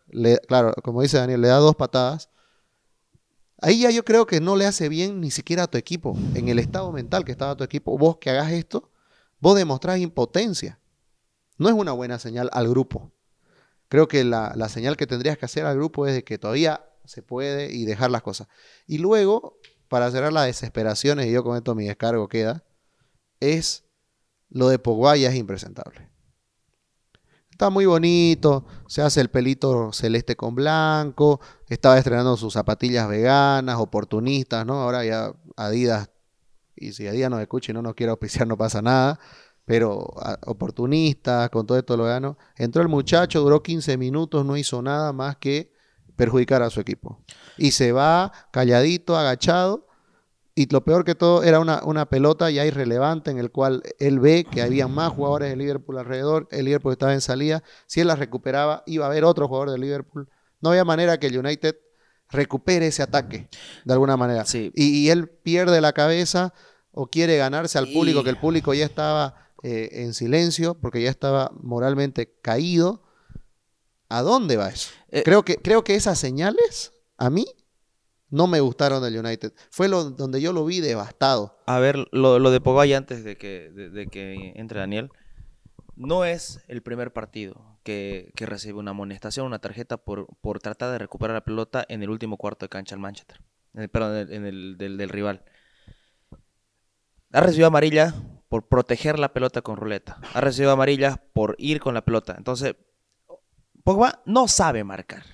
le- 0.08 0.38
claro, 0.40 0.72
como 0.82 1.00
dice 1.02 1.16
Daniel, 1.16 1.40
le 1.40 1.48
da 1.48 1.56
dos 1.56 1.76
patadas. 1.76 2.28
Ahí 3.62 3.80
ya 3.80 3.90
yo 3.90 4.04
creo 4.04 4.26
que 4.26 4.40
no 4.40 4.56
le 4.56 4.66
hace 4.66 4.88
bien 4.88 5.20
ni 5.20 5.30
siquiera 5.30 5.62
a 5.62 5.66
tu 5.66 5.78
equipo. 5.78 6.14
En 6.34 6.48
el 6.48 6.58
estado 6.58 6.92
mental 6.92 7.24
que 7.24 7.32
estaba 7.32 7.56
tu 7.56 7.64
equipo, 7.64 7.96
vos 7.96 8.18
que 8.18 8.28
hagas 8.30 8.52
esto, 8.52 8.90
vos 9.44 9.57
demostrás 9.57 9.98
impotencia. 9.98 10.80
No 11.59 11.68
es 11.68 11.74
una 11.74 11.92
buena 11.92 12.18
señal 12.18 12.48
al 12.54 12.66
grupo. 12.66 13.12
Creo 13.88 14.09
que 14.09 14.24
la, 14.24 14.54
la 14.57 14.70
señal 14.70 14.96
que 14.96 15.07
tendrías 15.07 15.37
que 15.37 15.44
hacer 15.44 15.66
al 15.66 15.76
grupo 15.76 16.07
es 16.07 16.14
de 16.14 16.24
que 16.24 16.38
todavía 16.38 16.88
se 17.04 17.20
puede 17.20 17.70
y 17.70 17.85
dejar 17.85 18.11
las 18.11 18.22
cosas. 18.22 18.48
Y 18.87 18.96
luego, 18.96 19.59
para 19.88 20.11
cerrar 20.11 20.33
las 20.33 20.46
desesperaciones, 20.46 21.26
y 21.26 21.33
yo 21.33 21.44
con 21.44 21.59
esto 21.59 21.74
mi 21.74 21.85
descargo 21.85 22.26
queda, 22.26 22.64
es 23.38 23.85
lo 24.48 24.70
de 24.70 24.78
Pogba 24.78 25.14
ya 25.18 25.28
es 25.28 25.35
impresentable. 25.35 26.09
Está 27.50 27.68
muy 27.68 27.85
bonito, 27.85 28.64
se 28.88 29.02
hace 29.02 29.20
el 29.20 29.28
pelito 29.28 29.92
celeste 29.92 30.37
con 30.37 30.54
blanco, 30.54 31.38
estaba 31.68 31.98
estrenando 31.98 32.38
sus 32.38 32.54
zapatillas 32.54 33.07
veganas, 33.09 33.76
oportunistas, 33.78 34.64
¿no? 34.64 34.80
Ahora 34.80 35.04
ya 35.04 35.35
Adidas, 35.54 36.09
y 36.76 36.92
si 36.92 37.06
Adidas 37.06 37.30
nos 37.30 37.40
escucha 37.40 37.72
y 37.72 37.74
no 37.74 37.82
nos 37.82 37.94
quiere 37.94 38.10
auspiciar 38.10 38.46
no 38.46 38.56
pasa 38.56 38.82
nada, 38.82 39.18
pero 39.64 40.06
a- 40.20 40.38
oportunista, 40.46 41.48
con 41.48 41.66
todo 41.66 41.78
esto 41.78 41.96
lo. 41.96 42.37
Entró 42.56 42.82
el 42.82 42.88
muchacho, 42.88 43.40
duró 43.40 43.62
15 43.62 43.96
minutos, 43.96 44.44
no 44.44 44.56
hizo 44.56 44.82
nada 44.82 45.12
más 45.12 45.37
que 45.37 45.72
perjudicar 46.16 46.62
a 46.62 46.70
su 46.70 46.81
equipo. 46.81 47.20
Y 47.56 47.72
se 47.72 47.92
va 47.92 48.33
calladito, 48.52 49.16
agachado, 49.16 49.87
y 50.54 50.72
lo 50.72 50.85
peor 50.85 51.04
que 51.04 51.16
todo 51.16 51.42
era 51.42 51.58
una, 51.58 51.83
una 51.85 52.06
pelota 52.06 52.48
ya 52.50 52.64
irrelevante 52.64 53.31
en 53.33 53.38
el 53.38 53.50
cual 53.50 53.83
él 53.98 54.20
ve 54.20 54.44
que 54.44 54.62
había 54.62 54.87
más 54.87 55.10
jugadores 55.12 55.50
de 55.50 55.56
Liverpool 55.56 55.98
alrededor, 55.98 56.46
el 56.52 56.66
Liverpool 56.66 56.92
estaba 56.92 57.12
en 57.12 57.20
salida, 57.20 57.64
si 57.87 58.00
él 58.00 58.06
la 58.06 58.14
recuperaba 58.14 58.85
iba 58.87 59.04
a 59.04 59.08
haber 59.08 59.25
otro 59.25 59.48
jugador 59.48 59.70
de 59.70 59.79
Liverpool, 59.79 60.29
no 60.60 60.70
había 60.70 60.85
manera 60.85 61.18
que 61.18 61.27
el 61.27 61.38
United 61.38 61.75
recupere 62.31 62.87
ese 62.88 63.02
ataque 63.02 63.48
de 63.85 63.92
alguna 63.92 64.16
manera. 64.16 64.44
Sí. 64.44 64.72
Y, 64.75 65.06
y 65.06 65.10
él 65.10 65.29
pierde 65.29 65.81
la 65.81 65.92
cabeza 65.92 66.52
o 66.92 67.06
quiere 67.08 67.37
ganarse 67.37 67.79
al 67.79 67.90
público, 67.92 68.20
Y- 68.20 68.25
que 68.25 68.31
el 68.31 68.38
público 68.38 68.75
ya 68.75 68.85
estaba 68.85 69.35
eh, 69.62 69.88
en 70.02 70.14
silencio 70.14 70.75
porque 70.75 71.02
ya 71.02 71.10
estaba 71.10 71.50
moralmente 71.60 72.35
caído. 72.42 73.02
¿A 74.08 74.22
dónde 74.22 74.56
va 74.56 74.68
eso? 74.68 74.90
Eh, 75.08 75.22
creo, 75.25 75.44
que, 75.44 75.56
creo 75.56 75.83
que 75.83 75.94
esas 75.94 76.18
señales 76.18 76.92
a 77.16 77.31
mí 77.31 77.46
no 78.29 78.46
me 78.46 78.60
gustaron 78.60 79.02
del 79.02 79.18
United. 79.18 79.52
Fue 79.70 79.88
lo, 79.88 80.04
donde 80.10 80.40
yo 80.40 80.52
lo 80.52 80.64
vi 80.64 80.81
devastado. 80.81 81.58
A 81.66 81.79
ver, 81.79 82.06
lo, 82.12 82.38
lo 82.38 82.50
de 82.50 82.60
Pogba 82.60 82.85
antes 82.96 83.25
de 83.25 83.37
que, 83.37 83.70
de, 83.70 83.90
de 83.90 84.06
que 84.08 84.52
entre 84.56 84.81
Daniel, 84.81 85.10
no 85.96 86.25
es 86.25 86.60
el 86.68 86.83
primer 86.83 87.12
partido 87.12 87.73
que, 87.85 88.32
recibe 88.37 88.78
una 88.78 88.90
amonestación, 88.90 89.46
una 89.46 89.60
tarjeta 89.60 89.98
por, 89.98 90.26
por 90.40 90.58
tratar 90.58 90.90
de 90.90 90.98
recuperar 90.98 91.35
la 91.35 91.44
pelota 91.44 91.85
en 91.88 92.02
el 92.02 92.10
último 92.10 92.37
cuarto 92.37 92.64
de 92.64 92.70
cancha 92.70 92.94
al 92.94 93.00
Manchester. 93.00 93.40
Eh, 93.74 93.88
perdón, 93.88 94.32
en 94.32 94.46
el, 94.46 94.76
el 94.80 94.96
del, 94.96 95.08
rival. 95.08 95.44
Ha 97.32 97.40
recibido 97.40 97.68
amarilla 97.68 98.14
por 98.48 98.66
proteger 98.68 99.18
la 99.18 99.32
pelota 99.32 99.62
con 99.62 99.76
ruleta. 99.76 100.20
Ha 100.32 100.40
recibido 100.40 100.72
amarilla 100.72 101.22
por 101.32 101.56
ir 101.58 101.80
con 101.80 101.94
la 101.94 102.04
pelota. 102.04 102.35
Entonces, 102.37 102.74
Pogba 103.82 104.22
no 104.24 104.48
sabe 104.48 104.82
marcar. 104.82 105.24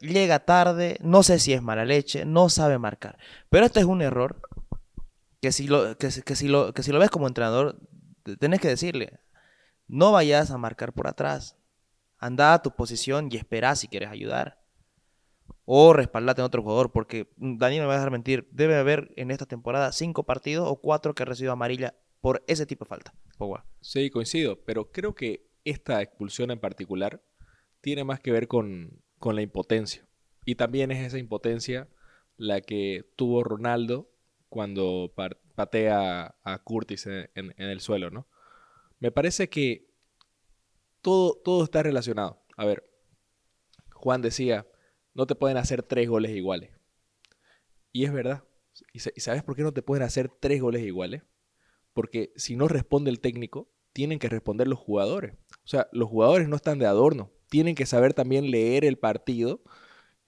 Llega 0.00 0.40
tarde, 0.40 0.98
no 1.00 1.22
sé 1.22 1.38
si 1.38 1.54
es 1.54 1.62
mala 1.62 1.84
leche, 1.86 2.26
no 2.26 2.50
sabe 2.50 2.78
marcar. 2.78 3.18
Pero 3.48 3.64
este 3.64 3.80
es 3.80 3.86
un 3.86 4.02
error 4.02 4.40
que 5.40 5.52
si 5.52 5.66
lo, 5.66 5.96
que, 5.96 6.08
que 6.24 6.36
si 6.36 6.48
lo, 6.48 6.72
que 6.74 6.82
si 6.82 6.92
lo 6.92 6.98
ves 6.98 7.10
como 7.10 7.26
entrenador, 7.26 7.78
te- 8.22 8.36
tenés 8.36 8.60
que 8.60 8.68
decirle, 8.68 9.20
no 9.88 10.12
vayas 10.12 10.50
a 10.50 10.58
marcar 10.58 10.92
por 10.92 11.06
atrás. 11.06 11.56
Anda 12.18 12.54
a 12.54 12.62
tu 12.62 12.70
posición 12.74 13.28
y 13.30 13.36
espera 13.36 13.76
si 13.76 13.88
quieres 13.88 14.10
ayudar. 14.10 14.62
O 15.66 15.92
respaldate 15.92 16.40
en 16.42 16.46
otro 16.46 16.62
jugador, 16.62 16.92
porque 16.92 17.30
mm, 17.36 17.58
Daniel 17.58 17.82
no 17.82 17.88
me 17.88 17.88
va 17.88 17.94
a 17.94 17.98
dejar 17.98 18.10
mentir. 18.10 18.48
Debe 18.50 18.76
haber 18.76 19.12
en 19.16 19.30
esta 19.30 19.46
temporada 19.46 19.92
cinco 19.92 20.24
partidos 20.24 20.68
o 20.68 20.76
cuatro 20.76 21.14
que 21.14 21.22
ha 21.22 21.26
recibido 21.26 21.52
amarilla 21.52 21.94
por 22.20 22.42
ese 22.46 22.66
tipo 22.66 22.84
de 22.84 22.88
falta. 22.88 23.14
Sí, 23.80 24.10
coincido, 24.10 24.62
pero 24.64 24.90
creo 24.90 25.14
que 25.14 25.46
esta 25.64 26.00
expulsión 26.02 26.50
en 26.50 26.58
particular 26.60 27.22
tiene 27.80 28.04
más 28.04 28.20
que 28.20 28.30
ver 28.32 28.48
con, 28.48 29.02
con 29.18 29.34
la 29.36 29.42
impotencia. 29.42 30.06
Y 30.44 30.54
también 30.56 30.90
es 30.90 31.06
esa 31.06 31.18
impotencia 31.18 31.88
la 32.36 32.60
que 32.60 33.04
tuvo 33.16 33.44
Ronaldo 33.44 34.10
cuando 34.48 35.12
patea 35.54 36.34
a 36.42 36.58
Curtis 36.62 37.06
en, 37.06 37.30
en- 37.34 37.54
en 37.56 37.68
el 37.70 37.80
suelo, 37.80 38.10
¿no? 38.10 38.26
Me 39.04 39.12
parece 39.12 39.50
que 39.50 39.86
todo, 41.02 41.36
todo 41.44 41.64
está 41.64 41.82
relacionado. 41.82 42.42
A 42.56 42.64
ver, 42.64 42.88
Juan 43.92 44.22
decía, 44.22 44.66
no 45.12 45.26
te 45.26 45.34
pueden 45.34 45.58
hacer 45.58 45.82
tres 45.82 46.08
goles 46.08 46.30
iguales. 46.30 46.70
Y 47.92 48.06
es 48.06 48.12
verdad. 48.14 48.44
¿Y 48.94 49.00
sa- 49.00 49.10
y 49.14 49.20
sabes 49.20 49.42
por 49.42 49.56
qué 49.56 49.62
no 49.62 49.74
te 49.74 49.82
pueden 49.82 50.04
hacer 50.04 50.30
tres 50.40 50.62
goles 50.62 50.82
iguales? 50.84 51.22
Porque 51.92 52.32
si 52.36 52.56
no 52.56 52.66
responde 52.66 53.10
el 53.10 53.20
técnico, 53.20 53.70
tienen 53.92 54.18
que 54.18 54.30
responder 54.30 54.68
los 54.68 54.78
jugadores. 54.78 55.34
O 55.64 55.68
sea, 55.68 55.86
los 55.92 56.08
jugadores 56.08 56.48
no 56.48 56.56
están 56.56 56.78
de 56.78 56.86
adorno. 56.86 57.30
Tienen 57.50 57.74
que 57.74 57.84
saber 57.84 58.14
también 58.14 58.50
leer 58.50 58.86
el 58.86 58.96
partido. 58.96 59.62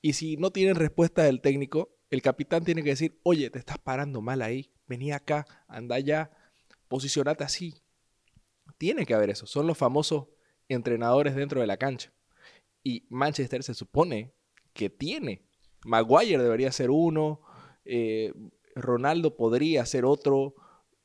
Y 0.02 0.12
si 0.12 0.36
no 0.36 0.50
tienen 0.50 0.74
respuesta 0.74 1.22
del 1.22 1.40
técnico, 1.40 1.96
el 2.10 2.20
capitán 2.20 2.66
tiene 2.66 2.82
que 2.82 2.90
decir, 2.90 3.18
oye, 3.22 3.48
te 3.48 3.58
estás 3.58 3.78
parando 3.78 4.20
mal 4.20 4.42
ahí. 4.42 4.70
Vení 4.86 5.12
acá, 5.12 5.46
anda 5.66 5.96
allá, 5.96 6.30
posicionate 6.88 7.42
así. 7.42 7.82
Tiene 8.78 9.06
que 9.06 9.14
haber 9.14 9.30
eso. 9.30 9.46
Son 9.46 9.66
los 9.66 9.78
famosos 9.78 10.26
entrenadores 10.68 11.34
dentro 11.34 11.60
de 11.60 11.66
la 11.66 11.76
cancha. 11.76 12.12
Y 12.82 13.06
Manchester 13.08 13.62
se 13.62 13.74
supone 13.74 14.32
que 14.72 14.90
tiene. 14.90 15.42
Maguire 15.84 16.42
debería 16.42 16.70
ser 16.72 16.90
uno. 16.90 17.40
eh, 17.84 18.32
Ronaldo 18.74 19.36
podría 19.36 19.86
ser 19.86 20.04
otro. 20.04 20.54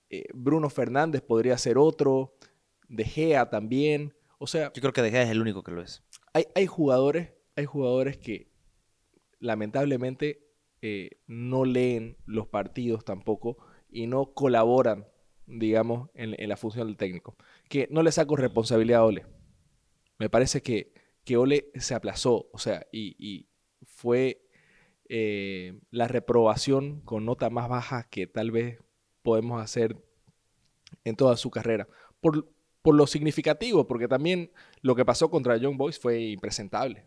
eh, 0.09 0.25
Bruno 0.33 0.69
Fernández 0.69 1.21
podría 1.21 1.57
ser 1.57 1.77
otro. 1.77 2.35
De 2.89 3.05
Gea 3.05 3.49
también. 3.49 4.13
O 4.37 4.47
sea, 4.47 4.71
Yo 4.73 4.81
creo 4.81 4.93
que 4.93 5.01
De 5.01 5.11
Gea 5.11 5.23
es 5.23 5.29
el 5.29 5.41
único 5.41 5.63
que 5.63 5.71
lo 5.71 5.81
es. 5.81 6.03
hay, 6.33 6.47
hay 6.55 6.67
jugadores, 6.67 7.29
hay 7.55 7.65
jugadores 7.65 8.17
que 8.17 8.51
lamentablemente 9.39 10.47
eh, 10.81 11.11
no 11.27 11.65
leen 11.65 12.17
los 12.25 12.47
partidos 12.47 13.05
tampoco 13.05 13.57
y 13.89 14.07
no 14.07 14.33
colaboran, 14.33 15.07
digamos, 15.59 16.09
en, 16.13 16.35
en 16.37 16.49
la 16.49 16.57
función 16.57 16.87
del 16.87 16.97
técnico. 16.97 17.35
Que 17.69 17.87
no 17.91 18.03
le 18.03 18.11
saco 18.11 18.35
responsabilidad 18.35 19.01
a 19.01 19.05
Ole. 19.05 19.25
Me 20.17 20.29
parece 20.29 20.61
que, 20.61 20.93
que 21.23 21.37
Ole 21.37 21.71
se 21.75 21.93
aplazó, 21.95 22.49
o 22.51 22.57
sea, 22.57 22.85
y, 22.91 23.15
y 23.19 23.47
fue 23.85 24.47
eh, 25.09 25.79
la 25.89 26.07
reprobación 26.07 27.01
con 27.01 27.25
nota 27.25 27.49
más 27.49 27.67
baja 27.67 28.07
que 28.09 28.27
tal 28.27 28.51
vez 28.51 28.79
podemos 29.23 29.61
hacer 29.61 29.97
en 31.03 31.15
toda 31.15 31.37
su 31.37 31.51
carrera. 31.51 31.87
Por, 32.19 32.49
por 32.81 32.95
lo 32.95 33.07
significativo, 33.07 33.87
porque 33.87 34.07
también 34.07 34.51
lo 34.81 34.95
que 34.95 35.05
pasó 35.05 35.29
contra 35.29 35.57
Young 35.57 35.77
Boys 35.77 35.99
fue 35.99 36.21
impresentable. 36.21 37.05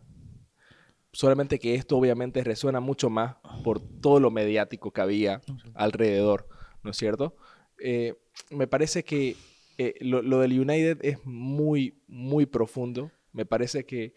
Solamente 1.11 1.59
que 1.59 1.75
esto 1.75 1.97
obviamente 1.97 2.43
resuena 2.43 2.81
mucho 2.81 3.09
más 3.09 3.37
por 3.63 3.79
todo 3.79 4.19
lo 4.19 4.31
mediático 4.31 4.91
que 4.91 5.01
había 5.01 5.41
alrededor, 5.73 6.47
¿no 6.83 6.91
es 6.91 6.97
cierto? 6.97 7.37
Eh, 7.79 8.15
me 8.49 8.67
parece 8.67 9.03
que 9.03 9.35
eh, 9.77 9.95
lo, 10.01 10.21
lo 10.21 10.39
del 10.39 10.59
United 10.59 10.99
es 11.01 11.25
muy, 11.25 12.01
muy 12.07 12.45
profundo. 12.45 13.11
Me 13.33 13.45
parece 13.45 13.85
que 13.85 14.13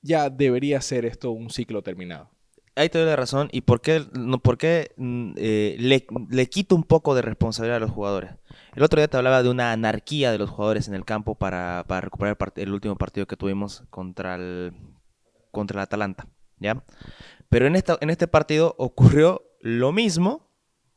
ya 0.00 0.30
debería 0.30 0.80
ser 0.80 1.04
esto 1.04 1.30
un 1.30 1.50
ciclo 1.50 1.82
terminado. 1.82 2.30
Ahí 2.76 2.88
te 2.88 2.98
doy 2.98 3.08
la 3.08 3.16
razón. 3.16 3.48
¿Y 3.50 3.62
por 3.62 3.80
qué, 3.80 4.06
no, 4.12 4.38
por 4.38 4.56
qué 4.56 4.92
mm, 4.96 5.32
eh, 5.36 5.76
le, 5.78 6.06
le 6.30 6.48
quito 6.48 6.76
un 6.76 6.84
poco 6.84 7.14
de 7.14 7.22
responsabilidad 7.22 7.78
a 7.78 7.80
los 7.80 7.90
jugadores? 7.90 8.30
El 8.76 8.84
otro 8.84 9.00
día 9.00 9.08
te 9.08 9.16
hablaba 9.16 9.42
de 9.42 9.48
una 9.48 9.72
anarquía 9.72 10.30
de 10.30 10.38
los 10.38 10.50
jugadores 10.50 10.86
en 10.86 10.94
el 10.94 11.04
campo 11.04 11.34
para, 11.34 11.84
para 11.88 12.02
recuperar 12.02 12.36
el, 12.54 12.62
el 12.62 12.72
último 12.72 12.96
partido 12.96 13.26
que 13.26 13.36
tuvimos 13.36 13.82
contra 13.90 14.36
el, 14.36 14.72
contra 15.50 15.80
el 15.80 15.82
Atalanta. 15.82 16.28
¿ya? 16.60 16.84
Pero 17.48 17.66
en, 17.66 17.76
esta, 17.76 17.98
en 18.00 18.10
este 18.10 18.28
partido 18.28 18.74
ocurrió 18.78 19.42
lo 19.60 19.92
mismo, 19.92 20.47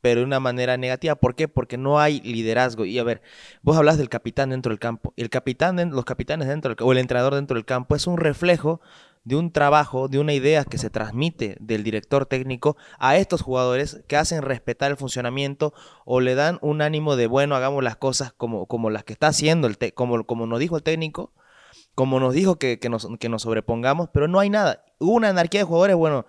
pero 0.01 0.19
de 0.21 0.25
una 0.25 0.39
manera 0.39 0.77
negativa. 0.77 1.15
¿Por 1.15 1.35
qué? 1.35 1.47
Porque 1.47 1.77
no 1.77 1.99
hay 1.99 2.19
liderazgo. 2.21 2.85
Y 2.85 2.99
a 2.99 3.03
ver, 3.03 3.21
vos 3.61 3.77
hablas 3.77 3.97
del 3.97 4.09
capitán 4.09 4.49
dentro 4.49 4.71
del 4.71 4.79
campo. 4.79 5.13
El 5.15 5.29
capitán, 5.29 5.77
los 5.91 6.05
capitanes 6.05 6.47
dentro 6.47 6.73
del, 6.75 6.85
o 6.85 6.91
el 6.91 6.97
entrenador 6.97 7.35
dentro 7.35 7.55
del 7.55 7.65
campo 7.65 7.95
es 7.95 8.07
un 8.07 8.17
reflejo 8.17 8.81
de 9.23 9.35
un 9.35 9.51
trabajo, 9.51 10.07
de 10.07 10.17
una 10.17 10.33
idea 10.33 10.65
que 10.65 10.79
se 10.79 10.89
transmite 10.89 11.55
del 11.59 11.83
director 11.83 12.25
técnico 12.25 12.75
a 12.97 13.17
estos 13.17 13.43
jugadores 13.43 14.01
que 14.07 14.17
hacen 14.17 14.41
respetar 14.41 14.89
el 14.89 14.97
funcionamiento 14.97 15.75
o 16.05 16.21
le 16.21 16.33
dan 16.33 16.57
un 16.61 16.81
ánimo 16.81 17.15
de, 17.15 17.27
bueno, 17.27 17.55
hagamos 17.55 17.83
las 17.83 17.97
cosas 17.97 18.33
como, 18.33 18.65
como 18.65 18.89
las 18.89 19.03
que 19.03 19.13
está 19.13 19.27
haciendo, 19.27 19.67
el 19.67 19.77
te- 19.77 19.93
como, 19.93 20.25
como 20.25 20.47
nos 20.47 20.59
dijo 20.59 20.75
el 20.75 20.81
técnico, 20.81 21.33
como 21.93 22.19
nos 22.19 22.33
dijo 22.33 22.57
que, 22.57 22.79
que 22.79 22.89
nos, 22.89 23.07
que 23.19 23.29
nos 23.29 23.43
sobrepongamos, 23.43 24.09
pero 24.11 24.27
no 24.27 24.39
hay 24.39 24.49
nada. 24.49 24.83
Una 24.97 25.29
anarquía 25.29 25.61
de 25.61 25.65
jugadores, 25.65 25.95
bueno, 25.97 26.25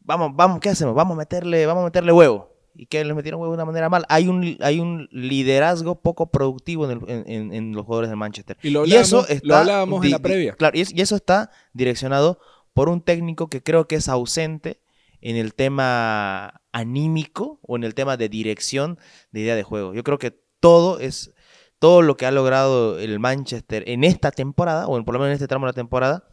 vamos, 0.00 0.32
vamos, 0.34 0.58
¿qué 0.58 0.70
hacemos? 0.70 0.96
Vamos 0.96 1.14
a 1.14 1.18
meterle, 1.18 1.66
vamos 1.66 1.82
a 1.82 1.84
meterle 1.84 2.10
huevo. 2.10 2.53
¿Y 2.76 2.86
que 2.86 3.04
les 3.04 3.14
metieron 3.14 3.40
huevo 3.40 3.52
de 3.52 3.56
una 3.56 3.64
manera 3.64 3.88
mal? 3.88 4.04
Hay 4.08 4.26
un, 4.28 4.56
hay 4.60 4.80
un 4.80 5.08
liderazgo 5.12 6.00
poco 6.00 6.30
productivo 6.30 6.90
en, 6.90 7.00
el- 7.26 7.52
en- 7.52 7.72
los 7.72 7.84
jugadores 7.86 8.10
del 8.10 8.16
Manchester. 8.18 8.56
Y 8.62 8.70
lo 8.70 8.84
Y 8.84 8.94
eso 8.94 9.26
está 9.28 9.46
lo 9.46 9.56
hablábamos 9.56 10.04
en 10.04 10.10
la 10.10 10.18
previa. 10.18 10.54
Claro, 10.56 10.76
y, 10.76 10.80
es- 10.80 10.92
y 10.92 11.00
eso 11.00 11.14
está 11.16 11.50
direccionado 11.72 12.40
por 12.72 12.88
un 12.88 13.00
técnico 13.00 13.48
que 13.48 13.62
creo 13.62 13.86
que 13.86 13.94
es 13.96 14.08
ausente 14.08 14.80
en 15.20 15.36
el 15.36 15.54
tema 15.54 16.60
anímico 16.72 17.60
o 17.62 17.76
en 17.76 17.84
el 17.84 17.94
tema 17.94 18.16
de 18.16 18.28
dirección 18.28 18.98
de 19.30 19.40
idea 19.40 19.54
de 19.56 19.62
juego. 19.62 19.94
Yo 19.94 20.02
creo 20.04 20.18
que 20.18 20.32
todo 20.60 20.98
es 20.98 21.32
todo 21.78 22.02
lo 22.02 22.16
que 22.16 22.26
ha 22.26 22.30
logrado 22.30 22.98
el 22.98 23.18
Manchester 23.20 23.84
en 23.86 24.04
esta 24.04 24.30
temporada, 24.30 24.86
o 24.86 24.96
en- 24.98 25.04
por 25.04 25.14
lo 25.14 25.20
menos 25.20 25.30
en 25.30 25.34
este 25.34 25.48
tramo 25.48 25.66
de 25.66 25.70
la 25.70 25.74
temporada, 25.74 26.24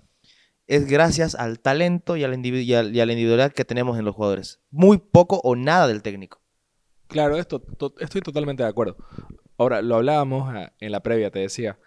es 0.71 0.87
gracias 0.87 1.35
al 1.35 1.59
talento 1.59 2.15
y 2.15 2.23
a 2.23 2.29
la, 2.29 2.35
y 2.35 2.37
individualidad 2.39 3.51
que 3.51 3.65
tenemos 3.65 3.99
en 3.99 4.05
los 4.05 4.15
jugadores. 4.15 4.61
Muy 4.71 4.99
poco 4.99 5.41
o 5.43 5.57
nada 5.57 5.85
del 5.87 6.01
técnico. 6.01 6.41
Claro, 7.07 7.35
esto, 7.37 7.59
to- 7.59 7.93
estoy 7.99 8.21
totalmente 8.21 8.63
de 8.63 8.69
acuerdo. 8.69 8.95
Ahora, 9.57 9.81
lo 9.81 9.95
hablábamos 9.95 10.49
ah, 10.55 10.71
en 10.79 10.93
la 10.93 11.03
previa, 11.03 11.29
te 11.29 11.39
decía, 11.39 11.77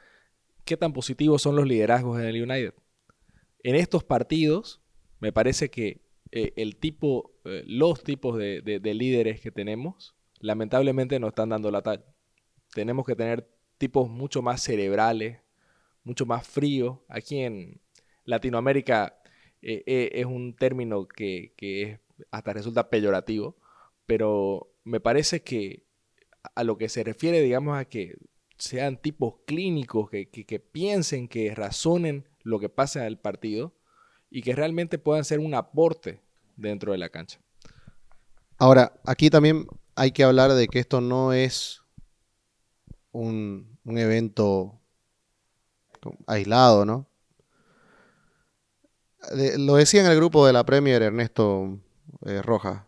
¿qué 0.66 0.76
tan 0.76 0.92
positivos 0.92 1.40
son 1.40 1.56
los 1.56 1.66
liderazgos 1.66 2.20
en 2.20 2.26
el 2.26 2.42
United? 2.42 2.74
En 3.62 3.74
estos 3.74 4.04
partidos, 4.04 4.82
me 5.18 5.32
parece 5.32 5.70
que 5.70 6.02
eh, 6.30 6.52
el 6.56 6.76
tipo, 6.76 7.32
eh, 7.44 7.64
los 7.66 8.02
tipos 8.04 8.36
de, 8.36 8.60
de- 8.60 8.80
de 8.80 8.92
líderes 8.94 9.40
que 9.40 9.50
tenemos, 9.50 10.14
lamentablemente 10.40 11.18
no 11.18 11.28
están 11.28 11.48
dando 11.48 11.70
la 11.70 11.80
talla. 11.80 12.04
Tenemos 12.74 13.06
que 13.06 13.16
tener 13.16 13.48
tipos 13.78 14.10
mucho 14.10 14.42
más 14.42 14.60
cerebrales, 14.60 15.38
mucho 16.02 16.26
más 16.26 16.46
fríos. 16.46 16.98
Aquí 17.08 17.38
en 17.38 17.80
Latinoamérica 18.24 19.18
eh, 19.62 19.82
eh, 19.86 20.10
es 20.14 20.26
un 20.26 20.54
término 20.56 21.06
que, 21.08 21.54
que 21.56 22.00
hasta 22.30 22.52
resulta 22.52 22.90
peyorativo, 22.90 23.56
pero 24.06 24.72
me 24.84 25.00
parece 25.00 25.42
que 25.42 25.84
a 26.54 26.64
lo 26.64 26.78
que 26.78 26.88
se 26.88 27.04
refiere, 27.04 27.40
digamos, 27.42 27.78
a 27.78 27.84
que 27.86 28.16
sean 28.58 28.98
tipos 28.98 29.36
clínicos, 29.46 30.10
que, 30.10 30.28
que- 30.30 30.60
piensen, 30.60 31.28
que 31.28 31.54
razonen 31.54 32.28
lo 32.42 32.60
que 32.60 32.68
pasa 32.68 33.00
en 33.00 33.06
el 33.06 33.18
partido 33.18 33.74
y 34.30 34.42
que 34.42 34.54
realmente 34.54 34.98
puedan 34.98 35.24
ser 35.24 35.40
un 35.40 35.54
aporte 35.54 36.20
dentro 36.56 36.92
de 36.92 36.98
la 36.98 37.08
cancha. 37.08 37.40
Ahora, 38.58 38.92
aquí 39.04 39.30
también 39.30 39.66
hay 39.94 40.10
que 40.12 40.24
hablar 40.24 40.52
de 40.52 40.68
que 40.68 40.78
esto 40.80 41.00
no 41.00 41.32
es 41.32 41.82
un, 43.12 43.78
un 43.84 43.98
evento 43.98 44.78
aislado, 46.26 46.84
¿no? 46.84 47.06
De- 49.32 49.58
lo 49.58 49.74
decía 49.76 50.00
en 50.04 50.10
el 50.10 50.16
grupo 50.16 50.46
de 50.46 50.52
la 50.52 50.64
Premier 50.64 51.02
Ernesto 51.02 51.78
eh, 52.26 52.42
Rojas, 52.42 52.82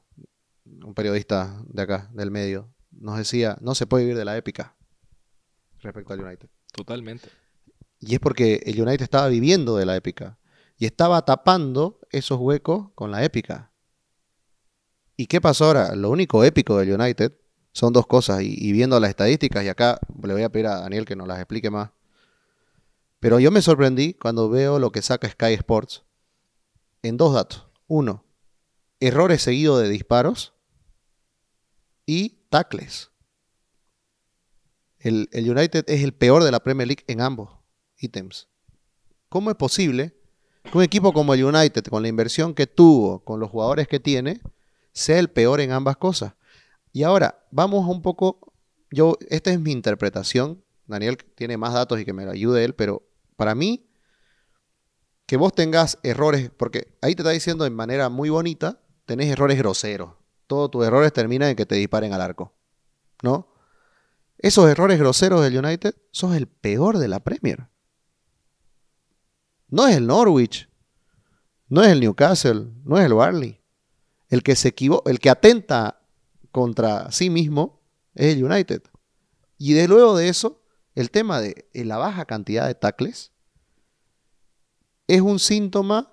un 0.64 0.94
periodista 0.94 1.62
de 1.68 1.82
acá, 1.82 2.10
del 2.12 2.30
medio, 2.30 2.72
nos 2.90 3.18
decía, 3.18 3.56
no 3.60 3.74
se 3.74 3.86
puede 3.86 4.04
vivir 4.04 4.16
de 4.18 4.24
la 4.24 4.36
épica 4.36 4.76
respecto 5.80 6.12
al 6.14 6.24
United. 6.24 6.48
Totalmente. 6.72 7.28
Y 8.00 8.14
es 8.14 8.20
porque 8.20 8.60
el 8.66 8.80
United 8.80 9.02
estaba 9.02 9.28
viviendo 9.28 9.76
de 9.76 9.86
la 9.86 9.96
épica. 9.96 10.38
Y 10.78 10.84
estaba 10.84 11.24
tapando 11.24 12.00
esos 12.10 12.38
huecos 12.38 12.90
con 12.94 13.10
la 13.10 13.24
épica. 13.24 13.72
¿Y 15.16 15.26
qué 15.26 15.40
pasó 15.40 15.66
ahora? 15.66 15.94
Lo 15.96 16.10
único 16.10 16.44
épico 16.44 16.76
del 16.76 16.92
United 17.00 17.32
son 17.72 17.92
dos 17.94 18.06
cosas. 18.06 18.42
Y, 18.42 18.54
y 18.58 18.72
viendo 18.72 19.00
las 19.00 19.10
estadísticas, 19.10 19.64
y 19.64 19.68
acá 19.68 19.98
le 20.22 20.32
voy 20.34 20.42
a 20.42 20.50
pedir 20.50 20.66
a 20.66 20.80
Daniel 20.80 21.06
que 21.06 21.16
nos 21.16 21.26
las 21.26 21.38
explique 21.38 21.70
más. 21.70 21.90
Pero 23.20 23.38
yo 23.40 23.50
me 23.50 23.62
sorprendí 23.62 24.12
cuando 24.14 24.50
veo 24.50 24.78
lo 24.78 24.92
que 24.92 25.00
saca 25.00 25.28
Sky 25.28 25.54
Sports 25.54 26.02
en 27.08 27.16
dos 27.16 27.34
datos. 27.34 27.66
Uno, 27.86 28.24
errores 29.00 29.42
seguidos 29.42 29.82
de 29.82 29.88
disparos 29.88 30.54
y 32.04 32.40
tacles. 32.50 33.10
El, 34.98 35.28
el 35.32 35.50
United 35.50 35.84
es 35.88 36.02
el 36.02 36.12
peor 36.12 36.42
de 36.42 36.50
la 36.50 36.60
Premier 36.60 36.88
League 36.88 37.04
en 37.06 37.20
ambos 37.20 37.50
ítems. 37.98 38.48
¿Cómo 39.28 39.50
es 39.50 39.56
posible 39.56 40.16
que 40.64 40.78
un 40.78 40.84
equipo 40.84 41.12
como 41.12 41.34
el 41.34 41.44
United, 41.44 41.84
con 41.84 42.02
la 42.02 42.08
inversión 42.08 42.54
que 42.54 42.66
tuvo, 42.66 43.24
con 43.24 43.38
los 43.40 43.50
jugadores 43.50 43.88
que 43.88 44.00
tiene, 44.00 44.40
sea 44.92 45.18
el 45.18 45.28
peor 45.28 45.60
en 45.60 45.72
ambas 45.72 45.96
cosas? 45.96 46.34
Y 46.92 47.02
ahora, 47.02 47.46
vamos 47.50 47.86
un 47.88 48.02
poco 48.02 48.52
yo, 48.90 49.18
esta 49.28 49.50
es 49.50 49.60
mi 49.60 49.72
interpretación. 49.72 50.64
Daniel 50.86 51.18
tiene 51.34 51.56
más 51.56 51.74
datos 51.74 52.00
y 52.00 52.04
que 52.04 52.12
me 52.12 52.24
lo 52.24 52.30
ayude 52.30 52.64
él, 52.64 52.74
pero 52.74 53.02
para 53.36 53.54
mí, 53.54 53.86
que 55.26 55.36
vos 55.36 55.52
tengas 55.52 55.98
errores, 56.02 56.50
porque 56.56 56.96
ahí 57.02 57.14
te 57.14 57.22
está 57.22 57.30
diciendo 57.30 57.64
de 57.64 57.70
manera 57.70 58.08
muy 58.08 58.30
bonita, 58.30 58.80
tenés 59.04 59.30
errores 59.30 59.58
groseros. 59.58 60.14
Todos 60.46 60.70
tus 60.70 60.86
errores 60.86 61.12
terminan 61.12 61.50
en 61.50 61.56
que 61.56 61.66
te 61.66 61.74
disparen 61.74 62.12
al 62.12 62.20
arco. 62.20 62.54
¿No? 63.22 63.48
Esos 64.38 64.68
errores 64.70 64.98
groseros 64.98 65.42
del 65.42 65.58
United 65.58 65.96
son 66.12 66.34
el 66.34 66.46
peor 66.46 66.98
de 66.98 67.08
la 67.08 67.20
Premier. 67.20 67.68
No 69.68 69.88
es 69.88 69.96
el 69.96 70.06
Norwich, 70.06 70.68
no 71.68 71.82
es 71.82 71.88
el 71.88 72.00
Newcastle, 72.00 72.68
no 72.84 72.98
es 72.98 73.06
el 73.06 73.14
Barley. 73.14 73.60
El 74.28 74.42
que 74.44 74.54
se 74.54 74.68
equivoca, 74.68 75.10
el 75.10 75.18
que 75.18 75.30
atenta 75.30 76.00
contra 76.52 77.10
sí 77.10 77.30
mismo 77.30 77.82
es 78.14 78.36
el 78.36 78.44
United. 78.44 78.82
Y 79.58 79.72
de 79.72 79.88
luego 79.88 80.16
de 80.16 80.28
eso, 80.28 80.62
el 80.94 81.10
tema 81.10 81.40
de 81.40 81.68
la 81.72 81.96
baja 81.96 82.26
cantidad 82.26 82.66
de 82.66 82.74
tackles 82.74 83.32
es 85.06 85.20
un 85.20 85.38
síntoma 85.38 86.12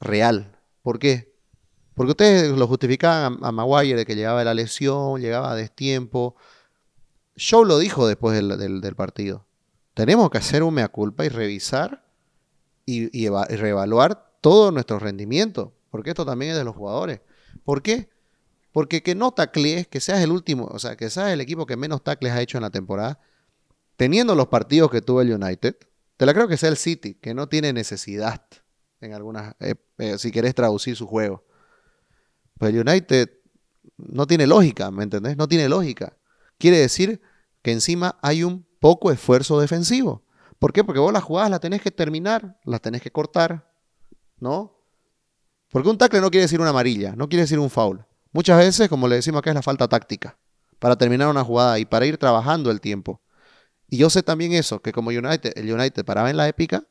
real. 0.00 0.58
¿Por 0.82 0.98
qué? 0.98 1.34
Porque 1.94 2.10
ustedes 2.10 2.52
lo 2.52 2.66
justificaban 2.66 3.38
a, 3.42 3.52
Maguire 3.52 3.96
de 3.96 4.06
que 4.06 4.14
llegaba 4.14 4.44
la 4.44 4.54
lesión, 4.54 5.20
llegaba 5.20 5.50
a 5.50 5.54
destiempo. 5.54 6.36
Show 7.36 7.64
lo 7.64 7.78
dijo 7.78 8.06
después 8.06 8.36
del, 8.36 8.94
partido. 8.96 9.46
Tenemos 9.94 10.30
que 10.30 10.38
hacer 10.38 10.62
un 10.62 10.74
mea 10.74 10.88
culpa 10.88 11.24
y 11.24 11.28
revisar 11.28 12.04
y, 12.84 13.08
y 13.18 13.28
reevaluar 13.28 14.30
todo 14.40 14.70
nuestro 14.70 14.98
rendimiento. 14.98 15.74
Porque 15.90 16.10
esto 16.10 16.26
también 16.26 16.52
es 16.52 16.58
de 16.58 16.64
los 16.64 16.76
jugadores. 16.76 17.22
¿Por 17.64 17.82
qué? 17.82 18.10
Porque 18.72 19.02
que 19.02 19.14
no 19.14 19.32
taclees, 19.32 19.88
que 19.88 20.00
seas 20.00 20.20
el 20.20 20.30
último, 20.30 20.66
o 20.66 20.78
sea, 20.78 20.96
que 20.96 21.08
seas 21.08 21.30
el 21.30 21.40
equipo 21.40 21.64
que 21.64 21.78
menos 21.78 22.04
tacles 22.04 22.32
ha 22.32 22.42
hecho 22.42 22.58
en 22.58 22.62
la 22.62 22.70
temporada, 22.70 23.18
teniendo 23.96 24.34
los 24.34 24.48
partidos 24.48 24.90
que 24.90 25.00
tuvo 25.00 25.22
el 25.22 25.32
United, 25.32 25.76
te 26.16 26.26
la 26.26 26.34
creo 26.34 26.48
que 26.48 26.56
sea 26.56 26.68
el 26.68 26.76
City, 26.76 27.14
que 27.14 27.34
no 27.34 27.48
tiene 27.48 27.72
necesidad 27.72 28.42
en 29.00 29.12
algunas, 29.12 29.54
eh, 29.60 29.74
eh, 29.98 30.18
si 30.18 30.30
querés 30.30 30.54
traducir 30.54 30.96
su 30.96 31.06
juego. 31.06 31.44
Pues 32.58 32.74
el 32.74 32.80
United 32.86 33.30
no 33.96 34.26
tiene 34.26 34.46
lógica, 34.46 34.90
¿me 34.90 35.02
entendés? 35.02 35.36
No 35.36 35.48
tiene 35.48 35.68
lógica. 35.68 36.16
Quiere 36.58 36.78
decir 36.78 37.20
que 37.62 37.72
encima 37.72 38.18
hay 38.22 38.44
un 38.44 38.66
poco 38.80 39.10
esfuerzo 39.10 39.60
defensivo. 39.60 40.24
¿Por 40.58 40.72
qué? 40.72 40.84
Porque 40.84 41.00
vos 41.00 41.12
las 41.12 41.22
jugadas 41.22 41.50
las 41.50 41.60
tenés 41.60 41.82
que 41.82 41.90
terminar, 41.90 42.58
las 42.64 42.80
tenés 42.80 43.02
que 43.02 43.10
cortar, 43.10 43.70
¿no? 44.38 44.80
Porque 45.70 45.88
un 45.88 45.98
tackle 45.98 46.20
no 46.20 46.30
quiere 46.30 46.42
decir 46.44 46.60
una 46.60 46.70
amarilla, 46.70 47.14
no 47.14 47.28
quiere 47.28 47.42
decir 47.42 47.58
un 47.58 47.68
foul. 47.68 48.04
Muchas 48.32 48.58
veces, 48.58 48.88
como 48.88 49.08
le 49.08 49.16
decimos 49.16 49.40
acá, 49.40 49.50
es 49.50 49.54
la 49.54 49.62
falta 49.62 49.88
táctica 49.88 50.38
para 50.78 50.96
terminar 50.96 51.28
una 51.28 51.44
jugada 51.44 51.78
y 51.78 51.84
para 51.84 52.06
ir 52.06 52.18
trabajando 52.18 52.70
el 52.70 52.80
tiempo. 52.80 53.20
Y 53.88 53.98
yo 53.98 54.10
sé 54.10 54.22
también 54.22 54.52
eso, 54.52 54.80
que 54.82 54.92
como 54.92 55.10
United, 55.10 55.52
el 55.56 55.72
United 55.72 56.04
paraba 56.04 56.30
en 56.30 56.36
la 56.36 56.48
épica, 56.48 56.86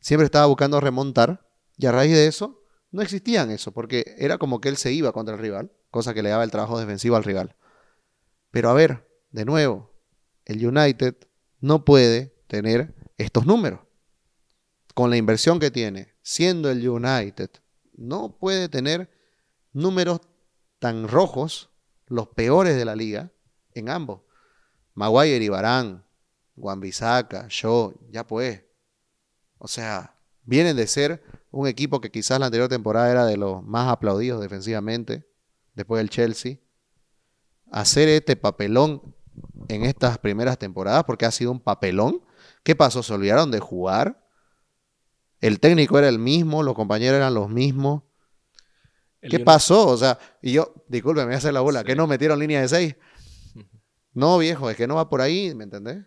siempre 0.00 0.24
estaba 0.24 0.46
buscando 0.46 0.80
remontar, 0.80 1.48
y 1.76 1.86
a 1.86 1.92
raíz 1.92 2.12
de 2.12 2.26
eso 2.26 2.62
no 2.90 3.02
existían 3.02 3.50
eso, 3.50 3.72
porque 3.72 4.14
era 4.18 4.38
como 4.38 4.60
que 4.60 4.68
él 4.68 4.76
se 4.76 4.92
iba 4.92 5.12
contra 5.12 5.34
el 5.34 5.40
rival, 5.40 5.72
cosa 5.90 6.14
que 6.14 6.22
le 6.22 6.28
daba 6.28 6.44
el 6.44 6.50
trabajo 6.50 6.78
defensivo 6.78 7.16
al 7.16 7.24
rival. 7.24 7.56
Pero 8.50 8.70
a 8.70 8.74
ver, 8.74 9.08
de 9.30 9.44
nuevo, 9.44 9.90
el 10.44 10.64
United 10.64 11.16
no 11.60 11.84
puede 11.84 12.34
tener 12.46 12.94
estos 13.16 13.46
números. 13.46 13.80
Con 14.94 15.08
la 15.08 15.16
inversión 15.16 15.58
que 15.58 15.70
tiene, 15.70 16.14
siendo 16.22 16.70
el 16.70 16.86
United, 16.86 17.50
no 17.94 18.36
puede 18.38 18.68
tener 18.68 19.10
números 19.72 20.20
tan 20.78 21.08
rojos, 21.08 21.70
los 22.06 22.28
peores 22.28 22.76
de 22.76 22.84
la 22.84 22.94
liga, 22.94 23.32
en 23.72 23.88
ambos. 23.88 24.20
Maguire 24.94 25.44
y 25.44 25.48
Barán, 25.48 26.04
Bissaka, 26.54 27.48
yo, 27.48 27.94
ya 28.10 28.26
pues. 28.26 28.62
O 29.58 29.68
sea, 29.68 30.16
vienen 30.42 30.76
de 30.76 30.86
ser 30.86 31.22
un 31.50 31.66
equipo 31.66 32.00
que 32.00 32.10
quizás 32.10 32.38
la 32.40 32.46
anterior 32.46 32.68
temporada 32.68 33.10
era 33.10 33.26
de 33.26 33.36
los 33.36 33.62
más 33.62 33.88
aplaudidos 33.88 34.40
defensivamente, 34.40 35.28
después 35.74 36.00
del 36.00 36.10
Chelsea. 36.10 36.58
Hacer 37.70 38.08
este 38.08 38.36
papelón 38.36 39.14
en 39.68 39.84
estas 39.84 40.18
primeras 40.18 40.58
temporadas, 40.58 41.04
porque 41.04 41.24
ha 41.24 41.30
sido 41.30 41.52
un 41.52 41.60
papelón. 41.60 42.22
¿Qué 42.62 42.76
pasó? 42.76 43.02
¿Se 43.02 43.14
olvidaron 43.14 43.50
de 43.50 43.60
jugar? 43.60 44.26
El 45.40 45.58
técnico 45.58 45.98
era 45.98 46.08
el 46.08 46.18
mismo, 46.18 46.62
los 46.62 46.74
compañeros 46.74 47.16
eran 47.16 47.34
los 47.34 47.48
mismos. 47.48 48.02
¿Qué 49.20 49.38
pasó? 49.40 49.88
O 49.88 49.96
sea, 49.96 50.18
y 50.40 50.52
yo, 50.52 50.74
disculpe, 50.88 51.20
me 51.20 51.26
voy 51.26 51.34
a 51.34 51.38
hacer 51.38 51.52
la 51.52 51.60
bola, 51.60 51.84
¿qué 51.84 51.94
no 51.94 52.06
metieron 52.06 52.38
línea 52.40 52.60
de 52.60 52.68
seis? 52.68 52.96
No, 54.14 54.38
viejo, 54.38 54.68
es 54.68 54.76
que 54.76 54.86
no 54.86 54.96
va 54.96 55.08
por 55.08 55.22
ahí, 55.22 55.54
¿me 55.54 55.64
entendés? 55.64 56.04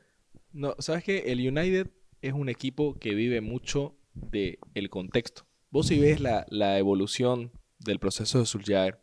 No, 0.53 0.75
¿sabes 0.79 1.03
qué? 1.03 1.23
El 1.27 1.39
United 1.39 1.89
es 2.21 2.33
un 2.33 2.49
equipo 2.49 2.99
que 2.99 3.15
vive 3.15 3.41
mucho 3.41 3.95
del 4.13 4.59
el 4.73 4.89
contexto. 4.89 5.45
Vos 5.71 5.87
si 5.87 5.99
ves 5.99 6.19
la, 6.19 6.77
evolución 6.77 7.51
del 7.79 7.99
proceso 7.99 8.39
de 8.39 8.45
Solskjaer, 8.45 8.99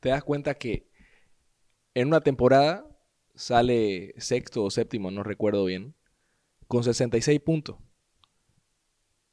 te 0.00 0.10
das 0.10 0.22
cuenta 0.22 0.54
que 0.54 0.88
en 1.94 2.08
una 2.08 2.20
temporada 2.20 2.86
sale 3.34 4.14
sexto 4.18 4.62
o 4.62 4.70
séptimo, 4.70 5.10
no 5.10 5.22
recuerdo 5.22 5.64
bien, 5.64 5.94
con 6.68 6.84
66 6.84 7.40
puntos. 7.40 7.76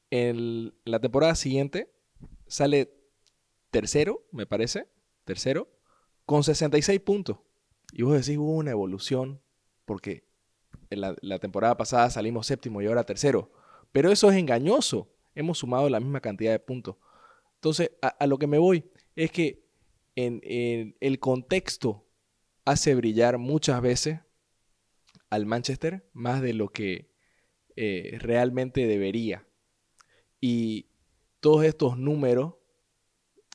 En 0.09 0.73
la 0.85 0.99
temporada 0.99 1.35
siguiente 1.35 1.91
sale 2.47 2.91
tercero, 3.69 4.25
me 4.31 4.45
parece, 4.45 4.87
tercero, 5.25 5.69
con 6.25 6.43
66 6.43 6.99
puntos. 7.01 7.37
Y 7.97 8.03
vos 8.03 8.13
decís, 8.13 8.37
hubo 8.37 8.51
una 8.51 8.69
evolución, 8.69 9.41
porque 9.83 10.23
en 10.91 11.01
la, 11.01 11.39
temporada 11.39 11.75
pasada 11.77 12.11
salimos 12.11 12.45
séptimo 12.45 12.79
y 12.79 12.85
ahora 12.85 13.03
tercero. 13.03 13.51
Pero 13.91 14.11
eso 14.11 14.29
es 14.29 14.37
engañoso. 14.37 15.11
Hemos 15.33 15.57
sumado 15.57 15.89
la 15.89 15.99
misma 15.99 16.21
cantidad 16.21 16.51
de 16.51 16.59
puntos. 16.59 16.97
Entonces, 17.55 17.89
a, 18.03 18.27
lo 18.27 18.37
que 18.37 18.45
me 18.45 18.59
voy 18.59 18.85
es 19.15 19.31
que 19.31 19.65
en, 20.15 20.41
el 20.99 21.19
contexto 21.19 22.05
hace 22.65 22.93
brillar 22.93 23.39
muchas 23.39 23.81
veces 23.81 24.19
al 25.31 25.47
Manchester 25.47 26.07
más 26.13 26.43
de 26.43 26.53
lo 26.53 26.69
que 26.69 27.09
eh, 27.75 28.19
realmente 28.21 28.85
debería. 28.85 29.47
Y 30.39 30.91
todos 31.39 31.65
estos 31.65 31.97
números 31.97 32.57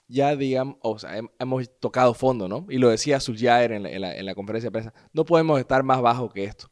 ya 0.09 0.37
digamos, 0.37 0.77
o 0.83 0.99
sea, 0.99 1.21
hemos 1.39 1.71
tocado 1.81 2.15
fondo, 2.15 2.49
¿no? 2.49 2.67
Y 2.69 2.79
lo 2.79 2.89
decía 2.91 3.21
Suljaer 3.21 3.73
en 3.73 3.83
la, 3.85 4.17
en, 4.17 4.27
la, 4.27 4.35
conferencia 4.35 4.69
de 4.69 4.73
prensa, 4.73 4.95
no 5.13 5.25
podemos 5.25 5.59
estar 5.59 5.83
más 5.83 6.01
bajo 6.03 6.29
que 6.31 6.45
esto. 6.45 6.71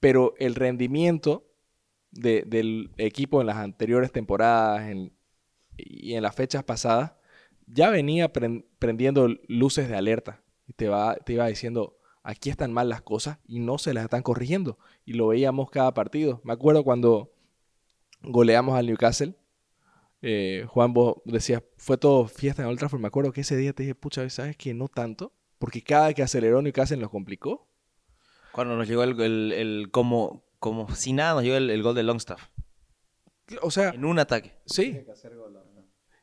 Pero 0.00 0.34
el 0.38 0.54
rendimiento 0.54 1.46
del 2.10 2.90
equipo 2.96 3.40
en 3.40 3.48
las 3.48 3.56
anteriores 3.56 4.12
temporadas 4.12 4.88
y 5.76 6.14
en 6.14 6.22
las 6.22 6.34
fechas 6.34 6.64
pasadas 6.64 7.14
ya 7.66 7.90
venía 7.90 8.32
prendiendo 8.32 9.28
luces 9.48 9.88
de 9.88 9.96
alerta 9.96 10.42
te, 10.74 10.88
va, 10.88 11.16
te 11.16 11.34
iba 11.34 11.46
diciendo, 11.46 11.98
aquí 12.22 12.50
están 12.50 12.72
mal 12.72 12.88
las 12.88 13.02
cosas 13.02 13.38
y 13.46 13.60
no 13.60 13.78
se 13.78 13.94
las 13.94 14.04
están 14.04 14.22
corrigiendo. 14.22 14.78
Y 15.04 15.12
lo 15.12 15.28
veíamos 15.28 15.70
cada 15.70 15.94
partido. 15.94 16.40
Me 16.44 16.52
acuerdo 16.52 16.82
cuando 16.82 17.32
goleamos 18.22 18.76
al 18.76 18.86
Newcastle 18.86 19.34
eh, 20.22 20.66
Juan, 20.68 20.92
vos 20.92 21.16
decías, 21.24 21.62
fue 21.76 21.98
todo 21.98 22.26
fiesta 22.26 22.62
en 22.62 22.68
Old 22.68 22.78
Trafford. 22.78 23.00
Me 23.00 23.08
acuerdo 23.08 23.32
que 23.32 23.42
ese 23.42 23.56
día 23.56 23.72
te 23.72 23.82
dije, 23.82 23.94
pucha, 23.94 24.28
¿sabes 24.30 24.56
que 24.56 24.74
No 24.74 24.88
tanto. 24.88 25.32
Porque 25.58 25.82
cada 25.82 26.12
que 26.12 26.22
aceleró 26.22 26.60
Newcastle 26.60 26.98
nos 26.98 27.10
complicó. 27.10 27.66
Cuando 28.52 28.76
nos 28.76 28.88
llegó 28.88 29.04
el, 29.04 29.88
como, 29.90 30.44
como 30.58 30.94
si 30.94 31.12
nada, 31.12 31.34
nos 31.34 31.44
llegó 31.44 31.56
el, 31.56 31.82
gol 31.82 31.94
de 31.94 32.02
Longstaff. 32.02 32.48
O 33.62 33.70
sea. 33.70 33.90
En 33.90 34.04
un 34.04 34.18
ataque. 34.18 34.52
Sí. 34.66 34.98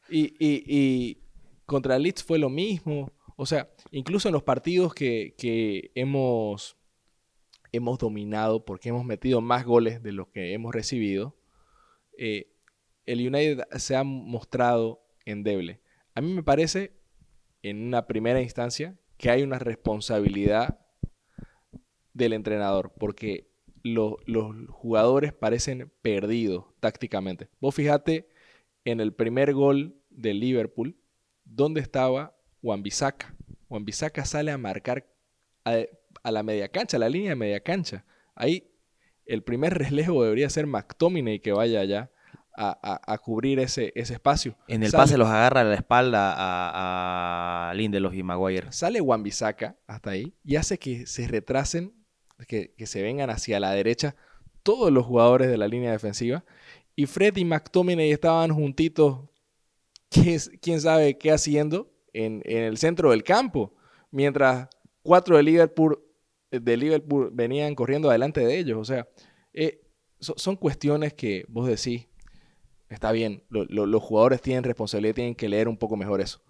Y, 0.09 0.35
y, 0.39 1.23
contra 1.65 1.97
Leeds 1.97 2.23
fue 2.23 2.37
lo 2.37 2.49
mismo. 2.49 3.11
O 3.35 3.45
sea, 3.45 3.71
incluso 3.91 4.29
en 4.29 4.33
los 4.33 4.43
partidos 4.43 4.93
que, 4.93 5.33
que 5.37 5.91
hemos, 5.95 6.77
hemos 7.71 7.97
dominado, 7.97 8.63
porque 8.65 8.89
hemos 8.89 9.05
metido 9.05 9.41
más 9.41 9.65
goles 9.65 10.03
de 10.03 10.11
los 10.11 10.27
que 10.27 10.53
hemos 10.53 10.75
recibido, 10.75 11.35
eh, 12.17 12.52
el 13.05 13.27
United 13.27 13.63
se 13.77 13.95
ha 13.95 14.03
mostrado 14.03 15.05
endeble. 15.25 15.81
A 16.15 16.21
mí 16.21 16.33
me 16.33 16.43
parece, 16.43 16.93
en 17.61 17.81
una 17.85 18.07
primera 18.07 18.41
instancia, 18.41 18.97
que 19.17 19.29
hay 19.29 19.43
una 19.43 19.59
responsabilidad 19.59 20.79
del 22.13 22.33
entrenador, 22.33 22.93
porque 22.97 23.49
los 23.83 24.17
jugadores 24.69 25.33
parecen 25.33 25.91
perdidos 26.01 26.65
tácticamente. 26.79 27.49
Vos 27.59 27.75
fíjate 27.75 28.29
en 28.85 28.99
el 28.99 29.13
primer 29.13 29.53
gol 29.53 29.95
del 30.09 30.39
Liverpool, 30.39 30.95
¿dónde 31.43 31.81
estaba 31.81 32.37
Wan-Bissaka? 32.61 33.35
Wan-Bissaka 33.69 34.25
sale 34.25 34.51
a 34.51 34.57
marcar 34.57 35.07
a, 35.65 35.79
a, 36.21 36.31
la 36.31 36.43
media 36.43 36.69
cancha, 36.69 36.97
a 36.97 36.99
la 36.99 37.09
línea 37.09 37.31
de 37.31 37.35
media 37.35 37.59
cancha. 37.61 38.05
Ahí 38.35 38.71
el 39.25 39.43
primer 39.43 39.73
relevo 39.77 40.23
debería 40.23 40.49
ser 40.49 40.67
McTominay 40.67 41.39
que 41.39 41.51
vaya 41.51 41.81
allá 41.81 42.12
a, 42.55 42.77
a- 42.81 43.13
a 43.13 43.17
cubrir 43.17 43.59
ese, 43.59 43.91
ese 43.95 44.13
espacio. 44.13 44.55
En 44.67 44.83
el 44.83 44.89
Sale- 44.91 45.01
pase 45.03 45.17
los 45.17 45.27
agarra 45.27 45.61
a 45.61 45.63
la 45.63 45.75
espalda 45.75 46.33
a, 46.37 47.69
a 47.69 47.73
Lindelof 47.73 48.13
y 48.13 48.23
Maguire. 48.23 48.71
Sale 48.71 49.01
Wan-Bissaka 49.01 49.77
hasta 49.87 50.11
ahí 50.11 50.33
y 50.43 50.55
hace 50.55 50.77
que 50.77 51.05
se 51.07 51.27
retrasen, 51.27 51.93
que, 52.47 52.73
que 52.77 52.85
se 52.85 53.01
vengan 53.01 53.29
hacia 53.29 53.59
la 53.59 53.71
derecha 53.71 54.15
todos 54.63 54.91
los 54.91 55.05
jugadores 55.05 55.49
de 55.49 55.57
la 55.57 55.67
línea 55.67 55.91
defensiva. 55.91 56.43
Y 56.95 57.05
Fred 57.07 57.35
y 57.37 57.45
McTominay 57.45 58.11
estaban 58.11 58.51
juntitos, 58.53 59.19
quién, 60.09 60.39
quién 60.61 60.79
sabe 60.79 61.17
qué 61.17 61.31
haciendo, 61.31 61.91
en, 62.13 62.41
en 62.45 62.63
el 62.63 62.77
centro 62.77 63.09
del 63.11 63.23
campo. 63.23 63.73
Mientras 64.11 64.67
cuatro 65.01 65.37
de 65.37 65.43
Liverpool, 65.43 65.99
de 66.51 66.77
Liverpool 66.77 67.31
venían 67.33 67.73
corriendo 67.73 68.09
adelante 68.09 68.41
de 68.45 68.59
ellos. 68.59 68.77
O 68.77 68.85
sea, 68.85 69.07
eh, 69.53 69.81
so- 70.19 70.35
son 70.37 70.55
cuestiones 70.55 71.13
que 71.15 71.45
vos 71.47 71.67
decís, 71.67 72.07
está 72.93 73.11
bien, 73.11 73.43
lo- 73.49 73.65
lo- 73.65 73.85
los 73.85 74.01
jugadores 74.03 74.41
tienen 74.41 74.63
responsabilidad, 74.63 75.15
tienen 75.15 75.35
que 75.35 75.49
leer 75.49 75.67
un 75.67 75.77
poco 75.77 75.97
mejor 75.97 76.21
eso. 76.21 76.41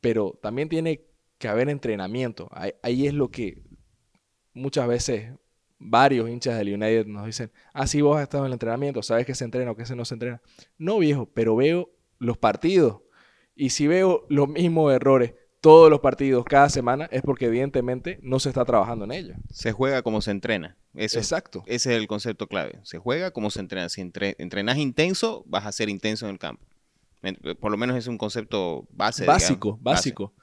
Pero 0.00 0.38
también 0.42 0.68
tiene 0.68 1.04
que 1.38 1.48
haber 1.48 1.68
entrenamiento. 1.68 2.48
Ahí, 2.52 2.72
ahí 2.82 3.06
es 3.06 3.14
lo 3.14 3.30
que 3.30 3.62
muchas 4.54 4.86
veces 4.88 5.32
varios 5.78 6.28
hinchas 6.30 6.56
del 6.58 6.74
United 6.74 7.06
nos 7.06 7.26
dicen, 7.26 7.50
ah, 7.72 7.86
sí, 7.86 8.00
vos 8.00 8.16
has 8.16 8.22
estado 8.24 8.44
en 8.44 8.48
el 8.48 8.52
entrenamiento, 8.54 9.02
sabes 9.02 9.26
que 9.26 9.34
se 9.34 9.44
entrena 9.44 9.72
o 9.72 9.76
que 9.76 9.86
se 9.86 9.96
no 9.96 10.04
se 10.04 10.14
entrena. 10.14 10.40
No, 10.78 10.98
viejo, 10.98 11.28
pero 11.34 11.56
veo 11.56 11.90
los 12.18 12.38
partidos. 12.38 13.00
Y 13.54 13.70
si 13.70 13.86
veo 13.86 14.26
los 14.28 14.48
mismos 14.48 14.92
errores 14.94 15.34
todos 15.62 15.88
los 15.88 16.00
partidos 16.00 16.44
cada 16.44 16.68
semana, 16.68 17.08
es 17.10 17.22
porque 17.22 17.46
evidentemente 17.46 18.18
no 18.20 18.38
se 18.40 18.50
está 18.50 18.64
trabajando 18.66 19.06
en 19.06 19.12
ello. 19.12 19.34
Se 19.50 19.72
juega 19.72 20.02
como 20.02 20.20
se 20.20 20.32
entrena. 20.32 20.76
Eso, 20.94 21.18
Exacto. 21.18 21.62
ese 21.66 21.92
es 21.94 21.98
el 22.00 22.06
concepto 22.08 22.46
clave. 22.48 22.80
Se 22.82 22.98
juega 22.98 23.30
como 23.30 23.48
se 23.48 23.60
entrena. 23.60 23.88
Si 23.88 24.00
entre- 24.02 24.34
entrenas 24.38 24.76
intenso, 24.76 25.44
vas 25.46 25.64
a 25.64 25.72
ser 25.72 25.88
intenso 25.88 26.26
en 26.26 26.32
el 26.32 26.38
campo. 26.38 26.66
Men- 27.22 27.38
Por 27.60 27.70
lo 27.70 27.78
menos 27.78 27.96
es 27.96 28.08
un 28.08 28.18
concepto 28.18 28.86
base. 28.90 29.24
básico, 29.24 29.68
digamos, 29.68 29.82
básico. 29.82 30.34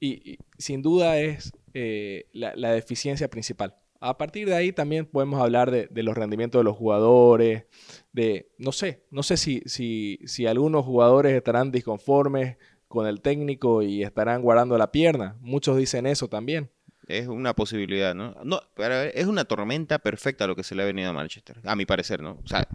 Y, 0.00 0.32
y 0.32 0.38
sin 0.58 0.80
duda 0.82 1.18
es 1.20 1.52
eh, 1.74 2.24
la, 2.32 2.56
la 2.56 2.72
deficiencia 2.72 3.28
principal. 3.28 3.76
A 4.00 4.18
partir 4.18 4.48
de 4.48 4.56
ahí 4.56 4.72
también 4.72 5.06
podemos 5.06 5.40
hablar 5.40 5.70
de, 5.70 5.86
de 5.88 6.02
los 6.02 6.16
rendimientos 6.16 6.58
de 6.58 6.64
los 6.64 6.76
jugadores, 6.76 7.66
de, 8.12 8.50
no 8.58 8.72
sé, 8.72 9.04
no 9.12 9.22
sé 9.22 9.36
si, 9.36 9.62
si, 9.66 10.18
si 10.24 10.46
algunos 10.46 10.84
jugadores 10.84 11.34
estarán 11.34 11.70
disconformes 11.70 12.56
con 12.92 13.06
el 13.06 13.22
técnico 13.22 13.82
y 13.82 14.02
estarán 14.02 14.42
guardando 14.42 14.76
la 14.76 14.92
pierna. 14.92 15.36
Muchos 15.40 15.78
dicen 15.78 16.06
eso 16.06 16.28
también. 16.28 16.70
Es 17.08 17.26
una 17.26 17.54
posibilidad, 17.54 18.14
¿no? 18.14 18.36
No, 18.44 18.60
pero 18.76 18.94
es 18.94 19.26
una 19.26 19.46
tormenta 19.46 19.98
perfecta 19.98 20.46
lo 20.46 20.54
que 20.54 20.62
se 20.62 20.74
le 20.74 20.82
ha 20.82 20.86
venido 20.86 21.08
a 21.08 21.14
Manchester, 21.14 21.58
a 21.64 21.74
mi 21.74 21.86
parecer, 21.86 22.20
¿no? 22.22 22.38
O 22.44 22.46
sea, 22.46 22.68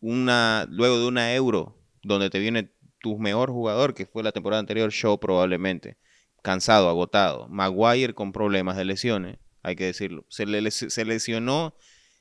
una, 0.00 0.66
luego 0.70 0.98
de 0.98 1.06
una 1.06 1.34
euro 1.34 1.78
donde 2.02 2.30
te 2.30 2.38
viene 2.38 2.70
tu 2.98 3.18
mejor 3.18 3.50
jugador, 3.50 3.92
que 3.92 4.06
fue 4.06 4.22
la 4.22 4.32
temporada 4.32 4.58
anterior, 4.58 4.90
Shaw 4.90 5.20
probablemente, 5.20 5.98
cansado, 6.40 6.88
agotado, 6.88 7.46
Maguire 7.48 8.14
con 8.14 8.32
problemas 8.32 8.78
de 8.78 8.86
lesiones, 8.86 9.38
hay 9.62 9.76
que 9.76 9.84
decirlo. 9.84 10.24
Se, 10.28 10.46
le, 10.46 10.70
se 10.70 11.04
lesionó 11.04 11.74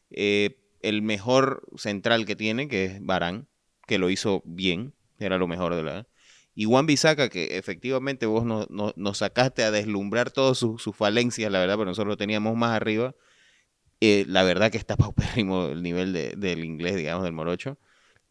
eh, 0.10 0.60
el 0.82 1.02
mejor 1.02 1.66
central 1.78 2.26
que 2.26 2.36
tiene, 2.36 2.68
que 2.68 2.86
es 2.86 3.06
Barán, 3.06 3.48
que 3.88 4.00
lo 4.00 4.10
hizo 4.10 4.44
bien, 4.46 4.94
era 5.18 5.38
lo 5.38 5.48
mejor 5.48 5.76
de 5.76 5.84
la... 5.84 6.08
Y 6.54 6.66
Juan 6.66 6.86
Bisaca, 6.86 7.30
que 7.30 7.58
efectivamente 7.58 8.26
vos 8.26 8.44
nos, 8.46 8.70
nos- 8.70 8.96
nos 8.98 9.20
sacaste 9.20 9.64
a 9.64 9.72
deslumbrar 9.72 10.32
todas 10.32 10.58
sus 10.58 10.82
sus 10.82 10.96
falencias, 10.96 11.52
la 11.52 11.60
verdad, 11.60 11.76
pero 11.76 11.86
nosotros 11.86 12.10
lo 12.14 12.18
teníamos 12.18 12.56
más 12.58 12.72
arriba. 12.76 13.16
Eh, 14.02 14.26
la 14.28 14.44
verdad 14.44 14.72
que 14.72 14.78
está 14.78 14.98
paupérrimo 14.98 15.68
el 15.68 15.82
nivel 15.84 16.14
de- 16.14 16.34
del 16.36 16.64
inglés, 16.66 16.96
digamos, 16.96 17.24
del 17.24 17.34
morocho. 17.34 17.78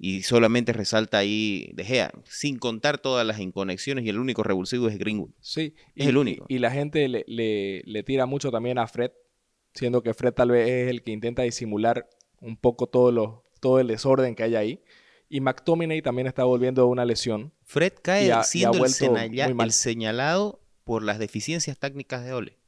Y 0.02 0.22
solamente 0.22 0.72
resalta 0.72 1.18
ahí 1.18 1.70
De 1.74 1.84
Gea, 1.84 2.10
sin 2.24 2.58
contar 2.58 2.96
todas 2.98 3.26
las 3.26 3.38
inconexiones, 3.38 4.04
y 4.04 4.08
el 4.08 4.18
único 4.18 4.42
revulsivo 4.42 4.88
es 4.88 4.98
Greenwood. 4.98 5.30
Sí, 5.40 5.74
Es 5.94 6.06
el 6.06 6.16
único. 6.16 6.46
Y, 6.48 6.54
y 6.56 6.58
la 6.58 6.70
gente 6.70 7.06
le, 7.08 7.24
le- 7.28 7.82
le 7.84 8.02
tira 8.02 8.24
mucho 8.26 8.50
también 8.50 8.78
a 8.78 8.86
Fred, 8.86 9.10
siendo 9.74 10.02
que 10.02 10.14
Fred 10.14 10.32
tal 10.32 10.50
vez 10.52 10.68
es 10.68 10.88
el 10.90 11.02
que 11.02 11.12
intenta 11.12 11.42
disimular 11.42 12.08
un 12.40 12.56
poco 12.56 12.86
todo, 12.86 13.12
lo, 13.12 13.44
todo 13.60 13.78
el 13.78 13.88
desorden 13.88 14.34
que 14.34 14.42
hay 14.42 14.56
ahí. 14.56 14.80
Y 15.30 15.40
McTominay 15.40 16.02
también 16.02 16.26
está 16.26 16.44
volviendo 16.44 16.82
de 16.82 16.88
una 16.88 17.04
lesión. 17.04 17.52
Fred 17.62 17.92
cae 18.02 18.32
ha- 18.32 18.42
siendo 18.42 18.84
el, 18.84 18.90
señala- 18.90 19.70
señalado 19.70 20.60
por 20.84 21.02
las 21.04 21.18
deficiencias 21.18 21.78
técnicas 21.78 22.24
de 22.24 22.32
Ole. 22.32 22.58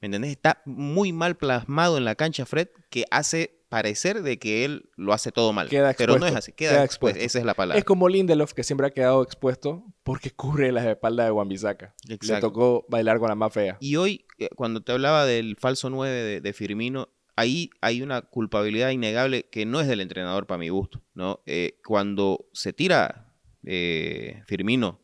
¿Me 0.00 0.06
entendés? 0.06 0.30
Está 0.30 0.62
muy 0.64 1.12
mal 1.12 1.36
plasmado 1.36 1.98
en 1.98 2.04
la 2.04 2.14
cancha 2.14 2.46
Fred, 2.46 2.68
que 2.90 3.04
hace 3.10 3.64
parecer 3.68 4.22
de 4.22 4.38
que 4.38 4.64
él 4.64 4.90
lo 4.96 5.12
hace 5.12 5.32
todo 5.32 5.52
mal. 5.52 5.68
Queda 5.68 5.92
pero 5.98 6.12
no 6.18 6.26
es 6.26 6.32
expuesto, 6.32 6.38
así. 6.38 6.52
Queda, 6.52 6.70
queda 6.72 6.84
expuesto. 6.84 7.18
expuesto. 7.18 7.26
Esa 7.26 7.38
es 7.40 7.44
la 7.44 7.54
palabra. 7.54 7.78
Es 7.78 7.84
como 7.84 8.08
Lindelof, 8.08 8.52
que 8.52 8.62
siempre 8.62 8.86
ha 8.86 8.90
quedado 8.90 9.22
expuesto 9.22 9.82
porque 10.04 10.30
cubre 10.30 10.70
las 10.70 10.86
espaldas 10.86 11.26
de 11.26 11.32
Wan-Bissaka. 11.32 11.94
Le 12.06 12.40
tocó 12.40 12.84
bailar 12.88 13.18
con 13.18 13.28
la 13.30 13.34
más 13.34 13.52
fea. 13.52 13.76
Y 13.80 13.96
hoy, 13.96 14.26
eh, 14.38 14.50
cuando 14.54 14.82
te 14.82 14.92
hablaba 14.92 15.26
del 15.26 15.56
falso 15.56 15.90
9 15.90 16.14
de, 16.14 16.40
de 16.40 16.52
Firmino, 16.52 17.08
ahí 17.36 17.70
hay 17.80 18.02
una 18.02 18.22
culpabilidad 18.22 18.90
innegable 18.90 19.44
que 19.50 19.66
no 19.66 19.80
es 19.80 19.88
del 19.88 20.00
entrenador 20.00 20.46
para 20.46 20.58
mi 20.58 20.68
gusto. 20.68 21.02
¿no? 21.14 21.40
Eh, 21.46 21.80
cuando 21.84 22.48
se 22.52 22.72
tira 22.72 23.34
eh, 23.64 24.42
Firmino 24.46 25.00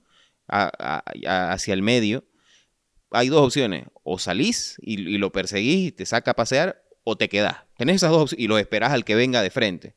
a- 0.48 0.70
a- 0.78 1.04
a- 1.28 1.52
hacia 1.52 1.74
el 1.74 1.82
medio, 1.82 2.24
hay 3.10 3.28
dos 3.28 3.42
opciones. 3.46 3.86
O 4.02 4.18
salís 4.18 4.76
y, 4.80 5.00
y 5.00 5.18
lo 5.18 5.32
perseguís 5.32 5.88
y 5.88 5.92
te 5.92 6.06
saca 6.06 6.32
a 6.32 6.34
pasear, 6.34 6.82
o 7.04 7.16
te 7.16 7.28
quedás. 7.28 7.56
Tenés 7.78 7.96
esas 7.96 8.10
dos 8.10 8.22
opciones 8.22 8.44
y 8.44 8.48
lo 8.48 8.58
esperás 8.58 8.92
al 8.92 9.04
que 9.04 9.14
venga 9.14 9.42
de 9.42 9.50
frente. 9.50 9.96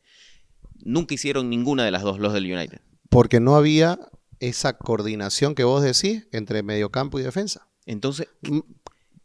Nunca 0.85 1.13
hicieron 1.13 1.49
ninguna 1.49 1.83
de 1.85 1.91
las 1.91 2.01
dos 2.03 2.19
los 2.19 2.33
del 2.33 2.45
United. 2.51 2.79
Porque 3.09 3.39
no 3.39 3.55
había 3.55 3.99
esa 4.39 4.77
coordinación 4.77 5.55
que 5.55 5.63
vos 5.63 5.83
decís 5.83 6.27
entre 6.31 6.63
mediocampo 6.63 7.19
y 7.19 7.23
defensa. 7.23 7.67
Entonces, 7.85 8.27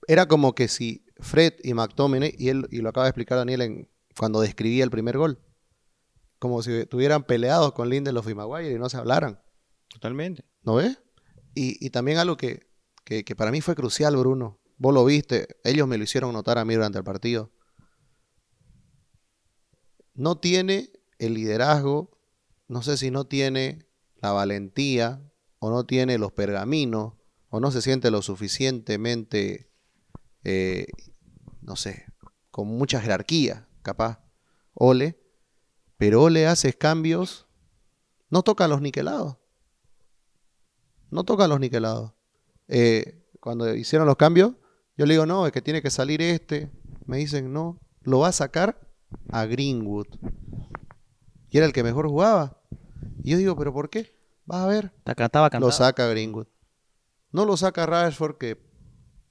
Era 0.06 0.26
como 0.26 0.54
que 0.54 0.68
si 0.68 1.04
Fred 1.18 1.54
y 1.62 1.74
McTominay, 1.74 2.34
y, 2.38 2.48
él, 2.48 2.66
y 2.70 2.78
lo 2.78 2.88
acaba 2.90 3.04
de 3.06 3.10
explicar 3.10 3.38
Daniel 3.38 3.62
en, 3.62 3.90
cuando 4.16 4.40
describía 4.40 4.84
el 4.84 4.90
primer 4.90 5.18
gol, 5.18 5.40
como 6.38 6.62
si 6.62 6.72
estuvieran 6.72 7.24
peleados 7.24 7.72
con 7.72 7.88
Lindelof 7.88 8.28
y 8.28 8.34
Maguire 8.34 8.72
y 8.72 8.78
no 8.78 8.88
se 8.88 8.96
hablaran. 8.96 9.40
totalmente. 9.88 10.44
¿No 10.62 10.76
ves? 10.76 10.98
Y, 11.54 11.84
y 11.84 11.90
también 11.90 12.18
algo 12.18 12.36
que, 12.36 12.68
que- 13.04 13.24
que 13.24 13.34
para 13.36 13.50
mí 13.50 13.60
fue 13.60 13.74
crucial, 13.74 14.16
Bruno. 14.16 14.60
Vos 14.76 14.94
lo 14.94 15.04
viste, 15.04 15.48
ellos 15.64 15.88
me 15.88 15.98
lo 15.98 16.04
hicieron 16.04 16.32
notar 16.32 16.58
a 16.58 16.64
mí 16.64 16.74
durante 16.74 16.98
el 16.98 17.04
partido. 17.04 17.50
No 20.14 20.38
tiene 20.38 20.90
el 21.18 21.34
liderazgo, 21.34 22.10
no 22.68 22.82
sé 22.82 22.96
si 22.96 23.10
no 23.10 23.26
tiene 23.26 23.86
la 24.20 24.32
valentía, 24.32 25.22
o 25.58 25.70
no 25.70 25.84
tiene 25.86 26.18
los 26.18 26.32
pergaminos, 26.32 27.14
o 27.48 27.60
no 27.60 27.70
se 27.70 27.82
siente 27.82 28.10
lo 28.10 28.22
suficientemente, 28.22 29.70
eh, 30.48 30.86
no 31.60 31.76
sé, 31.76 32.06
con 32.50 32.68
mucha 32.68 33.00
jerarquía, 33.00 33.68
capaz. 33.82 34.20
Ole, 34.74 35.20
pero 35.96 36.22
Ole 36.22 36.46
hace 36.46 36.72
cambios, 36.72 37.48
no 38.30 38.42
toca 38.42 38.64
a 38.64 38.68
los 38.68 38.80
niquelados 38.80 39.38
no 41.10 41.24
tocan 41.24 41.50
los 41.50 41.60
niquelados. 41.60 42.12
Eh, 42.68 43.24
cuando 43.40 43.74
hicieron 43.74 44.06
los 44.06 44.16
cambios, 44.16 44.52
yo 44.96 45.06
le 45.06 45.14
digo, 45.14 45.26
no, 45.26 45.46
es 45.46 45.52
que 45.52 45.62
tiene 45.62 45.82
que 45.82 45.90
salir 45.90 46.20
este. 46.22 46.70
Me 47.06 47.18
dicen, 47.18 47.52
no, 47.52 47.80
lo 48.02 48.20
va 48.20 48.28
a 48.28 48.32
sacar 48.32 48.80
a 49.30 49.46
Greenwood. 49.46 50.06
Y 51.50 51.56
era 51.56 51.66
el 51.66 51.72
que 51.72 51.82
mejor 51.82 52.08
jugaba. 52.08 52.60
Y 53.22 53.30
yo 53.30 53.38
digo, 53.38 53.56
¿pero 53.56 53.72
por 53.72 53.90
qué? 53.90 54.14
Vas 54.44 54.60
a 54.60 54.66
ver. 54.66 54.92
Estaba. 55.04 55.48
Lo 55.58 55.72
saca 55.72 56.06
Greenwood. 56.08 56.46
No 57.30 57.44
lo 57.44 57.56
saca 57.56 57.86
Rashford, 57.86 58.36
que 58.38 58.56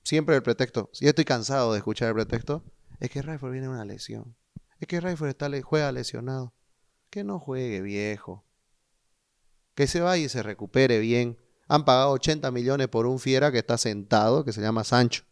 siempre 0.07 0.35
el 0.37 0.41
pretexto, 0.41 0.89
si 0.93 1.05
estoy 1.05 1.25
cansado 1.25 1.73
de 1.73 1.79
escuchar 1.79 2.07
el 2.07 2.13
pretexto, 2.15 2.63
es 3.01 3.09
que 3.09 3.21
Rashford 3.21 3.51
viene 3.51 3.67
una 3.67 3.83
lesión. 3.83 4.37
Es 4.79 4.87
que 4.87 5.01
Rashford 5.01 5.27
está, 5.29 5.49
le- 5.49 5.61
juega 5.61 5.91
lesionado. 5.91 6.53
Que 7.09 7.23
no 7.25 7.39
juegue, 7.39 7.81
viejo. 7.81 8.45
Que 9.75 9.85
se 9.87 9.99
vaya 9.99 10.23
y 10.25 10.29
se 10.29 10.43
recupere 10.43 10.99
bien. 10.99 11.37
Han 11.67 11.83
pagado 11.83 12.11
80 12.11 12.49
millones 12.51 12.87
por 12.87 13.05
un 13.05 13.19
fiera 13.19 13.51
que 13.51 13.57
está 13.57 13.77
sentado, 13.77 14.45
que 14.45 14.53
se 14.53 14.61
llama 14.61 14.83
Sancho. 14.85 15.23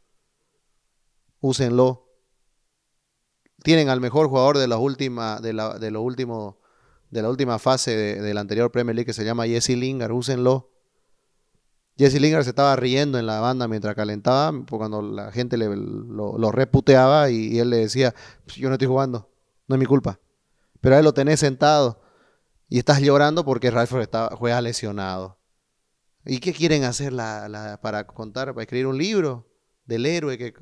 Úsenlo. 1.40 2.10
Tienen 3.64 3.88
al 3.90 4.02
mejor 4.02 4.28
jugador 4.28 4.58
de 4.58 4.68
la 4.68 4.78
última, 4.78 5.40
de 5.40 5.54
la, 5.54 5.80
de 5.80 5.92
de 7.12 7.22
la 7.22 7.30
última 7.30 7.60
fase 7.60 7.96
de, 7.96 8.22
de 8.22 8.34
la 8.34 8.42
anterior 8.42 8.72
Premier 8.72 8.96
League 8.96 9.06
que 9.06 9.14
se 9.14 9.24
llama 9.24 9.48
Jesse 9.48 9.70
Lingard. 9.70 10.12
Úsenlo. 10.12 10.72
Jesse 11.98 12.20
Lingard 12.20 12.44
se 12.44 12.50
estaba 12.50 12.76
riendo 12.76 13.18
en 13.18 13.26
la 13.26 13.40
banda 13.40 13.68
mientras 13.68 13.96
calentaba, 13.96 14.52
pues, 14.52 14.78
cuando 14.78 15.02
la 15.02 15.32
gente 15.32 15.58
le, 15.58 15.74
lo, 15.76 16.52
reputeaba 16.52 17.30
y, 17.30 17.60
él 17.60 17.70
le 17.70 17.78
decía, 17.78 18.14
"Pues, 18.46 18.58
yo 18.58 18.68
no 18.68 18.76
estoy 18.76 18.88
jugando, 18.88 19.32
no 19.68 19.76
es 19.76 19.80
mi 19.80 19.86
culpa. 19.86 20.20
Pero 20.82 20.96
a 20.96 21.00
él 21.00 21.06
lo 21.06 21.14
tenés 21.14 21.40
sentado 21.40 22.02
y 22.68 22.80
estás 22.80 23.02
llorando 23.02 23.46
porque 23.46 23.72
Rashford 23.72 24.02
está, 24.02 24.30
juega 24.36 24.60
lesionado. 24.62 25.40
¿Y 26.26 26.40
qué 26.40 26.54
quieren 26.54 26.84
hacer 26.84 27.14
para 27.82 28.08
contar, 28.08 28.54
para 28.54 28.64
escribir 28.64 28.88
un 28.88 28.98
libro 28.98 29.48
del 29.86 30.06
héroe? 30.06 30.38
que 30.38 30.54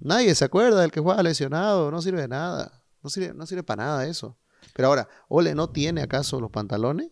Nadie 0.00 0.34
se 0.34 0.44
acuerda 0.44 0.80
del 0.80 0.92
que 0.92 1.00
juega 1.00 1.22
lesionado, 1.22 1.90
no 1.90 2.00
sirve 2.00 2.22
de 2.22 2.28
nada, 2.28 2.84
no 3.02 3.10
sirve 3.10 3.62
para 3.64 3.84
nada 3.84 4.06
eso. 4.06 4.38
Pero 4.74 4.88
ahora, 4.88 5.08
¿Ole 5.28 5.54
no 5.54 5.70
tiene 5.70 6.02
acaso 6.02 6.40
los 6.40 6.50
pantalones? 6.50 7.10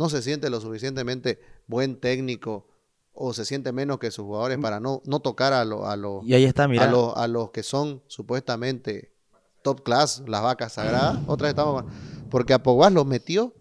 no 0.00 0.08
se 0.08 0.22
siente 0.22 0.48
lo 0.48 0.62
suficientemente 0.62 1.40
buen 1.70 1.96
técnico 1.98 2.66
o 3.12 3.32
se 3.32 3.44
siente 3.44 3.72
menos 3.72 3.98
que 3.98 4.10
sus 4.10 4.24
jugadores 4.24 4.58
para 4.58 4.80
no, 4.80 5.02
no 5.04 5.20
tocar 5.20 5.52
a, 5.52 5.64
lo- 5.64 5.86
a, 5.86 5.96
los 5.96 6.24
Y 6.26 6.34
ahí 6.34 6.44
está, 6.44 6.68
mira. 6.68 6.84
a, 6.84 6.90
los- 6.90 7.16
a 7.16 7.26
los 7.28 7.50
que 7.50 7.62
son 7.62 8.02
supuestamente 8.06 9.14
top 9.62 9.82
class, 9.82 10.22
las 10.26 10.42
vacas 10.42 10.74
sagradas. 10.74 11.18
Otra 11.26 11.46
vez 11.46 11.50
estamos. 11.52 11.84
Porque 12.30 12.52
a 12.54 12.62
Pogba 12.62 12.88
los 12.90 13.06
metió. 13.06 13.54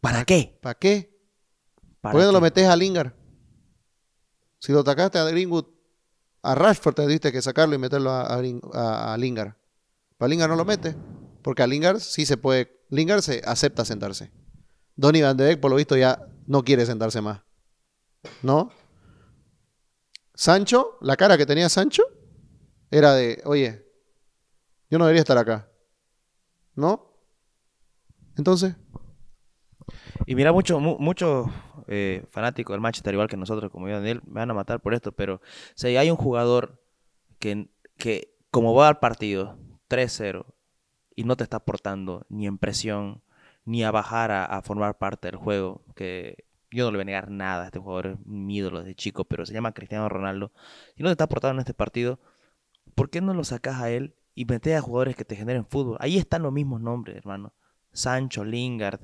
¿Para 0.00 0.24
qué? 0.24 0.58
¿Para 0.62 0.78
qué? 0.78 1.18
¿Para 2.00 2.12
¿Por 2.12 2.20
qué 2.20 2.26
no 2.26 2.32
lo 2.32 2.40
metes 2.40 2.66
a 2.66 2.76
Lingard? 2.76 3.12
Si 4.60 4.72
lo 4.72 4.80
atacaste 4.80 5.18
a 5.18 5.24
Greenwood, 5.24 5.66
a 6.42 6.54
Rashford 6.54 6.94
te 6.94 7.06
diste 7.06 7.32
que 7.32 7.42
sacarlo 7.42 7.74
y 7.74 7.78
meterlo 7.78 8.10
a- 8.10 8.34
a 9.14 9.16
Lingard. 9.18 9.54
Para 10.16 10.28
Lingard 10.28 10.50
no 10.50 10.56
lo 10.56 10.64
metes. 10.64 10.94
Porque 11.42 11.62
a 11.62 11.66
Lingard 11.66 12.00
sí 12.00 12.24
se 12.26 12.36
puede. 12.36 12.80
Lingard 12.88 13.20
se 13.22 13.42
acepta 13.44 13.84
sentarse. 13.84 14.30
Donny 14.94 15.22
Van 15.22 15.36
de 15.36 15.44
Beek, 15.44 15.60
por 15.60 15.70
lo 15.70 15.76
visto, 15.76 15.96
ya 15.96 16.26
no 16.46 16.62
quiere 16.62 16.86
sentarse 16.86 17.20
más. 17.20 17.42
¿No? 18.42 18.70
Sancho, 20.34 20.98
la 21.00 21.16
cara 21.16 21.36
que 21.36 21.46
tenía 21.46 21.68
Sancho 21.68 22.02
era 22.90 23.14
de, 23.14 23.42
oye, 23.44 23.86
yo 24.90 24.98
no 24.98 25.04
debería 25.06 25.22
estar 25.22 25.38
acá. 25.38 25.68
¿No? 26.74 27.12
Entonces, 28.36 28.74
Y 30.26 30.34
mira, 30.34 30.52
muchos 30.52 30.80
muchos 30.80 31.48
eh, 31.88 32.24
fanáticos 32.30 32.74
del 32.74 32.80
Manchester, 32.80 33.14
igual 33.14 33.28
que 33.28 33.36
nosotros, 33.36 33.70
como 33.70 33.88
yo, 33.88 33.94
Daniel, 33.94 34.20
me 34.26 34.40
van 34.40 34.50
a 34.50 34.54
matar 34.54 34.80
por 34.80 34.92
esto, 34.94 35.12
pero 35.12 35.40
si 35.74 35.96
hay 35.96 36.10
un 36.10 36.16
jugador 36.16 36.82
que, 37.38 37.68
que 37.96 38.34
como 38.50 38.74
va 38.74 38.88
al 38.88 38.98
partido 38.98 39.58
3-0 39.88 40.44
y 41.14 41.24
no 41.24 41.36
te 41.36 41.44
está 41.44 41.58
aportando 41.58 42.26
ni 42.28 42.46
en 42.46 42.58
presión, 42.58 43.22
ni 43.66 43.84
a 43.84 43.90
bajar 43.90 44.30
a, 44.30 44.44
a 44.46 44.62
formar 44.62 44.96
parte 44.96 45.28
del 45.28 45.36
juego, 45.36 45.82
que 45.94 46.44
yo 46.70 46.84
no 46.86 46.90
le 46.92 46.96
voy 46.96 47.02
a 47.02 47.04
negar 47.04 47.30
nada 47.30 47.64
a 47.64 47.66
este 47.66 47.78
jugador, 47.78 48.06
es 48.06 48.26
mi 48.26 48.56
ídolo 48.56 48.80
desde 48.80 48.94
chico, 48.94 49.24
pero 49.24 49.44
se 49.44 49.52
llama 49.52 49.72
Cristiano 49.72 50.08
Ronaldo, 50.08 50.50
y 50.96 51.02
no 51.02 51.08
te 51.08 51.12
está 51.12 51.24
aportando 51.24 51.54
en 51.56 51.60
este 51.60 51.74
partido, 51.74 52.18
¿por 52.94 53.10
qué 53.10 53.20
no 53.20 53.34
lo 53.34 53.44
sacas 53.44 53.80
a 53.82 53.90
él 53.90 54.14
y 54.34 54.44
metes 54.46 54.74
a 54.76 54.80
jugadores 54.80 55.14
que 55.16 55.24
te 55.24 55.36
generen 55.36 55.66
fútbol? 55.66 55.96
Ahí 56.00 56.16
están 56.16 56.42
los 56.42 56.52
mismos 56.52 56.80
nombres, 56.80 57.16
hermano. 57.16 57.52
Sancho, 57.92 58.44
Lingard, 58.44 59.00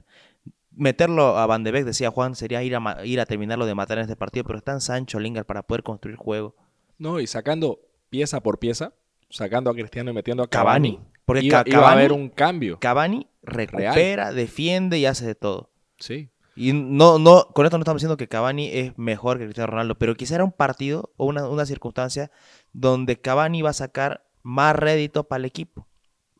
meterlo 0.74 1.38
a 1.38 1.46
Van 1.46 1.64
de 1.64 1.70
Beek, 1.72 1.84
decía 1.84 2.10
Juan, 2.10 2.34
sería 2.34 2.62
ir 2.62 2.76
a, 2.76 3.04
ir 3.04 3.20
a 3.20 3.26
terminarlo 3.26 3.66
de 3.66 3.74
matar 3.74 3.98
en 3.98 4.02
este 4.02 4.16
partido, 4.16 4.44
pero 4.44 4.58
están 4.58 4.80
Sancho, 4.80 5.18
Lingard 5.20 5.46
para 5.46 5.62
poder 5.62 5.82
construir 5.82 6.16
juego. 6.16 6.54
No, 6.98 7.20
y 7.20 7.26
sacando 7.26 7.80
pieza 8.10 8.40
por 8.42 8.58
pieza, 8.58 8.92
sacando 9.30 9.70
a 9.70 9.74
Cristiano 9.74 10.10
y 10.10 10.14
metiendo 10.14 10.42
a 10.42 10.48
Cavani, 10.48 10.96
Cavani. 10.96 11.08
Porque 11.24 11.44
iba, 11.44 11.64
Ca- 11.64 11.70
iba 11.70 11.78
a 11.78 11.82
Cavani- 11.82 11.92
haber 11.92 12.12
un 12.12 12.28
cambio. 12.28 12.78
Cavani 12.78 13.26
recupera, 13.42 14.32
defiende 14.32 14.98
y 14.98 15.06
hace 15.06 15.26
de 15.26 15.34
todo. 15.34 15.70
Sí. 15.98 16.30
Y 16.54 16.72
no, 16.72 17.18
no, 17.18 17.46
con 17.54 17.64
esto 17.64 17.78
no 17.78 17.82
estamos 17.82 18.00
diciendo 18.00 18.16
que 18.16 18.28
Cavani 18.28 18.68
es 18.68 18.96
mejor 18.98 19.38
que 19.38 19.44
Cristiano 19.44 19.70
Ronaldo, 19.70 19.96
pero 19.98 20.14
quizá 20.14 20.34
era 20.34 20.44
un 20.44 20.52
partido 20.52 21.12
o 21.16 21.26
una, 21.26 21.48
una 21.48 21.64
circunstancia 21.64 22.30
donde 22.72 23.20
Cavani 23.20 23.62
va 23.62 23.70
a 23.70 23.74
sacar 23.74 24.26
más 24.42 24.76
rédito 24.76 25.24
para 25.24 25.38
el 25.38 25.44
equipo. 25.46 25.88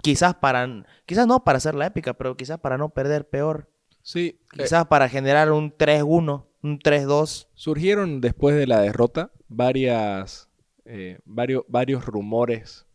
Quizás 0.02 0.34
para, 0.34 0.84
quizás 1.06 1.26
no 1.26 1.44
para 1.44 1.58
hacer 1.58 1.74
la 1.74 1.86
épica, 1.86 2.14
pero 2.14 2.36
quizás 2.36 2.58
para 2.58 2.76
no 2.76 2.90
perder 2.90 3.28
peor. 3.28 3.70
Sí. 4.02 4.40
eh, 4.52 4.62
Quizás 4.64 4.86
para 4.86 5.08
generar 5.08 5.50
un 5.52 5.72
3-1, 5.72 6.44
un 6.62 6.78
3-2. 6.78 7.46
surgieron 7.54 8.20
después 8.20 8.54
de 8.56 8.66
la 8.66 8.80
derrota 8.80 9.30
varias, 9.48 10.48
eh, 10.84 11.20
varios, 11.24 11.62
varios 11.68 12.04
rumores 12.04 12.86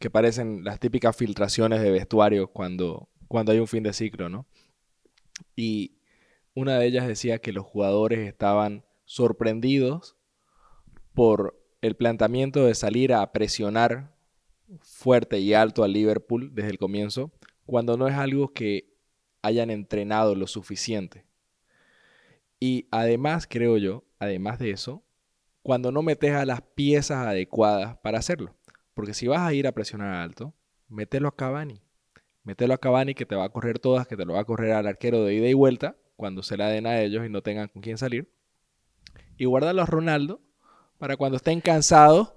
que 0.00 0.10
parecen 0.10 0.64
las 0.64 0.80
típicas 0.80 1.14
filtraciones 1.14 1.82
de 1.82 1.90
vestuario 1.90 2.48
cuando, 2.48 3.08
cuando 3.28 3.52
hay 3.52 3.58
un 3.58 3.68
fin 3.68 3.82
de 3.82 3.92
ciclo, 3.92 4.28
¿no? 4.28 4.46
Y 5.54 5.98
una 6.54 6.78
de 6.78 6.86
ellas 6.86 7.06
decía 7.06 7.38
que 7.38 7.52
los 7.52 7.64
jugadores 7.64 8.26
estaban 8.26 8.84
sorprendidos 9.04 10.16
por 11.14 11.62
el 11.80 11.94
planteamiento 11.94 12.64
de 12.64 12.74
salir 12.74 13.12
a 13.12 13.32
presionar 13.32 14.16
fuerte 14.80 15.38
y 15.38 15.54
alto 15.54 15.84
al 15.84 15.92
Liverpool 15.92 16.54
desde 16.54 16.70
el 16.70 16.78
comienzo, 16.78 17.32
cuando 17.64 17.96
no 17.96 18.08
es 18.08 18.14
algo 18.14 18.52
que 18.52 18.96
hayan 19.42 19.70
entrenado 19.70 20.34
lo 20.34 20.46
suficiente. 20.46 21.26
Y 22.60 22.88
además, 22.90 23.46
creo 23.48 23.76
yo, 23.76 24.04
además 24.18 24.58
de 24.58 24.70
eso, 24.70 25.04
cuando 25.62 25.92
no 25.92 26.02
metes 26.02 26.32
a 26.32 26.44
las 26.44 26.62
piezas 26.62 27.26
adecuadas 27.26 27.98
para 27.98 28.18
hacerlo. 28.18 28.56
Porque 28.94 29.14
si 29.14 29.28
vas 29.28 29.40
a 29.40 29.52
ir 29.52 29.66
a 29.66 29.72
presionar 29.72 30.14
alto, 30.14 30.54
mételo 30.88 31.28
a 31.28 31.36
Cavani. 31.36 31.80
Mételo 32.48 32.72
a 32.72 32.78
Cavani 32.78 33.14
que 33.14 33.26
te 33.26 33.36
va 33.36 33.44
a 33.44 33.48
correr 33.50 33.78
todas, 33.78 34.06
que 34.08 34.16
te 34.16 34.24
lo 34.24 34.32
va 34.32 34.40
a 34.40 34.44
correr 34.46 34.72
al 34.72 34.86
arquero 34.86 35.22
de 35.22 35.34
ida 35.34 35.48
y 35.48 35.52
vuelta 35.52 35.96
cuando 36.16 36.42
se 36.42 36.56
la 36.56 36.68
den 36.68 36.86
a 36.86 36.98
ellos 37.02 37.26
y 37.26 37.28
no 37.28 37.42
tengan 37.42 37.68
con 37.68 37.82
quién 37.82 37.98
salir. 37.98 38.32
Y 39.36 39.44
guárdalo 39.44 39.82
a 39.82 39.86
Ronaldo 39.86 40.40
para 40.96 41.18
cuando 41.18 41.36
estén 41.36 41.60
cansados 41.60 42.32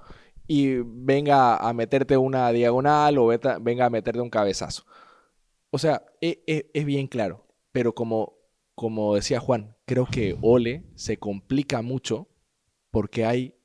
y 0.47 0.79
venga 0.83 1.55
a 1.55 1.71
meterte 1.73 2.17
una 2.17 2.51
diagonal 2.51 3.17
o 3.19 3.27
veta- 3.27 3.57
venga 3.61 3.85
a 3.85 3.89
meterte 3.89 4.19
un 4.19 4.29
cabezazo. 4.29 4.83
O 5.69 5.77
sea, 5.77 6.03
e- 6.19 6.43
e- 6.45 6.69
es, 6.73 6.83
bien 6.85 7.07
claro. 7.07 7.47
Pero 7.71 7.95
como, 7.95 8.33
como 8.75 9.15
decía 9.15 9.39
Juan, 9.39 9.77
creo 9.85 10.05
que 10.05 10.37
Ole 10.41 10.83
se 10.95 11.15
complica 11.15 11.81
mucho 11.81 12.27
porque 12.89 13.23
hay 13.23 13.55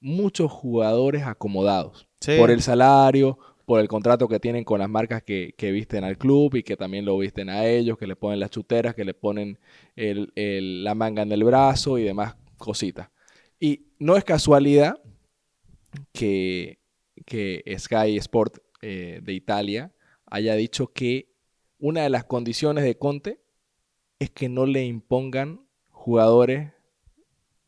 muchos 0.00 0.50
jugadores 0.50 1.24
acomodados 1.26 2.08
por 2.38 2.50
el 2.50 2.62
salario, 2.62 3.38
por 3.64 3.80
el 3.80 3.88
contrato 3.88 4.28
que 4.28 4.40
tienen 4.40 4.64
con 4.64 4.78
las 4.78 4.88
marcas 4.88 5.22
que, 5.22 5.54
que 5.56 5.72
visten 5.72 6.04
al 6.04 6.18
club 6.18 6.56
y 6.56 6.62
que 6.62 6.76
también 6.76 7.04
lo 7.04 7.16
visten 7.18 7.48
a 7.48 7.66
ellos, 7.66 7.96
que 7.96 8.06
le 8.06 8.16
ponen 8.16 8.40
las 8.40 8.50
chuteras, 8.50 8.94
que 8.94 9.04
le 9.04 9.14
ponen 9.14 9.58
la 9.96 10.94
manga 10.94 11.22
en 11.22 11.32
el 11.32 11.44
brazo 11.44 11.98
y 11.98 12.04
demás 12.04 12.36
cositas. 12.58 13.10
Y 13.58 13.86
no 13.98 14.16
es 14.16 14.24
casualidad 14.24 15.00
que, 16.12 16.78
que 17.24 17.62
Sky 17.78 18.16
Sport 18.18 18.58
eh, 18.82 19.20
de 19.22 19.32
Italia 19.32 19.94
haya 20.26 20.54
dicho 20.54 20.92
que 20.92 21.32
una 21.78 22.02
de 22.02 22.10
las 22.10 22.24
condiciones 22.24 22.84
de 22.84 22.98
Conte 22.98 23.40
es 24.18 24.30
que 24.30 24.48
no 24.48 24.66
le 24.66 24.84
impongan 24.84 25.66
jugadores 25.88 26.72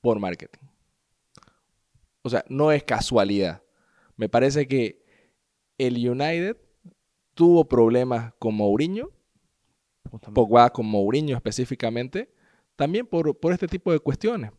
por 0.01 0.18
marketing. 0.18 0.66
O 2.22 2.28
sea, 2.28 2.44
no 2.49 2.72
es 2.72 2.82
casualidad. 2.82 3.62
Me 4.16 4.28
parece 4.28 4.66
que 4.66 5.05
el 5.78 5.96
United 6.08 6.56
tuvo 7.34 7.66
problemas 7.66 8.32
con 8.38 8.54
Mourinho, 8.54 9.10
Pogba 10.34 10.70
con 10.70 10.86
Mourinho 10.86 11.36
específicamente, 11.36 12.30
también 12.76 13.06
por, 13.06 13.38
por 13.38 13.52
este 13.52 13.66
tipo 13.68 13.92
de 13.92 13.98
cuestiones. 14.00 14.52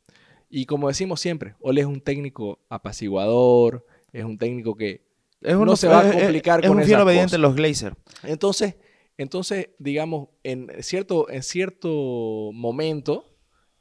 Y 0.50 0.66
como 0.66 0.88
decimos 0.88 1.20
siempre, 1.20 1.56
Ole 1.60 1.82
es 1.82 1.88
un 1.88 2.02
técnico 2.02 2.60
apaciguador, 2.70 3.86
es 4.14 4.24
un 4.24 4.38
técnico 4.38 4.76
que 4.76 5.06
Es 5.42 5.58
no 5.58 5.76
se 5.76 5.88
va 5.88 6.02
a 6.02 6.08
es- 6.10 6.16
es- 6.16 6.22
complicar 6.22 6.60
es 6.62 6.68
con 6.70 6.78
un 6.78 6.84
fiel 6.84 7.00
obediente 7.02 7.38
los 7.38 7.56
Glazer. 7.56 7.96
entonces, 8.24 8.76
entonces, 9.18 9.70
digamos, 9.80 10.30
en 10.44 10.72
cierto, 10.84 11.30
en 11.30 11.42
cierto 11.44 12.52
momento 12.54 13.36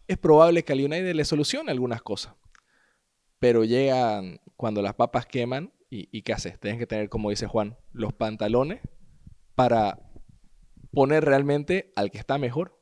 es 0.08 0.16
probable 0.16 0.64
que 0.64 0.72
al 0.72 0.80
United 0.80 1.14
le 1.14 1.24
solucione 1.24 1.70
algunas 1.70 2.00
cosas. 2.02 2.34
Pero 3.38 3.64
llegan 3.64 4.40
cuando 4.56 4.80
las 4.80 4.94
papas 4.94 5.26
queman 5.26 5.72
y, 5.90 6.08
y 6.10 6.22
¿qué 6.22 6.32
haces? 6.32 6.58
Tienes 6.60 6.78
que 6.78 6.86
tener, 6.86 7.08
como 7.08 7.30
dice 7.30 7.46
Juan, 7.46 7.76
los 7.92 8.12
pantalones 8.12 8.80
para 9.54 9.98
poner 10.92 11.24
realmente 11.24 11.92
al 11.96 12.10
que 12.10 12.18
está 12.18 12.38
mejor 12.38 12.80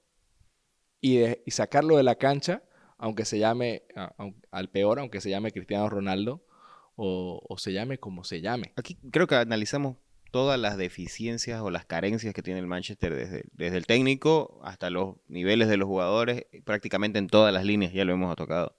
y, 1.00 1.22
sacarlo 1.50 1.96
de 1.96 2.02
la 2.02 2.14
cancha, 2.14 2.62
aunque 2.96 3.24
se 3.24 3.38
llame, 3.38 3.82
al 4.50 4.70
peor, 4.70 4.98
aunque 4.98 5.20
se 5.20 5.28
llame 5.28 5.52
Cristiano 5.52 5.88
Ronaldo 5.88 6.46
o, 6.96 7.42
o 7.46 7.58
se 7.58 7.72
llame 7.72 7.98
como 7.98 8.24
se 8.24 8.40
llame. 8.40 8.72
Aquí 8.76 8.96
creo 9.10 9.26
que 9.26 9.34
analizamos 9.34 9.96
todas 10.30 10.58
las 10.58 10.76
deficiencias 10.78 11.60
o 11.60 11.70
las 11.70 11.84
carencias 11.84 12.32
que 12.34 12.42
tiene 12.42 12.60
el 12.60 12.66
Manchester 12.66 13.14
desde, 13.14 13.44
desde 13.52 13.76
el 13.76 13.86
técnico 13.86 14.60
hasta 14.64 14.90
los 14.90 15.16
niveles 15.28 15.68
de 15.68 15.76
los 15.76 15.86
jugadores, 15.86 16.46
prácticamente 16.64 17.18
en 17.18 17.28
todas 17.28 17.52
las 17.52 17.64
líneas 17.64 17.92
ya 17.92 18.04
lo 18.04 18.14
hemos 18.14 18.34
tocado. 18.34 18.76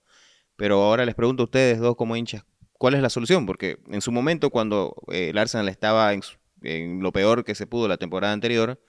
Pero 0.55 0.81
ahora 0.81 1.05
les 1.05 1.15
pregunto 1.15 1.43
a 1.43 1.45
ustedes 1.45 1.79
dos 1.79 1.95
como 1.95 2.15
hinchas, 2.15 2.43
¿cuál 2.77 2.93
es 2.95 3.01
la 3.01 3.09
solución? 3.09 3.45
Porque 3.45 3.79
en 3.89 4.01
su 4.01 4.11
momento 4.11 4.49
cuando 4.49 4.95
eh, 5.11 5.29
el 5.29 5.37
Arsenal 5.37 5.69
estaba 5.69 6.13
en, 6.13 7.01
lo 7.01 7.11
peor 7.11 7.43
que 7.43 7.55
se 7.55 7.67
pudo 7.67 7.87
la 7.87 7.97
temporada 7.97 8.33
anterior, 8.33 8.81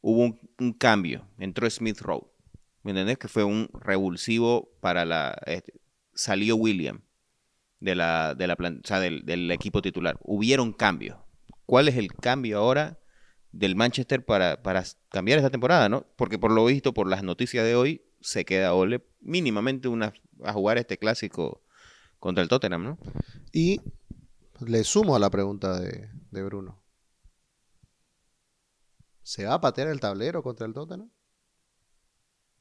hubo 0.00 0.22
un, 0.22 0.40
un 0.58 0.72
cambio, 0.72 1.26
entró 1.38 1.68
Smith 1.68 2.00
Rowe, 2.00 2.30
¿me 2.82 2.92
entendés? 2.92 3.18
Que 3.18 3.28
fue 3.28 3.44
un 3.44 3.68
revulsivo 3.74 4.70
para 4.80 5.04
la... 5.04 5.36
este, 5.46 5.74
salió 6.14 6.56
William 6.56 7.02
de 7.80 7.94
la, 7.94 8.34
de 8.34 8.46
la 8.46 8.56
plan- 8.56 8.80
o 8.84 8.86
sea, 8.86 9.00
del, 9.00 9.24
del 9.24 9.50
equipo 9.50 9.82
titular. 9.82 10.18
Hubieron 10.22 10.72
cambios. 10.72 11.16
¿Cuál 11.66 11.88
es 11.88 11.96
el 11.96 12.12
cambio 12.12 12.58
ahora 12.58 12.98
del 13.52 13.76
Manchester 13.76 14.24
para, 14.24 14.62
para 14.62 14.84
cambiar 15.10 15.38
esta 15.38 15.50
temporada, 15.50 15.88
no? 15.88 16.06
Porque 16.16 16.38
por 16.38 16.50
lo 16.50 16.64
visto, 16.64 16.92
por 16.92 17.08
las 17.08 17.22
noticias 17.22 17.64
de 17.64 17.76
hoy, 17.76 18.02
se 18.20 18.44
queda 18.44 18.74
Ole 18.74 19.04
mínimamente 19.20 19.88
una, 19.88 20.12
a 20.42 20.52
jugar 20.52 20.78
este 20.78 20.98
clásico 20.98 21.62
contra 22.18 22.42
el 22.42 22.48
Tottenham, 22.48 22.84
¿no? 22.84 22.98
Y 23.52 23.80
le 24.60 24.84
sumo 24.84 25.16
a 25.16 25.18
la 25.18 25.30
pregunta 25.30 25.78
de, 25.78 26.10
de 26.30 26.42
Bruno. 26.42 26.82
¿Se 29.22 29.44
va 29.44 29.54
a 29.54 29.60
patear 29.60 29.88
el 29.88 30.00
tablero 30.00 30.42
contra 30.42 30.66
el 30.66 30.74
Tottenham? 30.74 31.10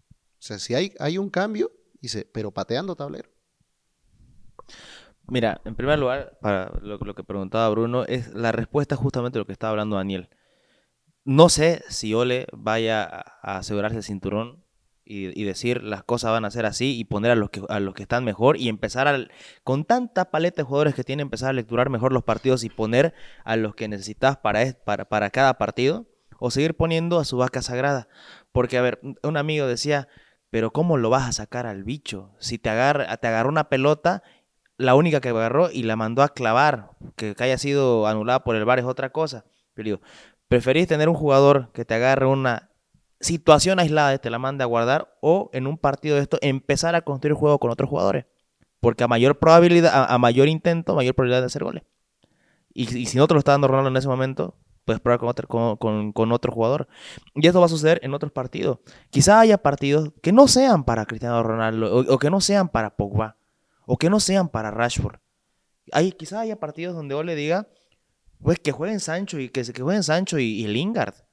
O 0.10 0.39
sea, 0.39 0.60
si 0.60 0.76
hay, 0.76 0.93
hay 0.99 1.18
un 1.18 1.30
cambio, 1.30 1.72
dice, 2.01 2.30
pero 2.32 2.51
pateando 2.51 2.95
tablero. 2.95 3.30
Mira, 5.28 5.62
en 5.66 5.76
primer 5.76 5.99
lugar, 5.99 6.38
para 6.41 6.70
lo, 6.82 6.97
lo 6.97 7.16
que 7.16 7.24
preguntaba 7.24 7.70
Bruno, 7.70 8.05
es 8.05 8.34
la 8.34 8.51
respuesta 8.51 8.95
justamente 8.95 9.39
lo 9.39 9.45
que 9.45 9.53
estaba 9.53 9.72
hablando 9.72 9.95
Daniel. 9.95 10.30
No 11.26 11.49
sé 11.49 11.84
si 11.89 12.14
Ole 12.14 12.47
vaya 12.53 13.03
a 13.03 13.38
a 13.47 13.58
asegurarse 13.60 13.95
el 13.95 14.03
cinturón 14.03 14.66
y, 15.08 15.39
y 15.39 15.45
decir 15.45 15.84
las 15.84 16.03
cosas 16.03 16.32
van 16.32 16.45
a 16.45 16.51
ser 16.51 16.66
así 16.66 16.97
y 16.97 17.05
poner 17.05 17.32
a 17.32 17.36
los 17.36 17.49
que, 17.49 17.62
a 17.70 17.80
los 17.80 17.93
que 17.93 18.03
están 18.03 18.24
mejor 18.24 18.58
y 18.58 18.70
empezar 18.70 19.30
con 19.64 19.86
tanta 19.86 20.32
paleta 20.32 20.58
de 20.58 20.64
jugadores 20.64 20.95
que 20.95 21.03
tiene, 21.03 21.22
empezar 21.22 21.49
a 21.49 21.53
lecturar 21.53 21.89
mejor 21.89 22.14
los 22.14 22.24
partidos 22.24 22.64
y 22.64 22.70
poner 22.70 23.14
a 23.43 23.55
los 23.55 23.76
que 23.76 23.88
necesitas 23.88 24.38
para, 24.38 24.74
para, 24.86 25.05
para 25.05 25.30
cada 25.30 25.58
partido 25.58 26.05
o 26.39 26.51
seguir 26.51 26.76
poniendo 26.76 27.20
a 27.20 27.26
su 27.26 27.38
vaca 27.38 27.62
sagrada. 27.62 28.08
Porque, 28.51 28.78
a 28.78 28.82
ver, 28.82 28.99
un 29.24 29.38
amigo 29.38 29.68
decía, 29.68 30.08
pero 30.49 30.72
¿cómo 30.72 30.97
lo 30.97 31.10
vas 31.10 31.28
a 31.28 31.32
sacar 31.32 31.66
al 31.66 31.84
bicho? 31.84 32.32
Si 32.39 32.58
te, 32.58 32.70
agarra, 32.70 33.18
te 33.18 33.28
agarró 33.28 33.49
una 33.49 33.70
pelota, 33.70 34.24
la 34.78 34.95
única 34.95 35.22
que 35.22 35.30
agarró 35.30 35.70
y 35.72 35.84
la 35.84 35.95
mandó 35.95 36.22
a 36.24 36.30
clavar, 36.30 36.91
que, 37.16 37.36
haya 37.39 37.58
sido 37.58 38.08
anulada 38.08 38.43
por 38.43 38.55
el 38.55 38.66
VAR 38.66 38.80
es 38.80 38.86
otra 38.86 39.12
cosa. 39.12 39.45
Pero 39.74 39.86
digo, 39.86 40.01
¿preferís 40.47 40.88
tener 40.88 41.10
un 41.10 41.16
jugador 41.16 41.72
que 41.74 41.86
te 41.86 41.95
agarre 41.95 42.26
una 42.26 42.72
situación 43.20 43.80
aislada 43.80 44.18
te 44.18 44.30
la 44.30 44.39
mande 44.39 44.63
a 44.63 44.68
guardar 44.68 45.15
o 45.22 45.49
en 45.53 45.68
un 45.68 45.78
partido 45.78 46.15
de 46.15 46.22
esto 46.22 46.38
empezar 46.41 46.95
a 46.95 47.01
construir 47.01 47.36
juego 47.36 47.59
con 47.59 47.72
otros 47.72 47.89
jugadores? 47.89 48.26
Porque 48.80 49.03
a 49.03 49.07
mayor 49.07 49.39
probabilidad, 49.39 50.05
a, 50.09 50.18
mayor 50.18 50.47
intento, 50.47 50.95
mayor 50.95 51.15
probabilidad 51.15 51.41
de 51.41 51.47
hacer 51.47 51.63
goles. 51.63 51.84
Y, 52.74 53.07
si 53.07 53.18
no 53.18 53.28
te 53.28 53.34
lo 53.34 53.39
está 53.39 53.53
dando 53.53 53.68
Ronaldo 53.68 53.89
en 53.89 53.97
ese 53.97 54.07
momento, 54.07 54.55
puedes 54.86 55.01
probar 55.01 55.20
con 55.20 55.30
otro, 55.30 55.47
con, 55.47 56.13
con- 56.13 56.32
otro 56.32 56.51
jugador. 56.51 56.88
Y 57.34 57.47
esto 57.47 57.59
va 57.59 57.65
a 57.65 57.70
suceder 57.70 57.99
en 58.03 58.13
otros 58.13 58.32
partidos. 58.32 58.80
Quizá 59.09 59.39
haya 59.39 59.57
partidos 59.57 60.11
que 60.22 60.32
no 60.32 60.47
sean 60.47 60.84
para 60.84 61.05
Cristiano 61.05 61.41
Ronaldo 61.41 62.05
o, 62.07 62.20
que 62.20 62.30
no 62.30 62.39
sean 62.39 62.70
para 62.70 62.95
Pogba 62.95 63.38
o 63.88 63.97
que 63.97 64.11
no 64.11 64.20
sean 64.20 64.49
para 64.49 64.70
Rashford. 64.70 65.20
Hay, 65.91 66.11
quizá 66.11 66.41
haya 66.41 66.59
partidos 66.59 66.95
donde 66.95 67.15
Ole 67.15 67.34
diga, 67.34 67.68
pues 68.43 68.59
que 68.59 68.72
jueguen 68.72 68.99
Sancho 68.99 69.39
y 69.39 69.49
que, 69.49 69.63
jueguen 69.63 70.03
Sancho 70.03 70.38
y 70.38 70.68
Lingard. 70.68 71.27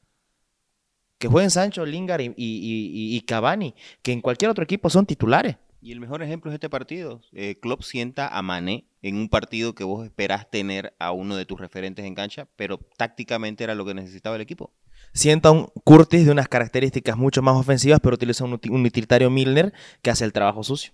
Que 1.24 1.28
jueguen 1.28 1.50
Sancho, 1.50 1.86
Lingard 1.86 2.20
y, 2.20 2.26
y, 2.26 2.32
y- 2.36 3.16
y 3.16 3.20
Cavani, 3.22 3.74
que 4.02 4.12
en 4.12 4.20
cualquier 4.20 4.50
otro 4.50 4.62
equipo 4.62 4.90
son 4.90 5.06
titulares. 5.06 5.56
Y 5.80 5.90
el 5.90 5.98
mejor 5.98 6.22
ejemplo 6.22 6.50
es 6.50 6.54
este 6.54 6.68
partido. 6.68 7.22
Eh, 7.32 7.54
Klopp 7.62 7.80
sienta 7.80 8.28
a 8.28 8.42
Mané 8.42 8.84
en 9.00 9.16
un 9.16 9.30
partido 9.30 9.74
que 9.74 9.84
vos 9.84 10.04
esperás 10.04 10.50
tener 10.50 10.92
a 10.98 11.12
uno 11.12 11.36
de 11.36 11.46
tus 11.46 11.58
referentes 11.58 12.04
en 12.04 12.14
cancha, 12.14 12.46
pero 12.56 12.76
tácticamente 12.98 13.64
era 13.64 13.74
lo 13.74 13.86
que 13.86 13.94
necesitaba 13.94 14.36
el 14.36 14.42
equipo. 14.42 14.74
Sienta 15.14 15.50
un 15.50 15.68
Curtis 15.82 16.26
de 16.26 16.30
unas 16.30 16.46
características 16.48 17.16
mucho 17.16 17.40
más 17.40 17.56
ofensivas, 17.56 18.00
pero 18.02 18.16
utiliza 18.16 18.44
un, 18.44 18.60
un 18.68 18.84
utilitario 18.84 19.30
Milner 19.30 19.72
que 20.02 20.10
hace 20.10 20.26
el 20.26 20.34
trabajo 20.34 20.62
sucio. 20.62 20.92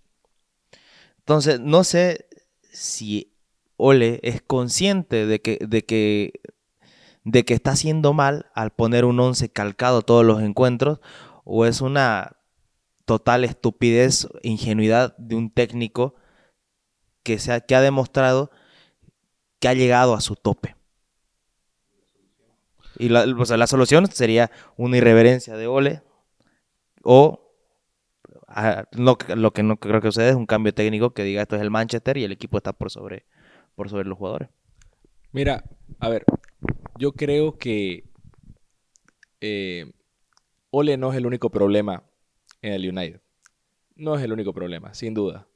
Entonces, 1.19 1.59
no 1.59 1.83
sé 1.83 2.27
si 2.71 3.33
Ole 3.77 4.21
es 4.23 4.43
consciente 4.43 5.27
de 5.27 5.41
que, 5.41 5.59
de 5.61 5.85
que, 5.85 6.35
de 7.25 7.45
que 7.45 7.55
está 7.55 7.73
haciendo 7.73 8.13
mal 8.13 8.47
al 8.55 8.71
poner 8.71 9.05
un 9.05 9.21
11 9.21 9.51
calcado 9.51 10.03
todos 10.03 10.25
los 10.25 10.43
encuentros, 10.43 11.01
o 11.45 11.67
es 11.67 11.81
una 11.81 12.37
total 13.05 13.45
estupidez, 13.45 14.29
ingenuidad 14.43 15.17
de 15.17 15.35
un 15.35 15.51
técnico 15.51 16.15
que, 17.23 17.39
se 17.39 17.53
ha, 17.53 17.61
que 17.61 17.75
ha 17.75 17.81
demostrado 17.81 18.51
que 19.59 19.69
ha 19.69 19.75
llegado 19.75 20.15
a 20.15 20.21
su 20.21 20.37
tope. 20.37 20.75
Y 22.99 23.09
la, 23.09 23.67
solución 23.67 24.07
sería 24.09 24.51
una 24.77 24.99
irreverencia 24.99 25.57
de 25.57 25.67
Ole 25.67 26.03
o 27.03 27.47
lo 28.93 29.17
que 29.17 29.63
no 29.63 29.77
creo 29.79 30.01
que 30.01 30.09
suceda 30.09 30.29
es 30.29 30.35
un 30.35 30.47
cambio 30.47 30.75
técnico 30.75 31.15
que 31.15 31.23
diga 31.23 31.41
esto 31.41 31.57
es 31.57 31.63
el 31.63 31.71
Manchester 31.71 32.17
y 32.19 32.25
el 32.25 32.33
equipo 32.33 32.59
está 32.59 32.73
por 32.73 32.91
sobre, 32.91 33.25
por 33.75 33.89
sobre 33.89 34.07
los 34.09 34.19
jugadores. 34.19 34.51
Mira, 35.33 35.65
a 35.99 36.09
ver, 36.09 36.25
yo 37.01 37.13
creo 37.13 37.57
que 37.57 38.05
eh, 39.41 39.91
Ole 40.69 40.99
no 40.99 41.11
es 41.11 41.17
el 41.17 41.25
único 41.25 41.51
problema 41.51 42.05
en 42.61 42.75
el 42.75 42.87
United. 42.87 43.23
No 43.97 44.17
es 44.17 44.23
el 44.23 44.33
único 44.33 44.53
problema, 44.53 44.93
sin 44.93 45.15
duda. 45.15 45.49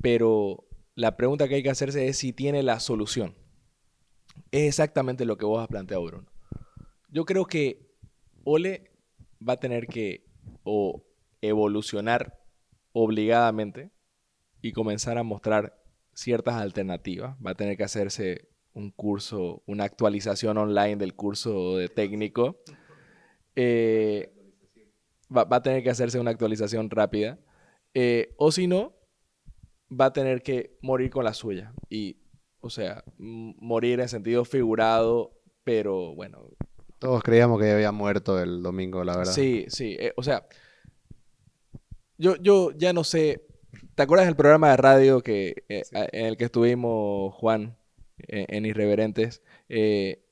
Pero 0.00 0.66
la 0.94 1.18
pregunta 1.18 1.46
que 1.46 1.56
hay 1.56 1.62
que 1.62 1.68
hacerse 1.68 2.08
es 2.08 2.16
si 2.16 2.32
tiene 2.32 2.62
la 2.62 2.80
solución. 2.80 3.34
Es 4.50 4.66
exactamente 4.66 5.26
lo 5.26 5.36
que 5.36 5.44
vos 5.44 5.60
has 5.60 5.68
planteado, 5.68 6.04
Bruno. 6.04 6.26
Yo 7.10 7.26
creo 7.26 7.44
que 7.44 7.94
Ole 8.42 8.90
va 9.46 9.54
a 9.54 9.60
tener 9.60 9.86
que 9.86 10.24
o 10.62 11.04
evolucionar 11.42 12.42
obligadamente 12.92 13.90
y 14.62 14.72
comenzar 14.72 15.18
a 15.18 15.22
mostrar 15.22 15.84
ciertas 16.14 16.54
alternativas. 16.54 17.36
Va 17.44 17.50
a 17.50 17.56
tener 17.56 17.76
que 17.76 17.84
hacerse 17.84 18.55
un 18.76 18.90
curso, 18.90 19.62
una 19.66 19.84
actualización 19.84 20.58
online 20.58 20.96
del 20.96 21.14
curso 21.14 21.78
de 21.78 21.88
técnico. 21.88 22.60
Eh, 23.56 24.30
va, 25.34 25.44
va 25.44 25.56
a 25.56 25.62
tener 25.62 25.82
que 25.82 25.88
hacerse 25.88 26.20
una 26.20 26.30
actualización 26.30 26.90
rápida. 26.90 27.38
Eh, 27.94 28.34
o 28.36 28.52
si 28.52 28.66
no, 28.66 28.92
va 29.90 30.06
a 30.06 30.12
tener 30.12 30.42
que 30.42 30.76
morir 30.82 31.10
con 31.10 31.24
la 31.24 31.32
suya. 31.32 31.72
Y, 31.88 32.18
o 32.60 32.68
sea, 32.68 33.02
morir 33.16 34.00
en 34.00 34.10
sentido 34.10 34.44
figurado, 34.44 35.32
pero 35.64 36.14
bueno, 36.14 36.50
Todos 36.98 37.22
creíamos 37.22 37.58
que 37.58 37.70
había 37.70 37.92
muerto 37.92 38.38
el 38.38 38.62
domingo, 38.62 39.02
la 39.04 39.16
verdad. 39.16 39.32
Sí, 39.32 39.64
sí. 39.68 39.96
eh, 39.98 40.12
o 40.16 40.22
sea, 40.22 40.46
yo, 42.18 42.36
yo 42.36 42.72
ya 42.72 42.92
no 42.92 43.04
sé. 43.04 43.42
¿Te 43.94 44.02
acuerdas 44.02 44.26
del 44.26 44.36
programa 44.36 44.70
de 44.70 44.76
radio 44.76 45.22
que, 45.22 45.64
en 45.68 46.26
el 46.26 46.36
que 46.36 46.44
estuvimos, 46.44 47.32
Juan, 47.34 47.74
en 48.18 48.66
Irreverentes? 48.66 49.42
Eh, 49.68 50.24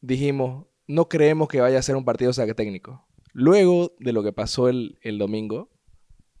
dijimos, 0.00 0.66
no 0.86 1.08
creemos 1.08 1.48
que 1.48 1.60
vaya 1.60 1.78
a 1.78 1.82
ser 1.82 1.96
un 1.96 2.04
partido 2.04 2.32
saque 2.32 2.54
técnico. 2.54 3.06
Luego 3.32 3.94
de 3.98 4.12
lo 4.12 4.22
que 4.22 4.32
pasó 4.32 4.68
el, 4.68 4.98
el 5.02 5.18
domingo, 5.18 5.70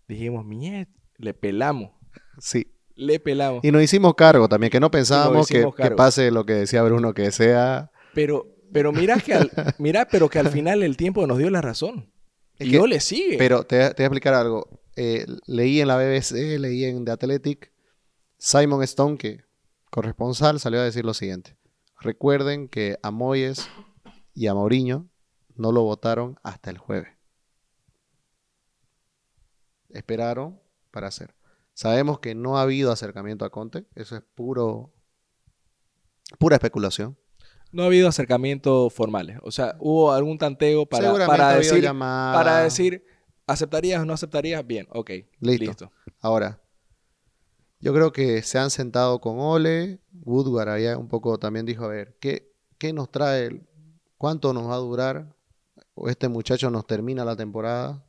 dijimos, 0.08 0.44
miet, 0.44 0.88
le 1.16 1.34
pelamos. 1.34 1.92
Sí. 2.38 2.68
Le 2.94 3.18
pelamos. 3.18 3.64
Y 3.64 3.72
nos 3.72 3.82
hicimos 3.82 4.14
cargo 4.14 4.48
también, 4.48 4.70
que 4.70 4.80
no 4.80 4.90
pensábamos 4.90 5.48
que, 5.48 5.66
pase 5.96 6.30
lo 6.30 6.44
que 6.44 6.52
decía 6.52 6.82
Bruno, 6.82 7.14
que 7.14 7.30
sea... 7.32 7.90
Pero, 8.14 8.46
pero 8.72 8.92
mira 8.92 9.18
que 9.18 9.32
al, 9.32 9.50
mira, 9.78 10.06
pero 10.10 10.28
que 10.28 10.38
al 10.38 10.48
final 10.48 10.82
el 10.82 10.98
tiempo 10.98 11.26
nos 11.26 11.38
dio 11.38 11.48
la 11.48 11.62
razón. 11.62 12.12
Es 12.58 12.68
y 12.68 12.72
que- 12.72 12.78
no 12.78 12.86
le 12.86 13.00
sigue. 13.00 13.38
Pero 13.38 13.64
te, 13.64 13.78
te 13.78 14.02
voy 14.02 14.04
a 14.04 14.06
explicar 14.06 14.34
algo. 14.34 14.82
Eh, 14.96 15.24
leí 15.46 15.80
en 15.80 15.88
la 15.88 15.96
BBC, 15.96 16.58
leí 16.58 16.84
en 16.84 17.06
The 17.06 17.12
Athletic, 17.12 17.72
Simon 18.36 18.82
Stone, 18.82 19.16
que 19.16 19.40
corresponsal, 19.92 20.58
salió 20.58 20.80
a 20.80 20.84
decir 20.84 21.04
lo 21.04 21.12
siguiente. 21.12 21.58
Recuerden 22.00 22.66
que 22.66 22.98
a 23.02 23.10
Moyes 23.10 23.68
y 24.34 24.46
a 24.46 24.54
Mourinho 24.54 25.10
no 25.54 25.70
lo 25.70 25.82
votaron 25.82 26.40
hasta 26.42 26.70
el 26.70 26.78
jueves. 26.78 27.12
Esperaron 29.90 30.58
para 30.90 31.08
hacer. 31.08 31.34
Sabemos 31.74 32.20
que 32.20 32.34
no 32.34 32.56
ha 32.56 32.62
habido 32.62 32.90
acercamiento 32.90 33.44
a 33.44 33.50
Conte, 33.50 33.86
eso 33.94 34.16
es 34.16 34.22
puro 34.34 34.94
pura 36.38 36.56
especulación. 36.56 37.18
No 37.70 37.82
ha 37.82 37.86
habido 37.86 38.08
acercamientos 38.08 38.92
formales. 38.94 39.38
O 39.42 39.50
sea, 39.50 39.76
hubo 39.78 40.12
algún 40.12 40.38
tanteo 40.38 40.86
para, 40.86 41.12
decir, 41.54 41.84
para 41.98 42.62
decir, 42.62 43.04
¿aceptarías 43.46 44.00
o 44.00 44.06
no 44.06 44.14
aceptarías? 44.14 44.66
Bien, 44.66 44.86
ok. 44.90 45.10
Listo. 45.40 45.64
Listo. 45.64 45.92
Ahora, 46.20 46.61
yo 47.82 47.92
creo 47.92 48.12
que 48.12 48.42
se 48.42 48.58
han 48.58 48.70
sentado 48.70 49.20
con 49.20 49.40
Ole, 49.40 49.98
Woodward 50.22 50.68
había 50.68 50.96
un 50.96 51.08
poco 51.08 51.36
también 51.38 51.66
dijo, 51.66 51.84
a 51.84 51.88
ver, 51.88 52.16
¿qué, 52.20 52.54
qué 52.78 52.92
nos 52.92 53.10
trae? 53.10 53.60
¿Cuánto 54.16 54.52
nos 54.52 54.70
va 54.70 54.74
a 54.74 54.78
durar? 54.78 55.36
¿O 55.94 56.08
este 56.08 56.28
muchacho 56.28 56.70
nos 56.70 56.86
termina 56.86 57.24
la 57.24 57.34
temporada? 57.34 58.06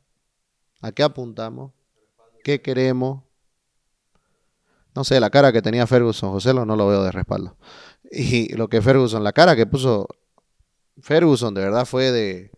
¿A 0.80 0.92
qué 0.92 1.02
apuntamos? 1.02 1.72
¿Qué 2.44 2.62
queremos? 2.62 3.24
No 4.94 5.02
sé, 5.02 5.18
la 5.18 5.30
cara 5.30 5.52
que 5.52 5.60
tenía 5.60 5.88
Ferguson, 5.88 6.30
José 6.30 6.54
lo 6.54 6.64
no 6.64 6.76
lo 6.76 6.86
veo 6.86 7.02
de 7.02 7.10
respaldo. 7.10 7.56
Y 8.12 8.54
lo 8.54 8.68
que 8.68 8.80
Ferguson, 8.80 9.24
la 9.24 9.32
cara 9.32 9.56
que 9.56 9.66
puso 9.66 10.06
Ferguson 11.00 11.52
de 11.52 11.62
verdad 11.62 11.84
fue 11.84 12.12
de 12.12 12.52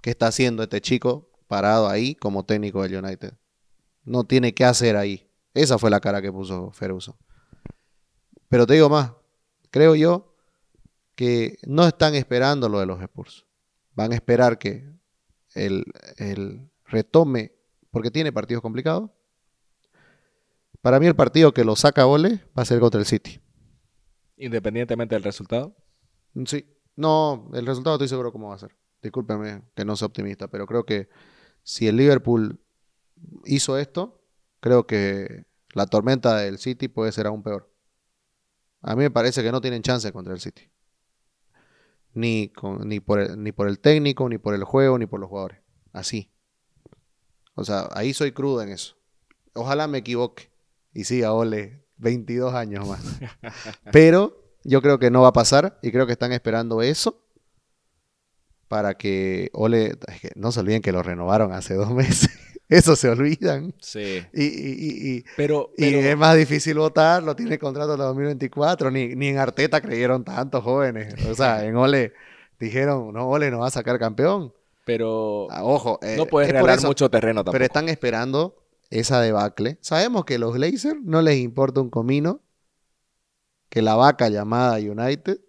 ¿qué 0.00 0.10
está 0.10 0.28
haciendo 0.28 0.62
este 0.62 0.80
chico 0.80 1.30
parado 1.46 1.90
ahí 1.90 2.14
como 2.14 2.46
técnico 2.46 2.82
del 2.82 3.04
United? 3.04 3.34
No 4.04 4.24
tiene 4.24 4.54
qué 4.54 4.64
hacer 4.64 4.96
ahí. 4.96 5.28
Esa 5.54 5.78
fue 5.78 5.90
la 5.90 6.00
cara 6.00 6.20
que 6.20 6.32
puso 6.32 6.72
Ferguson. 6.72 7.14
Pero 8.48 8.66
te 8.66 8.74
digo 8.74 8.88
más, 8.88 9.12
creo 9.70 9.94
yo 9.94 10.34
que 11.14 11.58
no 11.66 11.86
están 11.86 12.14
esperando 12.14 12.68
lo 12.68 12.80
de 12.80 12.86
los 12.86 13.00
Spurs. 13.00 13.46
Van 13.94 14.12
a 14.12 14.16
esperar 14.16 14.58
que 14.58 14.92
el, 15.54 15.84
el 16.16 16.68
retome, 16.84 17.52
porque 17.90 18.10
tiene 18.10 18.32
partidos 18.32 18.62
complicados. 18.62 19.10
Para 20.82 21.00
mí 21.00 21.06
el 21.06 21.16
partido 21.16 21.54
que 21.54 21.64
lo 21.64 21.76
saca 21.76 22.06
Ole 22.06 22.40
va 22.58 22.62
a 22.62 22.66
ser 22.66 22.80
contra 22.80 23.00
el 23.00 23.06
City. 23.06 23.40
Independientemente 24.36 25.14
del 25.14 25.22
resultado. 25.22 25.74
Sí. 26.46 26.66
No, 26.96 27.50
el 27.54 27.66
resultado 27.66 27.96
estoy 27.96 28.08
seguro 28.08 28.32
cómo 28.32 28.48
va 28.48 28.56
a 28.56 28.58
ser. 28.58 28.76
Discúlpeme 29.02 29.62
que 29.74 29.84
no 29.84 29.96
sea 29.96 30.06
optimista, 30.06 30.48
pero 30.48 30.66
creo 30.66 30.84
que 30.84 31.08
si 31.62 31.88
el 31.88 31.96
Liverpool 31.96 32.60
hizo 33.44 33.78
esto, 33.78 34.23
creo 34.64 34.86
que 34.86 35.44
la 35.74 35.84
tormenta 35.84 36.38
del 36.38 36.56
City 36.56 36.88
puede 36.88 37.12
ser 37.12 37.26
aún 37.26 37.42
peor. 37.42 37.70
A 38.80 38.96
mí 38.96 39.02
me 39.02 39.10
parece 39.10 39.42
que 39.42 39.52
no 39.52 39.60
tienen 39.60 39.82
chance 39.82 40.10
contra 40.10 40.32
el 40.32 40.40
City. 40.40 40.70
Ni, 42.14 42.48
con- 42.48 42.88
ni, 42.88 42.98
por 42.98 43.20
el, 43.20 43.42
ni 43.42 43.52
por 43.52 43.68
el 43.68 43.78
técnico, 43.78 44.26
ni 44.26 44.38
por 44.38 44.54
el 44.54 44.64
juego, 44.64 44.98
ni 44.98 45.04
por 45.04 45.20
los 45.20 45.28
jugadores. 45.28 45.60
Así. 45.92 46.32
O 47.54 47.62
sea, 47.62 47.90
ahí 47.92 48.14
soy 48.14 48.32
crudo 48.32 48.62
en 48.62 48.70
eso. 48.70 48.96
Ojalá 49.52 49.86
me 49.86 49.98
equivoque. 49.98 50.50
Y 50.94 51.04
siga 51.04 51.34
Ole 51.34 51.84
22 51.98 52.54
años 52.54 52.88
más. 52.88 53.02
Pero 53.92 54.56
yo 54.62 54.80
creo 54.80 54.98
que 54.98 55.10
no 55.10 55.20
va 55.20 55.28
a 55.28 55.32
pasar 55.34 55.78
y 55.82 55.90
creo 55.92 56.06
que 56.06 56.12
están 56.12 56.32
esperando 56.32 56.80
eso 56.80 57.22
para 58.68 58.94
que 58.94 59.50
Ole... 59.52 59.98
es 60.08 60.20
que 60.22 60.30
no 60.36 60.52
se 60.52 60.60
olviden 60.60 60.80
que 60.80 60.92
lo 60.92 61.02
renovaron 61.02 61.52
hace 61.52 61.74
dos 61.74 61.90
meses. 61.90 62.30
Eso 62.68 62.96
se 62.96 63.08
olvidan. 63.10 63.74
Sí. 63.80 64.22
Y, 64.32 64.44
y- 64.44 65.16
y- 65.18 65.24
Pero, 65.36 65.70
y 65.76 65.94
es 65.94 66.16
más 66.16 66.36
difícil 66.36 66.78
votar, 66.78 67.22
lo 67.22 67.36
tiene 67.36 67.58
contrato 67.58 67.92
hasta 67.92 68.04
2024. 68.04 68.90
Ni, 68.90 69.14
ni 69.14 69.28
en 69.28 69.38
Arteta 69.38 69.80
creyeron 69.80 70.24
tantos 70.24 70.64
jóvenes. 70.64 71.14
O 71.28 71.34
sea, 71.34 71.64
en 71.66 71.76
Ole 71.76 72.12
dijeron, 72.58 73.12
no, 73.12 73.28
Ole 73.28 73.50
nos 73.50 73.60
va 73.60 73.66
a 73.66 73.70
sacar 73.70 73.98
campeón. 73.98 74.52
pero 74.86 75.46
Ah, 75.50 75.62
ojo, 75.64 75.98
eh, 76.02 76.14
no 76.16 76.26
puedes 76.26 76.48
es 76.48 76.52
por 76.54 76.60
regalar 76.62 76.78
eso, 76.78 76.86
mucho 76.88 77.10
terreno 77.10 77.40
tampoco. 77.40 77.52
Pero 77.52 77.64
están 77.64 77.88
esperando 77.90 78.56
esa 78.90 79.20
debacle. 79.20 79.76
Sabemos 79.82 80.24
que 80.24 80.38
los 80.38 80.54
Glazers 80.54 81.00
no 81.02 81.20
les 81.20 81.36
importa 81.38 81.80
un 81.80 81.90
comino 81.90 82.40
que 83.68 83.82
la 83.82 83.96
vaca 83.96 84.28
llamada 84.28 84.76
United 84.76 85.40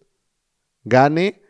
gane 0.84 1.42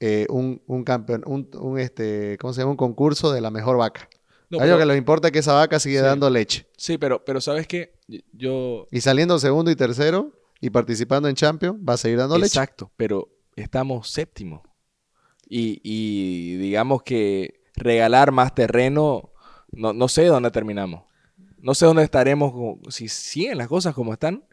eh, 0.00 0.26
un, 0.28 0.62
un 0.66 0.84
campeón, 0.84 1.22
un, 1.26 1.48
un, 1.58 1.78
este, 1.78 2.36
¿cómo 2.40 2.52
se 2.52 2.60
llama? 2.60 2.72
Un 2.72 2.76
concurso 2.76 3.32
de 3.32 3.40
la 3.40 3.50
mejor 3.50 3.76
vaca. 3.78 4.08
No, 4.50 4.58
A 4.60 4.64
ellos 4.64 4.74
pero- 4.76 4.78
que 4.78 4.86
les 4.86 4.98
importa 4.98 5.28
es 5.28 5.32
que 5.32 5.38
esa 5.40 5.54
vaca 5.54 5.78
sigue 5.80 5.98
Sí. 5.98 6.04
dando 6.04 6.28
leche. 6.30 6.66
Sí, 6.76 6.98
pero, 6.98 7.24
pero 7.24 7.40
¿sabes 7.40 7.66
qué? 7.66 7.94
Yo... 8.32 8.86
Y 8.90 9.00
saliendo 9.00 9.38
segundo 9.38 9.70
y 9.70 9.76
tercero 9.76 10.32
y 10.60 10.70
participando 10.70 11.28
en 11.28 11.34
Champions, 11.34 11.78
va 11.86 11.94
a 11.94 11.96
seguir 11.96 12.18
dando 12.18 12.36
leche. 12.36 12.48
Exacto, 12.48 12.92
pero 12.96 13.28
estamos 13.56 14.08
séptimo. 14.10 14.62
Y, 15.48 15.80
y 15.82 16.56
digamos 16.56 17.02
que 17.02 17.62
regalar 17.74 18.32
más 18.32 18.54
terreno, 18.54 19.32
no, 19.72 19.92
no 19.92 20.08
sé 20.08 20.24
dónde 20.26 20.50
terminamos. 20.50 21.04
No 21.58 21.74
sé 21.74 21.86
dónde 21.86 22.02
estaremos. 22.02 22.78
Si 22.90 23.08
siguen 23.08 23.58
las 23.58 23.68
cosas 23.68 23.94
como 23.94 24.12
están, 24.12 24.44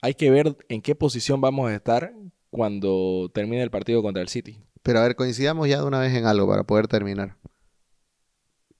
hay 0.00 0.14
que 0.14 0.30
ver 0.30 0.56
en 0.68 0.80
qué 0.82 0.94
posición 0.94 1.40
vamos 1.40 1.68
a 1.70 1.74
estar 1.74 2.12
cuando 2.50 3.30
termine 3.34 3.62
el 3.62 3.70
partido 3.70 4.02
contra 4.02 4.22
el 4.22 4.28
City. 4.28 4.60
Pero 4.82 5.00
a 5.00 5.02
ver, 5.02 5.16
coincidamos 5.16 5.68
ya 5.68 5.78
de 5.80 5.84
una 5.86 5.98
vez 6.00 6.14
en 6.14 6.24
algo 6.26 6.46
para 6.48 6.62
poder 6.64 6.86
terminar. 6.88 7.36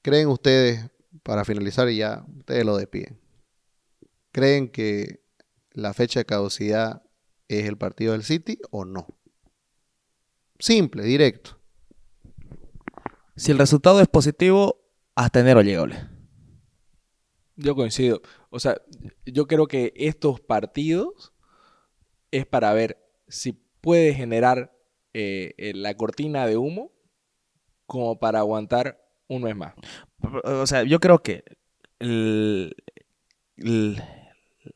¿Creen 0.02 0.28
ustedes, 0.28 0.90
para 1.22 1.44
finalizar 1.44 1.88
y 1.88 1.98
ya 1.98 2.24
ustedes 2.38 2.64
lo 2.64 2.76
despiden, 2.76 3.20
creen 4.32 4.70
que 4.70 5.22
la 5.72 5.92
fecha 5.94 6.20
de 6.20 6.26
caducidad 6.26 7.02
es 7.48 7.66
el 7.66 7.76
partido 7.76 8.12
del 8.12 8.22
City 8.22 8.58
o 8.70 8.84
no? 8.84 9.06
Simple, 10.58 11.02
directo. 11.02 11.58
Si 13.36 13.52
el 13.52 13.58
resultado 13.58 14.00
es 14.00 14.08
positivo, 14.08 14.84
hasta 15.14 15.40
enero 15.40 15.62
llega 15.62 15.82
Ole. 15.82 16.08
Yo 17.56 17.74
coincido. 17.74 18.22
O 18.50 18.60
sea, 18.60 18.80
yo 19.24 19.46
creo 19.46 19.66
que 19.66 19.92
estos 19.96 20.40
partidos 20.40 21.32
es 22.30 22.46
para 22.46 22.72
ver 22.72 22.98
si 23.28 23.52
puede 23.80 24.14
generar 24.14 24.76
eh, 25.14 25.54
eh, 25.58 25.72
la 25.74 25.96
cortina 25.96 26.46
de 26.46 26.56
humo 26.56 26.92
como 27.86 28.18
para 28.18 28.40
aguantar 28.40 29.07
un 29.28 29.42
mes 29.42 29.56
más. 29.56 29.74
O 30.44 30.66
sea, 30.66 30.82
yo 30.84 31.00
creo 31.00 31.22
que 31.22 31.44
el- 31.98 32.74
el- 33.56 34.02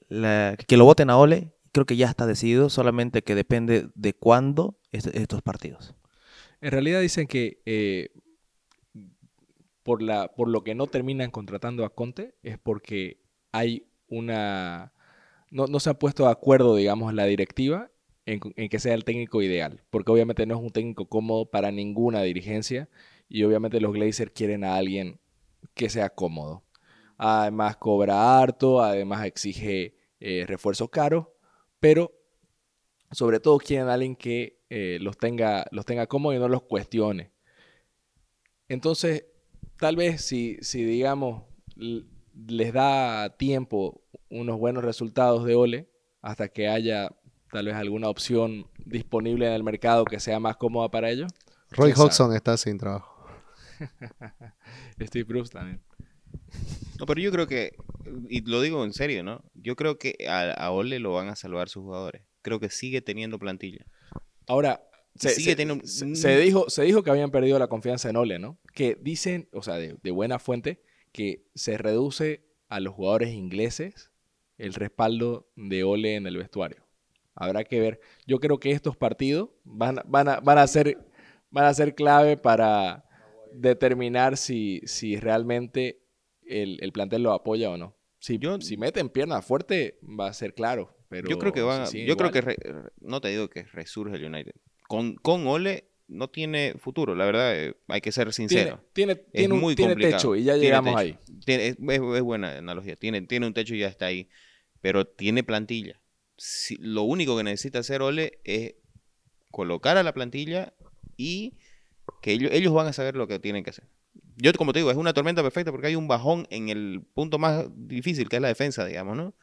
la- 0.08 0.56
que 0.56 0.76
lo 0.76 0.84
voten 0.84 1.10
a 1.10 1.16
Ole, 1.18 1.52
creo 1.72 1.86
que 1.86 1.96
ya 1.96 2.08
está 2.08 2.26
decidido, 2.26 2.68
solamente 2.70 3.22
que 3.22 3.34
depende 3.34 3.88
de 3.94 4.12
cuándo 4.14 4.78
est- 4.92 5.14
estos 5.14 5.42
partidos. 5.42 5.94
En 6.60 6.70
realidad 6.70 7.00
dicen 7.00 7.26
que 7.26 7.60
eh, 7.66 8.10
por, 9.82 10.02
la, 10.02 10.28
por 10.28 10.48
lo 10.48 10.62
que 10.62 10.74
no 10.74 10.86
terminan 10.86 11.30
contratando 11.30 11.84
a 11.84 11.94
Conte 11.94 12.34
es 12.42 12.58
porque 12.58 13.20
hay 13.50 13.86
una... 14.08 14.92
No, 15.50 15.66
no 15.66 15.80
se 15.80 15.90
han 15.90 15.96
puesto 15.96 16.24
de 16.24 16.30
acuerdo, 16.30 16.76
digamos, 16.76 17.12
la 17.12 17.24
directiva 17.26 17.90
en, 18.26 18.40
en 18.56 18.68
que 18.68 18.78
sea 18.78 18.94
el 18.94 19.04
técnico 19.04 19.42
ideal. 19.42 19.82
Porque 19.90 20.12
obviamente 20.12 20.46
no 20.46 20.54
es 20.54 20.60
un 20.62 20.70
técnico 20.70 21.06
cómodo 21.08 21.46
para 21.46 21.70
ninguna 21.72 22.22
dirigencia 22.22 22.88
y 23.32 23.44
obviamente 23.44 23.80
los 23.80 23.94
Glazers 23.94 24.30
quieren 24.34 24.62
a 24.62 24.76
alguien 24.76 25.18
que 25.72 25.88
sea 25.88 26.10
cómodo. 26.10 26.64
Además 27.16 27.78
cobra 27.78 28.38
harto, 28.38 28.82
además 28.82 29.24
exige 29.24 29.96
eh, 30.20 30.44
refuerzos 30.46 30.90
caros, 30.90 31.28
pero 31.80 32.12
sobre 33.10 33.40
todo 33.40 33.56
quieren 33.56 33.88
a 33.88 33.94
alguien 33.94 34.16
que 34.16 34.60
eh, 34.68 34.98
los, 35.00 35.16
tenga, 35.16 35.64
los 35.70 35.86
tenga 35.86 36.06
cómodos 36.06 36.36
y 36.36 36.40
no 36.40 36.48
los 36.48 36.64
cuestione. 36.64 37.32
Entonces, 38.68 39.24
tal 39.78 39.96
vez 39.96 40.20
si, 40.20 40.58
si 40.60 40.84
digamos, 40.84 41.44
les 41.74 42.72
da 42.74 43.34
tiempo 43.38 44.02
unos 44.28 44.58
buenos 44.58 44.84
resultados 44.84 45.46
de 45.46 45.54
Ole, 45.54 45.88
hasta 46.20 46.48
que 46.48 46.68
haya 46.68 47.16
tal 47.50 47.64
vez 47.64 47.76
alguna 47.76 48.10
opción 48.10 48.66
disponible 48.84 49.46
en 49.46 49.54
el 49.54 49.64
mercado 49.64 50.04
que 50.04 50.20
sea 50.20 50.38
más 50.38 50.58
cómoda 50.58 50.90
para 50.90 51.08
ellos. 51.08 51.32
Roy. 51.70 51.92
Hodgson 51.96 52.34
está 52.34 52.58
sin 52.58 52.76
trabajo. 52.76 53.11
Steve 55.00 55.24
Bruce 55.24 55.52
también. 55.52 55.80
No, 56.98 57.06
pero 57.06 57.20
yo 57.20 57.30
creo 57.32 57.46
que, 57.46 57.74
y 58.28 58.40
lo 58.48 58.60
digo 58.62 58.84
en 58.84 58.92
serio, 58.92 59.22
¿no? 59.22 59.44
Yo 59.54 59.76
creo 59.76 59.98
que 59.98 60.16
a, 60.28 60.50
a 60.52 60.70
Ole 60.70 60.98
lo 60.98 61.12
van 61.12 61.28
a 61.28 61.36
salvar 61.36 61.68
sus 61.68 61.82
jugadores. 61.82 62.22
Creo 62.42 62.60
que 62.60 62.70
sigue 62.70 63.02
teniendo 63.02 63.38
plantilla. 63.38 63.84
Ahora, 64.46 64.82
se, 65.14 65.30
Sigue 65.30 65.50
se- 65.50 65.56
teniendo- 65.56 65.86
se- 65.86 66.14
se 66.16 66.36
dijo, 66.38 66.70
se 66.70 66.82
dijo 66.84 67.02
que 67.02 67.10
habían 67.10 67.30
perdido 67.30 67.58
la 67.58 67.68
confianza 67.68 68.08
en 68.08 68.16
Ole, 68.16 68.38
¿no? 68.38 68.58
Que 68.72 68.96
dicen, 69.00 69.48
o 69.52 69.62
sea, 69.62 69.74
de, 69.76 69.96
de 70.02 70.10
buena 70.10 70.38
fuente, 70.38 70.82
que 71.12 71.44
se 71.54 71.76
reduce 71.76 72.46
a 72.68 72.80
los 72.80 72.94
jugadores 72.94 73.30
ingleses 73.34 74.10
el 74.56 74.72
respaldo 74.74 75.50
de 75.56 75.84
Ole 75.84 76.14
en 76.16 76.26
el 76.26 76.38
vestuario. 76.38 76.86
Habrá 77.34 77.64
que 77.64 77.80
ver. 77.80 78.00
Yo 78.26 78.38
creo 78.40 78.58
que 78.58 78.70
estos 78.70 78.96
partidos 78.96 79.50
van, 79.64 80.00
van, 80.06 80.28
a, 80.28 80.40
van, 80.40 80.58
a, 80.58 80.66
ser, 80.66 80.98
van 81.50 81.64
a 81.66 81.74
ser 81.74 81.94
clave 81.94 82.36
para 82.36 83.04
determinar 83.54 84.36
si, 84.36 84.80
si 84.84 85.16
realmente 85.18 86.00
el, 86.46 86.78
el 86.82 86.92
plantel 86.92 87.22
lo 87.22 87.32
apoya 87.32 87.70
o 87.70 87.76
no. 87.76 87.96
Si, 88.18 88.38
Yo- 88.38 88.60
si 88.60 88.76
meten 88.76 89.08
pierna 89.08 89.42
fuerte, 89.42 89.98
va 90.02 90.28
a 90.28 90.32
ser 90.32 90.54
claro. 90.54 90.96
Pero 91.08 91.28
yo 91.28 91.38
creo 91.38 91.52
que 91.52 91.60
van, 91.62 91.82
a- 91.82 91.86
si 91.86 91.92
siguen 91.92 92.08
yo 92.08 92.16
creo 92.16 92.30
que 92.30 92.40
re- 92.40 92.56
no 93.00 93.20
te 93.20 93.28
digo 93.28 93.48
que 93.50 93.64
resurge 93.64 94.16
el 94.16 94.24
United. 94.24 94.52
Con, 94.88 95.14
con 95.16 95.46
Ole 95.46 95.84
no 96.08 96.28
tiene 96.30 96.74
futuro, 96.78 97.14
la 97.14 97.24
verdad, 97.24 97.56
eh, 97.56 97.74
hay 97.88 98.00
que 98.00 98.12
ser 98.12 98.32
sincero. 98.32 98.82
tiene, 98.92 99.16
tiene, 99.16 99.54
un- 99.54 99.60
muy 99.60 99.74
tiene 99.74 99.92
complicado. 99.92 100.16
techo 100.18 100.36
y 100.36 100.44
ya 100.44 100.56
llegamos 100.56 100.94
ahí. 100.96 101.18
Es 101.46 101.76
buena 102.22 102.58
analogía. 102.58 102.96
Tiene, 102.96 103.22
tiene 103.22 103.46
un 103.46 103.54
techo 103.54 103.74
y 103.74 103.80
ya 103.80 103.88
está 103.88 104.06
ahí. 104.06 104.28
Pero 104.80 105.06
tiene 105.06 105.42
plantilla. 105.44 106.00
Si- 106.36 106.76
lo 106.76 107.02
único 107.02 107.36
que 107.36 107.44
necesita 107.44 107.78
hacer 107.80 108.02
Ole 108.02 108.40
es 108.44 108.74
colocar 109.50 109.96
a 109.96 110.02
la 110.02 110.12
plantilla 110.14 110.72
y 111.16 111.54
que 112.20 112.32
ellos, 112.32 112.50
ellos 112.52 112.72
van 112.72 112.86
a 112.86 112.92
saber 112.92 113.16
lo 113.16 113.26
que 113.26 113.38
tienen 113.38 113.64
que 113.64 113.70
hacer. 113.70 113.84
Yo, 114.36 114.52
como 114.54 114.72
te 114.72 114.78
digo, 114.78 114.90
es 114.90 114.96
una 114.96 115.12
tormenta 115.12 115.42
perfecta 115.42 115.70
porque 115.70 115.88
hay 115.88 115.96
un 115.96 116.08
bajón 116.08 116.46
en 116.50 116.68
el 116.68 117.02
punto 117.14 117.38
más 117.38 117.66
difícil, 117.76 118.28
que 118.28 118.36
es 118.36 118.42
la 118.42 118.48
defensa, 118.48 118.84
digamos, 118.84 119.16
¿no? 119.16 119.34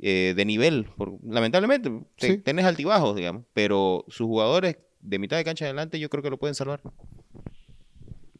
Eh, 0.00 0.32
de 0.36 0.44
nivel. 0.44 0.86
por- 0.96 1.18
lamentablemente, 1.24 1.90
te- 2.16 2.26
Sí. 2.26 2.38
tenés 2.38 2.64
altibajos, 2.64 3.14
digamos. 3.14 3.44
Pero 3.52 4.04
sus 4.08 4.26
jugadores 4.26 4.78
de 5.00 5.18
mitad 5.18 5.36
de 5.36 5.44
cancha 5.44 5.64
adelante, 5.66 5.98
yo 6.00 6.08
creo 6.08 6.22
que 6.22 6.30
lo 6.30 6.38
pueden 6.38 6.54
salvar. 6.54 6.80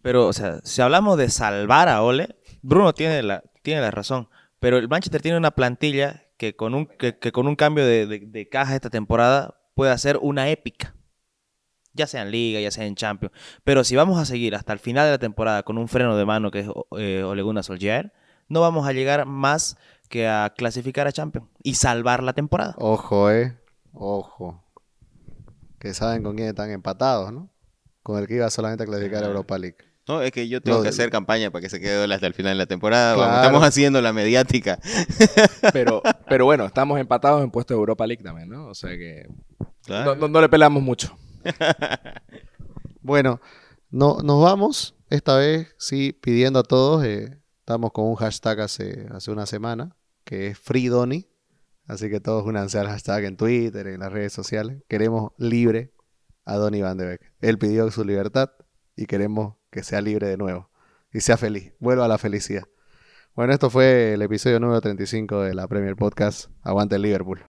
Pero, 0.03 0.27
o 0.27 0.33
sea, 0.33 0.61
si 0.65 0.83
hablamos 0.83 1.17
de 1.19 1.29
salvar 1.31 1.89
a 1.89 2.03
Ole, 2.03 2.35
Bruno 2.63 2.93
tiene 2.93 3.23
la, 3.23 3.43
tiene 3.63 3.81
la 3.81 3.91
razón. 3.91 4.29
Pero 4.59 4.79
el 4.79 4.89
Manchester 4.89 5.21
tiene 5.23 5.37
una 5.39 5.53
plantilla 5.53 6.25
que 6.37 6.57
con 6.57 6.75
un, 6.75 6.87
que, 6.87 7.19
que 7.19 7.31
con 7.33 7.47
un 7.47 7.55
cambio 7.57 7.85
de, 7.87 8.07
de- 8.07 8.21
de 8.27 8.49
caja 8.49 8.75
esta 8.75 8.91
temporada 8.91 9.61
puede 9.75 9.93
hacer 9.93 10.19
una 10.21 10.49
épica. 10.51 10.95
Ya 11.95 12.07
sea 12.07 12.23
en 12.23 12.31
Liga, 12.31 12.61
ya 12.61 12.71
sea 12.71 12.85
en 12.87 12.95
Champions. 12.95 13.35
Pero 13.65 13.85
si 13.85 13.97
vamos 13.97 14.19
a 14.19 14.25
seguir 14.25 14.55
hasta 14.55 14.73
el 14.73 14.79
final 14.79 15.07
de 15.07 15.11
la 15.13 15.19
temporada 15.19 15.63
con 15.63 15.77
un 15.79 15.89
freno 15.89 16.17
de 16.17 16.25
mano 16.25 16.51
que 16.51 16.61
es 16.61 16.67
eh, 16.99 17.23
Ole 17.23 17.43
Gunnar 17.43 17.65
Solskjaer, 17.65 18.13
no 18.49 18.61
vamos 18.61 18.87
a 18.87 18.93
llegar 18.93 19.27
más 19.27 19.77
que 20.09 20.29
a 20.29 20.53
clasificar 20.57 21.07
a 21.07 21.13
Champions 21.13 21.49
y 21.63 21.75
salvar 21.75 22.23
la 22.23 22.33
temporada. 22.35 22.75
Ojo, 22.79 23.31
eh. 23.31 23.57
Ojo. 23.95 24.63
Que 25.79 25.95
saben 25.95 26.23
con 26.23 26.37
quién 26.37 26.49
están 26.49 26.71
empatados, 26.71 27.33
¿no? 27.33 27.49
Con 28.03 28.19
el 28.19 28.27
que 28.27 28.35
iba 28.37 28.51
solamente 28.51 28.85
a 28.85 28.87
clasificar 28.87 29.23
a 29.25 29.27
Europa 29.27 29.59
League. 29.59 29.77
No, 30.09 30.21
es 30.21 30.33
que 30.33 30.49
yo 30.49 30.61
tengo 30.61 30.83
que 30.83 30.89
hacer 30.89 31.11
campaña 31.11 31.51
para 31.53 31.63
que 31.63 31.69
se 31.71 31.79
quede 31.81 32.13
hasta 32.13 32.27
el 32.27 32.35
final 32.35 32.53
de 32.55 32.59
la 32.59 32.67
temporada. 32.67 33.15
Vamos, 33.15 33.37
estamos 33.37 33.63
haciendo 33.65 34.01
la 34.03 34.13
mediática. 34.13 34.79
Pero, 35.73 36.03
pero 36.29 36.45
bueno, 36.45 36.67
estamos 36.67 36.99
empatados 36.99 37.43
en 37.45 37.51
puesto 37.53 37.73
de 37.75 37.79
Europa 37.79 38.05
League 38.07 38.23
también, 38.23 38.49
¿no? 38.49 38.67
O 38.67 38.75
sea 38.75 38.91
que 38.91 39.29
Claro. 39.85 40.15
no, 40.17 40.23
no- 40.23 40.29
no 40.29 40.41
le 40.41 40.49
pelamos 40.49 40.83
mucho. 40.83 41.17
Bueno, 43.01 43.41
no, 43.91 44.19
nos 44.23 44.43
vamos. 44.43 44.95
Esta 45.11 45.37
vez 45.37 45.75
sí 45.79 46.13
pidiendo 46.13 46.61
a 46.61 46.63
todos. 46.63 47.05
eh, 47.05 47.39
Estamos 47.61 47.93
con 47.93 48.07
un 48.07 48.17
hashtag 48.17 48.61
hace, 48.61 49.07
hace 49.13 49.31
una 49.31 49.47
semana, 49.47 49.97
que 50.25 50.49
es 50.49 50.59
FreeDoni. 50.59 51.29
Así 51.87 52.11
que 52.11 52.21
todos 52.21 52.45
únanse 52.47 52.79
al 52.79 52.87
hashtag 52.89 53.25
en 53.25 53.37
Twitter, 53.37 53.87
en 53.87 54.01
las 54.01 54.13
redes 54.13 54.33
sociales. 54.33 54.83
Queremos 54.89 55.33
libre 55.39 55.93
a 56.45 56.57
Donny 56.57 56.81
Van 56.83 56.97
de 56.97 57.07
Beek. 57.07 57.33
Él 57.41 57.59
pidió 57.59 57.91
su 57.91 58.05
libertad 58.05 58.51
y 58.97 59.07
queremos 59.07 59.57
que 59.71 59.83
sea 59.83 60.01
libre 60.01 60.29
de 60.29 60.37
nuevo. 60.37 60.71
Y 61.13 61.21
sea 61.21 61.37
feliz. 61.37 61.73
Vuelva 61.79 62.05
a 62.07 62.09
la 62.09 62.19
felicidad. 62.19 62.65
Bueno, 63.35 63.53
esto 63.53 63.71
fue 63.71 64.15
el 64.15 64.23
episodio 64.23 64.61
número 64.61 64.81
35 64.81 65.41
de 65.43 65.55
la 65.55 65.67
Premier 65.69 65.97
Podcast. 65.97 66.51
Aguante 66.63 66.97
el 66.97 67.03
Liverpool. 67.03 67.41